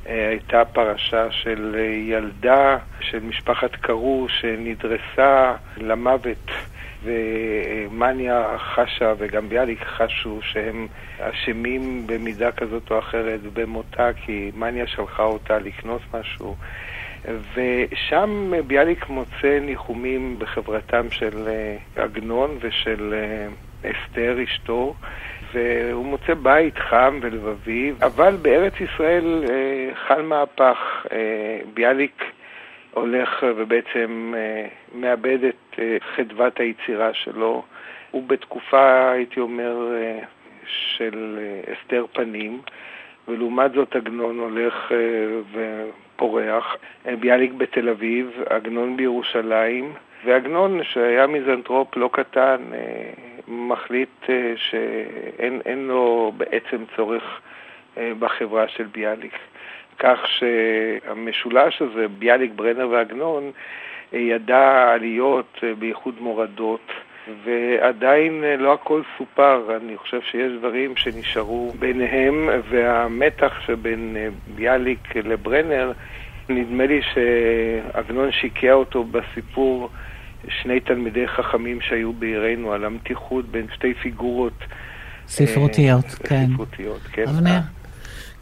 [0.07, 6.51] אה, הייתה פרשה של אה, ילדה של משפחת קרו שנדרסה למוות
[7.03, 10.87] ומניה חשה וגם ביאליק חשו שהם
[11.19, 16.55] אשמים במידה כזאת או אחרת במותה כי מניה שלחה אותה לקנות משהו
[17.25, 21.49] ושם ביאליק מוצא ניחומים בחברתם של
[21.95, 23.13] עגנון ושל
[23.81, 24.95] אסתר אשתו
[25.53, 31.05] והוא מוצא בית חם ולבבי, אבל בארץ ישראל אה, חל מהפך.
[31.11, 32.23] אה, ביאליק
[32.91, 37.63] הולך ובעצם אה, מאבד את אה, חדוות היצירה שלו,
[38.11, 40.19] הוא בתקופה, הייתי אומר, אה,
[40.65, 42.61] של אה, הסתר פנים,
[43.27, 44.97] ולעומת זאת עגנון הולך אה,
[45.53, 46.75] ופורח.
[47.19, 49.93] ביאליק בתל אביב, עגנון בירושלים,
[50.25, 52.57] ועגנון, שהיה מיזנטרופ לא קטן,
[53.47, 54.25] מחליט
[54.55, 57.41] שאין לו בעצם צורך
[58.19, 59.33] בחברה של ביאליק.
[59.99, 63.51] כך שהמשולש הזה, ביאליק, ברנר ועגנון,
[64.13, 66.91] ידע עליות, בייחוד מורדות.
[67.43, 75.15] ועדיין אה, לא הכל סופר, אני חושב שיש דברים שנשארו ביניהם, והמתח שבין אה, ביאליק
[75.15, 75.91] לברנר,
[76.49, 79.89] נדמה לי שעגנון שיקע אותו בסיפור
[80.61, 84.53] שני תלמידי חכמים שהיו בעירנו, על המתיחות בין שתי פיגורות.
[85.27, 86.45] ספרותיות, אה, כן.
[86.53, 87.27] ספרותיות, כן.
[87.27, 87.59] אבנר.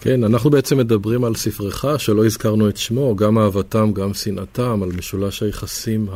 [0.01, 4.89] כן, אנחנו בעצם מדברים על ספרך שלא הזכרנו את שמו, גם אהבתם, גם שנאתם, על
[4.97, 6.07] משולש היחסים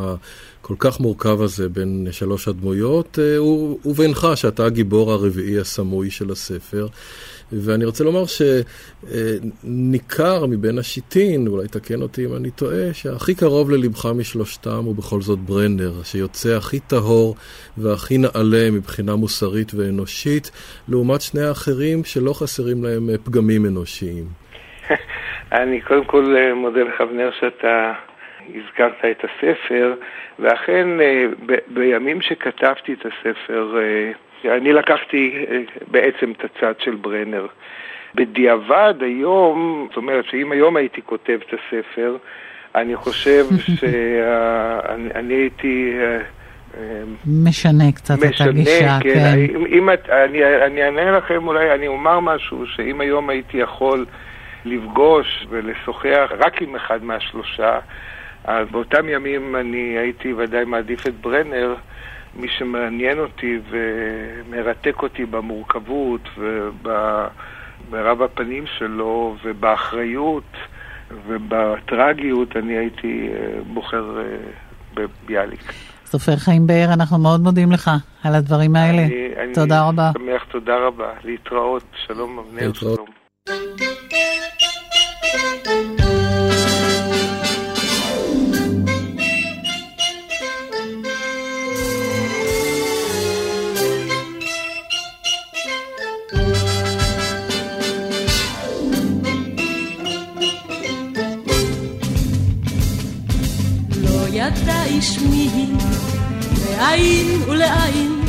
[0.70, 3.42] הכל כך מורכב הזה בין שלוש הדמויות, אה,
[3.86, 6.88] ובינך, שאתה הגיבור הרביעי הסמוי של הספר.
[7.52, 8.24] ואני רוצה לומר
[9.64, 15.22] שניכר מבין השיטין, אולי תקן אותי אם אני טועה, שהכי קרוב ללבך משלושתם הוא בכל
[15.22, 17.36] זאת ברנר, שיוצא הכי טהור
[17.78, 20.52] והכי נעלה מבחינה מוסרית ואנושית,
[20.88, 24.26] לעומת שני האחרים שלא חסרים להם פגמים אנושיים.
[25.62, 27.94] אני קודם כל אה, מודה לך, אבנר, שאתה
[28.56, 29.94] הזכרת את הספר,
[30.40, 31.26] ואכן אה,
[31.68, 35.62] בימים שכתבתי את הספר, אה, אני לקחתי אה,
[35.92, 37.48] בעצם את הצד של ברנר.
[38.16, 42.18] בדיעבד היום, זאת אומרת שאם היום הייתי כותב את הספר,
[42.76, 43.46] אני חושב
[43.80, 45.94] שאני הייתי...
[47.28, 49.14] משנה קצת משנה, את הגישה, כן.
[49.14, 49.56] כן.
[49.56, 54.06] אם, אם את, אני, אני אענה לכם אולי, אני אומר משהו, שאם היום הייתי יכול
[54.66, 57.80] לפגוש ולשוחח רק עם אחד מהשלושה,
[58.44, 61.76] אז באותם ימים אני הייתי ודאי מעדיף את ברנר,
[62.36, 70.58] מי שמעניין אותי ומרתק אותי במורכבות וברב הפנים שלו ובאחריות
[71.28, 74.24] ובטרגיות, אני הייתי אה, בוחר אה,
[74.94, 75.74] בביאליק.
[76.06, 77.92] סופר חיים באר, אנחנו מאוד מודים לך
[78.24, 79.02] על הדברים האלה.
[79.02, 80.12] אני, תודה אני רבה.
[80.16, 81.12] אני שמח, תודה רבה.
[81.24, 81.84] להתראות.
[82.08, 83.06] שלום, אבנר, שלום.
[105.02, 105.68] שמי
[106.78, 108.22] לעין ולעין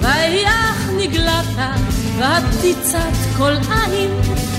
[0.00, 1.44] ויח נגלת
[2.18, 4.10] ותצת כל עין.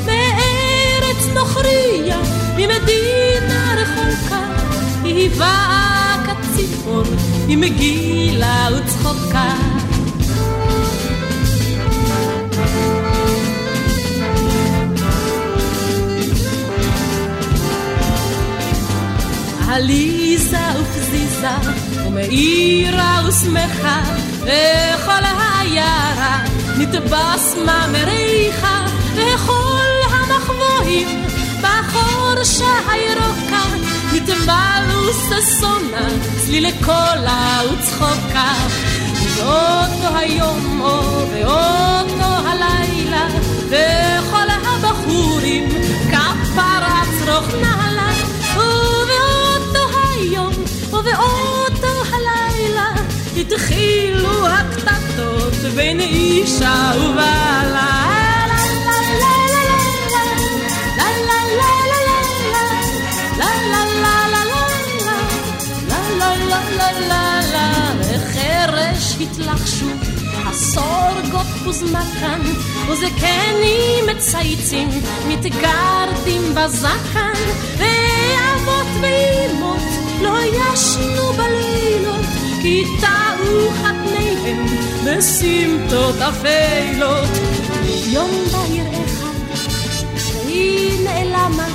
[0.05, 2.19] מארץ נוכריה
[2.57, 4.41] ממדינה רחוקה
[5.03, 7.03] היא באה כציפור
[7.47, 9.53] עם גילה וצחוקה
[19.69, 21.55] עליזה ופזיזה,
[22.07, 24.01] ומאירה ושמחה,
[24.41, 26.43] וכל העיירה
[26.77, 31.23] נתבשמה מריחה, וכל המחבואים
[31.61, 33.63] בחורשה הירוקה,
[34.13, 36.07] נתמלאו ששונה,
[36.45, 38.53] צלילי קולה וצחוקה.
[39.35, 43.27] ואותו היום או ואותו הלילה,
[43.67, 45.69] וכל הבחורים
[46.11, 47.47] כפרה צרוך
[55.19, 58.09] הקטטות בין אישה ובעלה.
[69.21, 69.85] התלחשו,
[70.45, 72.41] הסורגות וזמקן,
[72.89, 74.89] וזקנים מצייצים,
[75.27, 77.33] מתגרדים בזקן,
[77.77, 79.81] ואבות ואימות
[80.21, 81.88] לא ישנו בלילות,
[82.61, 84.65] כי טעו חתניהם
[85.05, 87.29] בסמטות אפלות.
[88.07, 89.59] יום בהיר אחד,
[90.17, 91.67] שהיא נעלמה,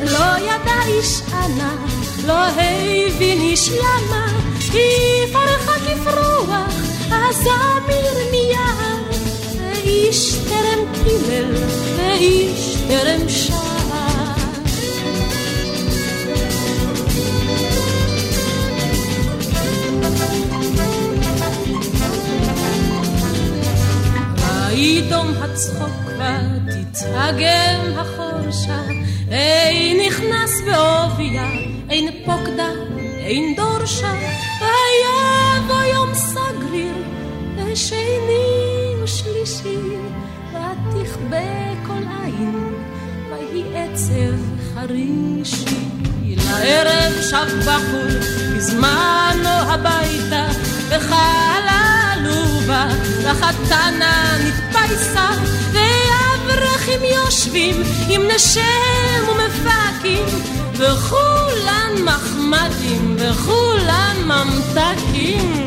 [0.00, 1.74] לא ידע איש אנה,
[2.26, 4.26] לא הבין איש למה,
[4.72, 6.74] היא פרחה כפרוח,
[7.10, 8.96] הזמיר מיער,
[9.60, 11.54] ואיש טרם קילל,
[11.96, 13.73] ואיש טרם שר.
[24.74, 26.06] וידום הצחוק
[26.66, 28.80] ותתאגם החורשה,
[29.30, 31.48] אין נכנס בעוביה,
[31.90, 32.68] אין פוקדה,
[33.18, 34.12] אין דורשה,
[34.60, 36.94] ויבוא יום סגריר,
[37.56, 39.78] ושני ושלישי,
[40.52, 42.74] ואת תכבה כל עין,
[43.30, 44.36] ויהי עצב
[44.74, 45.76] חרישי.
[46.26, 50.46] לערב שב בחור, בזמנו הביתה,
[50.88, 51.93] וחללו
[52.64, 52.88] טובה,
[53.24, 55.28] רחתנה נתפייסה,
[55.72, 60.26] והאברכים יושבים עם נשם ומפקים,
[60.72, 65.64] וכולן מחמדים, וכולן ממתקים.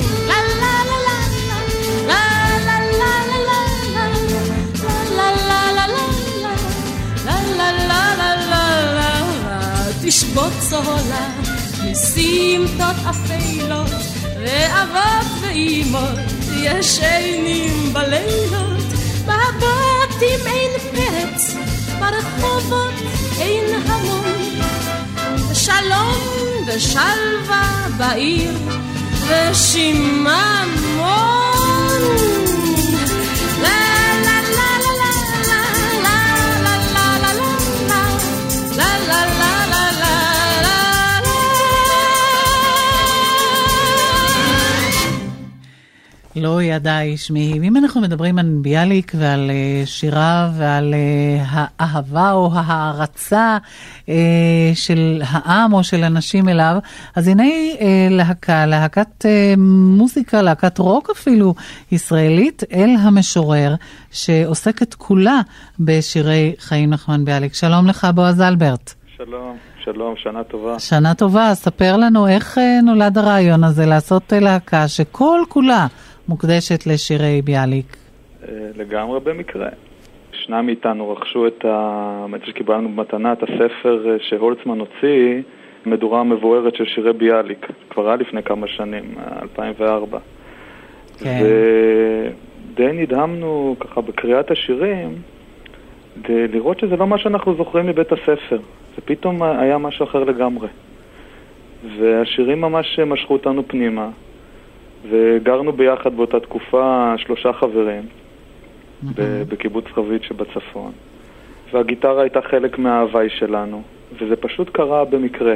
[10.01, 11.29] תשבות צהולה,
[11.91, 13.91] מסימתות אפלות,
[14.39, 16.36] ואבות ואימות,
[16.67, 18.83] ישנים בלילות,
[19.25, 21.55] בבתים אין פרץ,
[21.99, 22.93] ברחובות
[23.39, 24.59] אין המון,
[25.51, 26.17] ושלום
[26.67, 28.53] ושלווה בעיר,
[29.27, 30.27] ושיממון.
[46.41, 47.53] לא ידע איש מי.
[47.53, 53.57] אם אנחנו מדברים על ביאליק ועל אה, שיריו ועל אה, האהבה או ההערצה
[54.09, 54.15] אה,
[54.73, 56.77] של העם או של אנשים אליו,
[57.15, 57.43] אז הנה
[58.09, 59.25] להקה, להקת
[59.97, 61.53] מוזיקה, להקת רוק אפילו,
[61.91, 63.75] ישראלית, אל המשורר,
[64.11, 65.41] שעוסקת כולה
[65.79, 67.53] בשירי חיים נחמן ביאליק.
[67.53, 68.93] שלום לך, בועז אלברט.
[69.17, 69.57] שלום.
[69.83, 70.79] שלום, שנה טובה.
[70.79, 75.87] שנה טובה, ספר לנו איך נולד הרעיון הזה לעשות להקה שכל כולה
[76.29, 77.97] מוקדשת לשירי ביאליק?
[78.77, 79.69] לגמרי במקרה.
[80.31, 81.69] שניים מאיתנו רכשו את ה...
[82.21, 85.41] האמת שקיבלנו במתנה את הספר שהולצמן הוציא,
[85.85, 87.67] מדורה מבוארת של שירי ביאליק.
[87.89, 89.03] כבר היה לפני כמה שנים,
[89.41, 90.19] 2004.
[91.19, 91.43] כן.
[92.73, 95.15] ודי נדהמנו ככה בקריאת השירים,
[96.29, 98.59] לראות שזה לא מה שאנחנו זוכרים מבית הספר.
[98.95, 100.67] זה פתאום היה משהו אחר לגמרי.
[101.99, 104.09] והשירים ממש משכו אותנו פנימה.
[105.09, 108.03] וגרנו ביחד באותה תקופה שלושה חברים
[109.49, 110.91] בקיבוץ חבית שבצפון.
[111.73, 113.81] והגיטרה הייתה חלק מההוואי שלנו,
[114.19, 115.55] וזה פשוט קרה במקרה.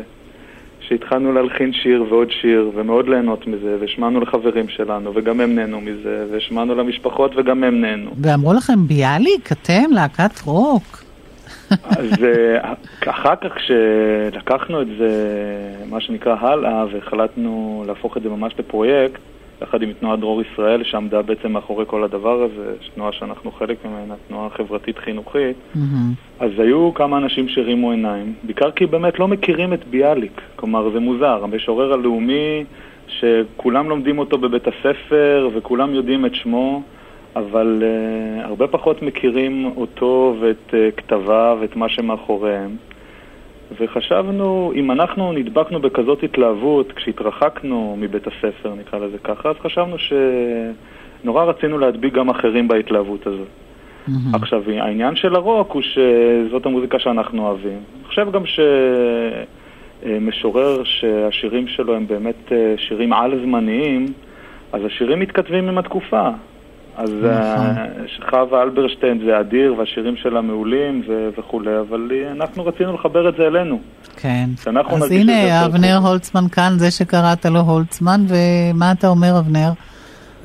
[0.81, 6.25] שהתחלנו להלחין שיר ועוד שיר, ומאוד ליהנות מזה, והשמענו לחברים שלנו, וגם הם נהנו מזה,
[6.31, 8.11] והשמענו למשפחות, וגם הם נהנו.
[8.21, 11.03] ואמרו לכם, ביאליק, אתם להקת רוק.
[11.69, 12.09] אז
[13.05, 15.09] אחר כך כשלקחנו את זה,
[15.89, 19.21] מה שנקרא הלאה, והחלטנו להפוך את זה ממש לפרויקט,
[19.61, 24.13] יחד עם תנועת דרור ישראל, שעמדה בעצם מאחורי כל הדבר הזה, תנועה שאנחנו חלק ממנה,
[24.27, 25.79] תנועה חברתית-חינוכית, mm-hmm.
[26.39, 30.99] אז היו כמה אנשים שהרימו עיניים, בעיקר כי באמת לא מכירים את ביאליק, כלומר זה
[30.99, 32.63] מוזר, המשורר הלאומי
[33.07, 36.81] שכולם לומדים אותו בבית הספר וכולם יודעים את שמו,
[37.35, 42.75] אבל uh, הרבה פחות מכירים אותו ואת uh, כתביו ואת מה שמאחוריהם.
[43.79, 51.43] וחשבנו, אם אנחנו נדבקנו בכזאת התלהבות כשהתרחקנו מבית הספר, נקרא לזה ככה, אז חשבנו שנורא
[51.43, 53.43] רצינו להדביק גם אחרים בהתלהבות הזו.
[53.43, 54.11] Mm-hmm.
[54.33, 57.79] עכשיו, העניין של הרוק הוא שזאת המוזיקה שאנחנו אוהבים.
[57.95, 58.43] אני חושב גם
[60.05, 64.05] שמשורר שהשירים שלו הם באמת אה, שירים על-זמניים,
[64.73, 66.29] אז השירים מתכתבים עם התקופה.
[67.03, 68.29] אז נכון.
[68.29, 73.47] חווה אלברשטיין זה אדיר, והשירים שלה מעולים ו- וכולי, אבל אנחנו רצינו לחבר את זה
[73.47, 73.79] אלינו.
[74.17, 74.49] כן.
[74.89, 79.71] אז הנה, אבנר הולצמן כאן, זה שקראת לו הולצמן, ומה אתה אומר, אבנר?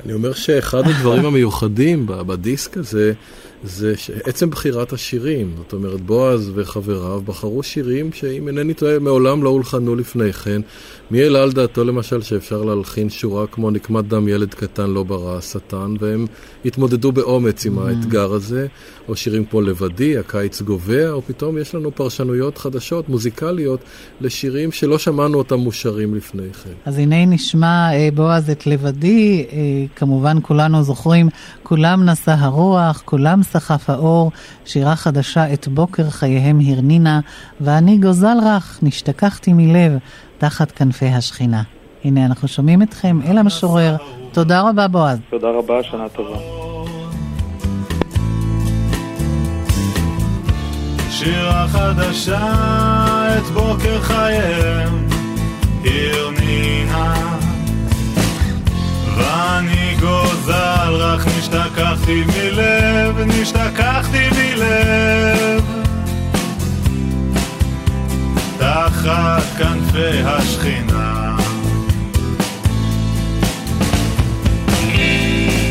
[0.05, 3.13] אני אומר שאחד הדברים המיוחדים בדיסק הזה,
[3.63, 3.93] זה
[4.23, 5.53] עצם בחירת השירים.
[5.57, 10.61] זאת אומרת, בועז וחבריו בחרו שירים שאם אינני טועה, מעולם לא הולחנו לפני כן.
[11.11, 15.37] מי העלה על דעתו למשל שאפשר להלחין שורה כמו נקמת דם ילד קטן לא ברא
[15.37, 16.25] השטן, והם
[16.65, 17.81] התמודדו באומץ עם mm.
[17.81, 18.67] האתגר הזה,
[19.07, 23.79] או שירים כמו לבדי, הקיץ גובע, או פתאום יש לנו פרשנויות חדשות, מוזיקליות,
[24.21, 26.69] לשירים שלא שמענו אותם מושרים לפני כן.
[26.85, 29.57] אז הנה נשמע, אה, בועז, את לבדי, אה,
[29.95, 31.29] כמובן כולנו זוכרים,
[31.63, 34.31] כולם נשא הרוח, כולם סחף האור,
[34.65, 37.19] שירה חדשה את בוקר חייהם הרנינה,
[37.61, 39.97] ואני גוזל רך, נשתכחתי מלב.
[40.37, 41.63] תחת כנפי השכינה.
[42.03, 43.95] הנה, אנחנו שומעים אתכם אל המשורר.
[44.31, 45.19] תודה רבה, בועז.
[45.29, 46.76] תודה רבה, שנה טובה.
[51.19, 52.53] שירה חדשה
[53.37, 55.07] את בוקר חייהם
[55.85, 57.37] הרנינה
[59.17, 65.63] ואני גוזל רק נשתכחתי מלב, נשתכחתי מלב.
[68.57, 71.37] תחת כנפי השכינה.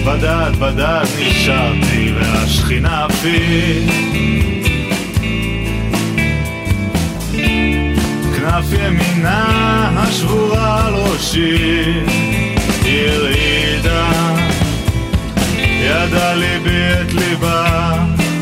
[0.06, 4.55] בדד בדד נשארתי והשכינה פי
[8.46, 11.92] כנף ימינה השבורה על ראשי
[12.84, 14.10] הרעידה
[15.58, 17.92] ידה ליבי את ליבה.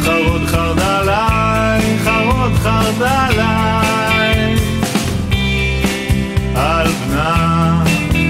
[0.03, 3.43] חרוד חרדלי חרוד חרדלי
[6.55, 7.85] על בנה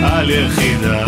[0.05, 1.05] על יחידה.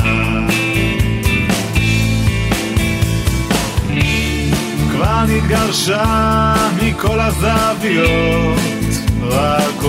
[4.90, 8.85] כבר נתגרשה מכל הזוויות
[9.30, 9.82] רק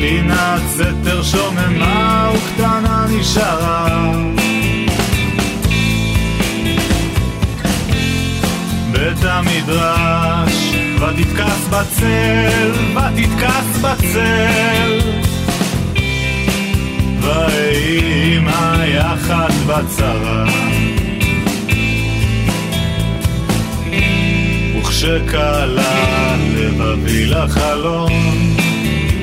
[0.00, 4.12] פינת סתר שוממה וקטנה נשארה.
[8.92, 15.00] בית המדרש ותתכס בצל, ותתכס בצל.
[17.20, 20.44] ויהי עמה יחד בצרה
[24.96, 28.12] וכשקלה לבבי לחלום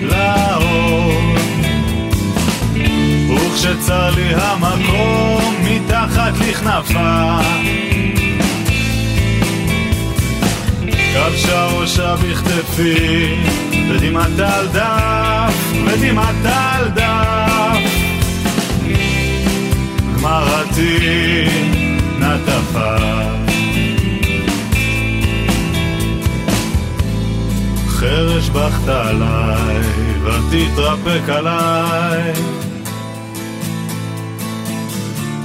[0.02, 1.36] לאור.
[3.30, 7.40] וכשצר לי המקום מתחת לכנפה.
[11.14, 13.36] כבשה ראשה בכתפי
[13.90, 17.92] ודמעתה על דף ודמעתה על דף.
[20.18, 21.46] גמרתי
[22.20, 23.33] נטפה
[28.04, 29.80] חרש בכתה עליי
[30.24, 32.34] ותתרפק עליי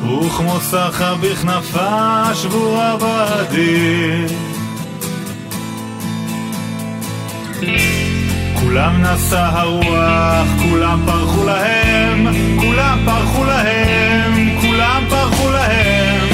[0.02, 4.24] וכמו סחה בכנפה שבורה בעדי
[8.60, 12.26] כולם נסע הרוח, כולם פרחו להם,
[12.60, 16.28] כולם פרחו להם, כולם פרחו להם,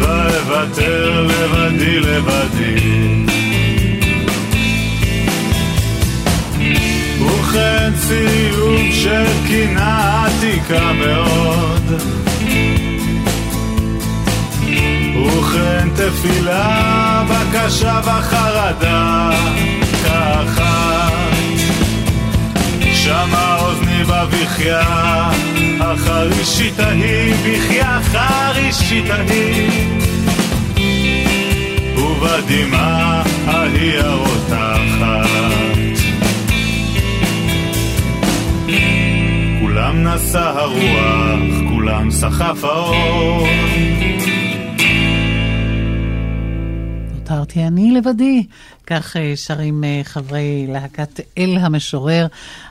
[0.00, 3.25] ואוותר לבדי לבדי.
[7.56, 11.92] וכן ציור של קינה עתיקה מאוד,
[15.16, 19.30] וכן תפילה, בקשה וחרדה,
[20.04, 21.12] כאחת.
[22.94, 24.82] שמע אוזני בבכיה,
[25.80, 29.70] החרישית ההיא, בכיה חרישית ההיא.
[31.96, 35.25] ובדמעה ההיא הרותחת.
[39.96, 43.46] כולם נשא הרוח, כולם סחף האור.
[47.14, 48.46] נותרתי אני לבדי.
[48.86, 52.26] כך אה, שרים אה, חברי להקת אל המשורר.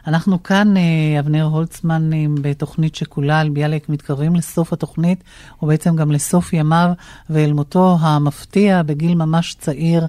[0.07, 2.09] אנחנו כאן, אה, אבנר הולצמן,
[2.41, 5.23] בתוכנית שכולה על ביאליק, מתקרבים לסוף התוכנית,
[5.61, 6.89] ובעצם גם לסוף ימיו,
[7.29, 10.07] ואל מותו המפתיע בגיל ממש צעיר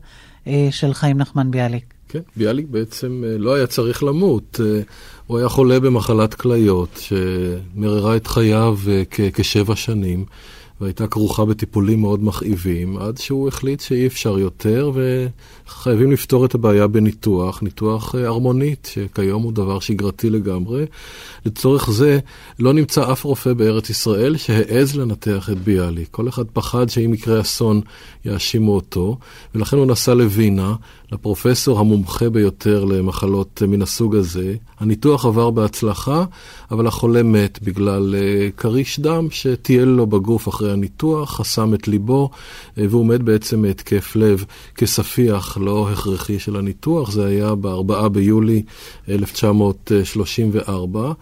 [0.70, 1.95] של חיים נחמן ביאליק.
[2.16, 4.60] כן, ביאליק בעצם לא היה צריך למות.
[5.26, 8.78] הוא היה חולה במחלת כליות, שמררה את חייו
[9.32, 10.24] כשבע שנים.
[10.80, 14.90] והייתה כרוכה בטיפולים מאוד מכאיבים, עד שהוא החליט שאי אפשר יותר
[15.68, 20.84] וחייבים לפתור את הבעיה בניתוח, ניתוח ארמונית, שכיום הוא דבר שגרתי לגמרי.
[21.46, 22.18] לצורך זה
[22.58, 26.08] לא נמצא אף רופא בארץ ישראל שהעז לנתח את ביאליק.
[26.10, 27.80] כל אחד פחד שאם יקרה אסון
[28.24, 29.18] יאשימו אותו,
[29.54, 30.74] ולכן הוא נסע לווינה,
[31.12, 34.54] לפרופסור המומחה ביותר למחלות מן הסוג הזה.
[34.78, 36.24] הניתוח עבר בהצלחה,
[36.70, 38.14] אבל החולה מת בגלל
[38.56, 42.30] כריש דם שטייל לו בגוף אחרי הניתוח, חסם את ליבו,
[42.76, 44.44] והוא מת בעצם מהתקף לב
[44.74, 47.10] כספיח לא הכרחי של הניתוח.
[47.10, 48.62] זה היה ב-4 ביולי
[49.08, 51.12] 1934.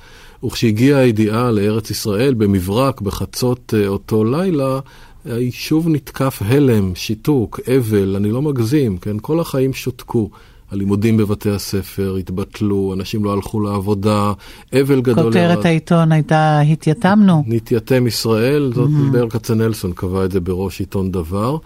[0.45, 4.81] וכשהגיעה הידיעה לארץ ישראל במברק, בחצות אותו לילה,
[5.25, 9.17] היישוב נתקף הלם, שיתוק, אבל, אני לא מגזים, כן?
[9.21, 10.31] כל החיים שותקו.
[10.71, 14.33] הלימודים בבתי הספר התבטלו, אנשים לא הלכו לעבודה,
[14.73, 15.25] אבל גדול.
[15.25, 17.45] כותרת העיתון הייתה התייתמנו.
[17.47, 19.13] נתייתם ישראל, זאת mm-hmm.
[19.13, 21.57] ברל כצנלסון קבע את זה בראש עיתון דבר.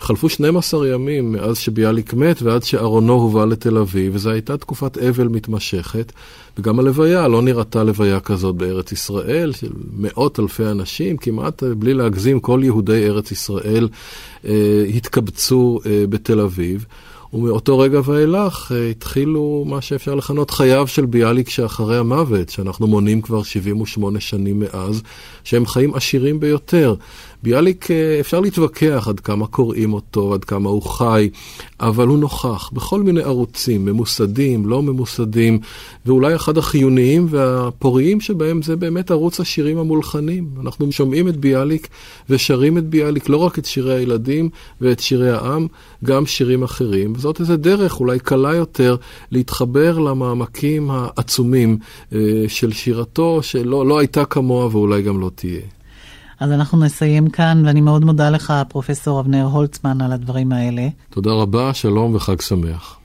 [0.00, 5.28] חלפו 12 ימים מאז שביאליק מת ועד שארונו הובא לתל אביב, וזו הייתה תקופת אבל
[5.28, 6.12] מתמשכת,
[6.58, 12.40] וגם הלוויה לא נראתה לוויה כזאת בארץ ישראל, של מאות אלפי אנשים, כמעט בלי להגזים,
[12.40, 13.88] כל יהודי ארץ ישראל
[14.44, 16.86] אה, התקבצו אה, בתל אביב.
[17.32, 23.22] ומאותו רגע ואילך אה, התחילו מה שאפשר לכנות חייו של ביאליק שאחרי המוות, שאנחנו מונים
[23.22, 25.02] כבר 78 שנים מאז,
[25.44, 26.94] שהם חיים עשירים ביותר.
[27.42, 31.30] ביאליק, אה, אפשר להתווכח עד כמה קוראים אותו, עד כמה הוא חי,
[31.80, 35.58] אבל הוא נוכח בכל מיני ערוצים, ממוסדים, לא ממוסדים,
[36.06, 40.48] ואולי אחד החיוניים והפוריים שבהם זה באמת ערוץ השירים המולחנים.
[40.60, 41.88] אנחנו שומעים את ביאליק
[42.30, 44.48] ושרים את ביאליק, לא רק את שירי הילדים
[44.80, 45.66] ואת שירי העם,
[46.04, 47.12] גם שירים אחרים.
[47.16, 48.96] וזאת איזו דרך אולי קלה יותר
[49.30, 51.78] להתחבר למעמקים העצומים
[52.12, 52.18] אה,
[52.48, 55.75] של שירתו, שלא לא הייתה כמוה ואולי גם לא תהיה.
[56.40, 60.88] אז אנחנו נסיים כאן, ואני מאוד מודה לך, פרופסור אבנר הולצמן, על הדברים האלה.
[61.10, 62.98] תודה רבה, שלום וחג שמח.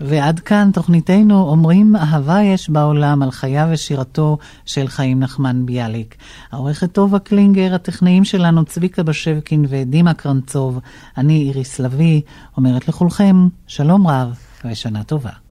[0.00, 6.14] ועד כאן תוכניתנו אומרים אהבה יש בעולם על חייו ושירתו של חיים נחמן ביאליק.
[6.52, 10.80] העורכת טובה קלינגר, הטכנאים שלנו צביקה בשבקין ודימה קרנצוב,
[11.18, 12.20] אני איריס לביא,
[12.56, 15.49] אומרת לכולכם שלום רב ושנה טובה.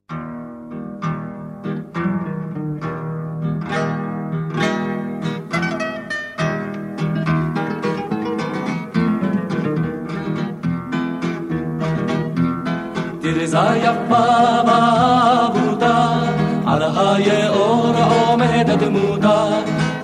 [13.34, 16.12] תרזה יפה בעבודה,
[16.66, 17.92] על היאור
[18.26, 19.44] עומדת דמותה.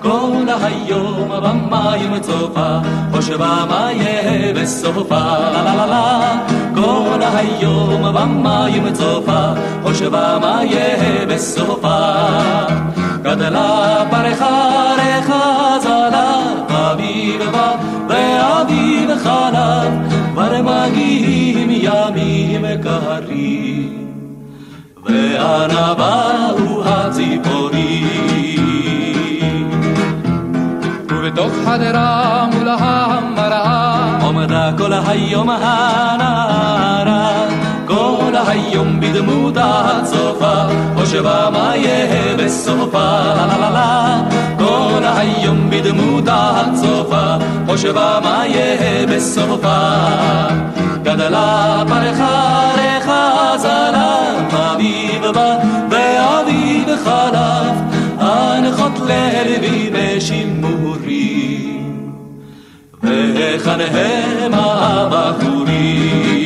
[0.01, 2.77] כל היום במים צופה,
[3.11, 5.19] חושבה מה יהיה בסופה,
[5.53, 6.37] לה לה לה לה.
[6.75, 11.97] כל היום במים צופה, חושבה מה יהיה בסופה.
[13.21, 16.35] גדלה פרחה לחזלה,
[16.69, 17.75] אביב בא
[18.09, 19.91] ואביב חלב,
[20.33, 24.07] כבר מגיעים ימים קרים,
[25.05, 28.27] ואנה באו הציפורים.
[31.09, 37.36] ובתוך חדרה מול המראה עומדה כל היום הנערה,
[38.47, 40.53] היום בדמותה הצופה,
[40.95, 44.21] חושבה מה יהיה בסופה, לה לה לה.
[44.57, 47.35] כל היום בדמותה הצופה,
[47.67, 49.77] חושבה מה יהיה בסופה.
[51.03, 54.17] גדלה פרחה לחזרה,
[54.51, 55.57] אביב בא
[55.89, 57.75] ואביב חלף,
[58.19, 61.43] הנחות ללוי בשימורים,
[63.03, 66.36] והיכן הם הבחורים?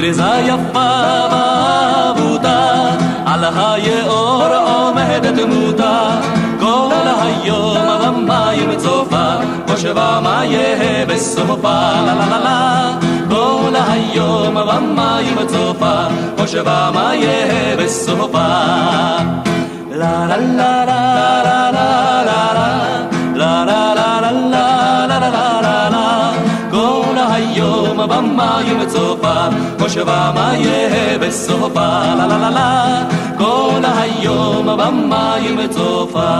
[0.00, 0.90] תרזה יפה
[1.30, 2.90] בעבודה,
[3.26, 6.20] על היאור עומדת דמותה.
[6.60, 9.26] כל היום במים צופה,
[9.68, 12.92] חושבה מה יהיה בסופה, לה לה לה לה.
[13.30, 15.94] כל היום במים צופה,
[16.38, 18.48] חושבה מה יהיה בסופה.
[19.90, 22.24] לה לה לה לה לה לה לה
[23.34, 24.29] לה לה לה לה
[28.00, 29.34] היום במים צופה,
[29.78, 33.02] חושבה מה יהיה בסופה, לה לה לה לה
[33.38, 36.36] כל היום במים צופה,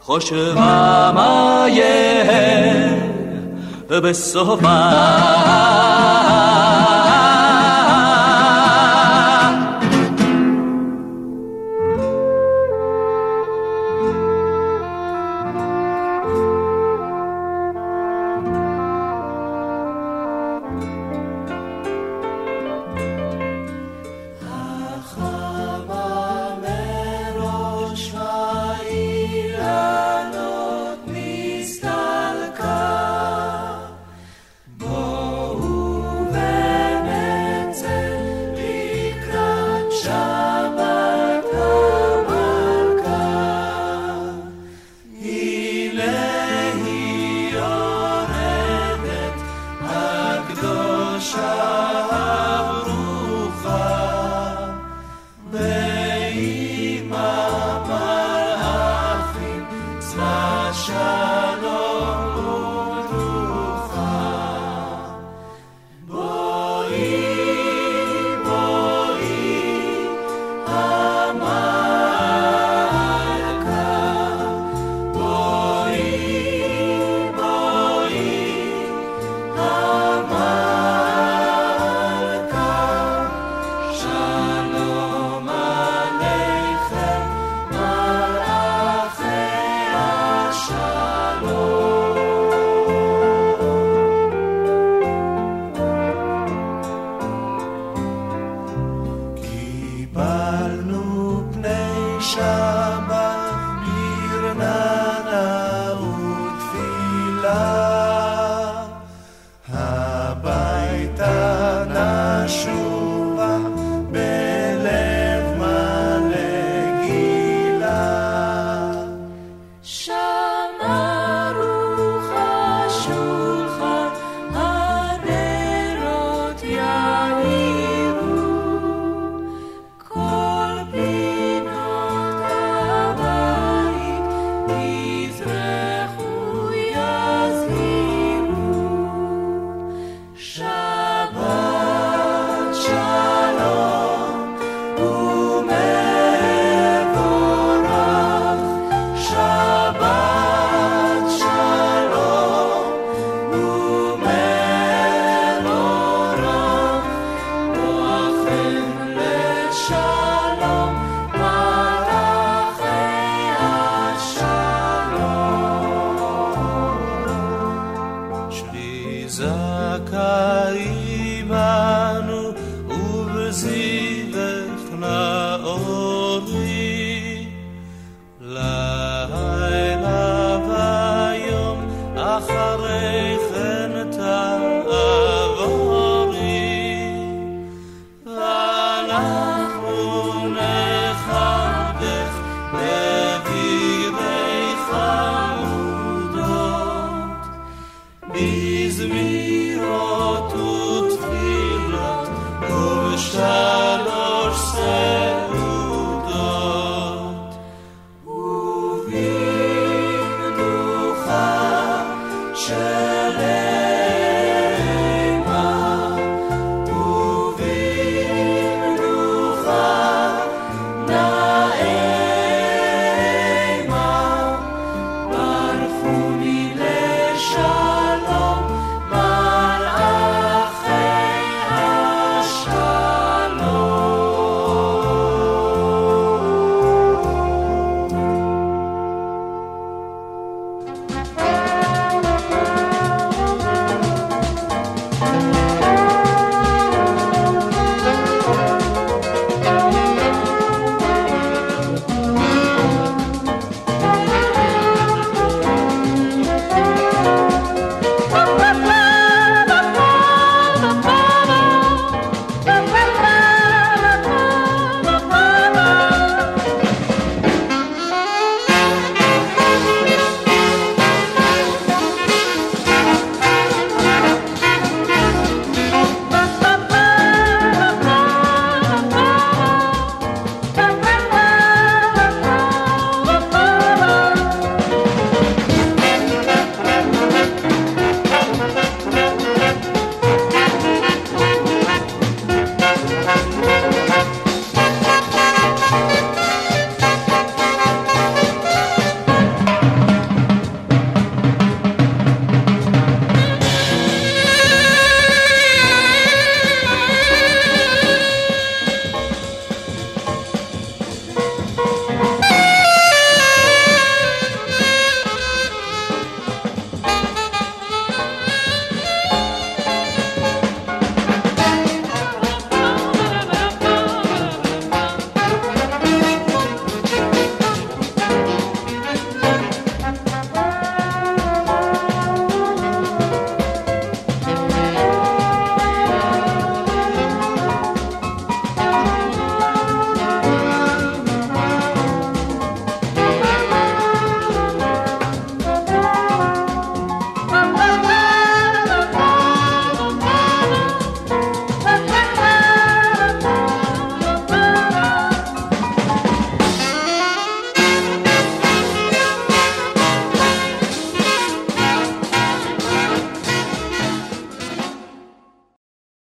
[0.00, 2.90] חושבה מה יהיה
[3.90, 5.63] בסופה.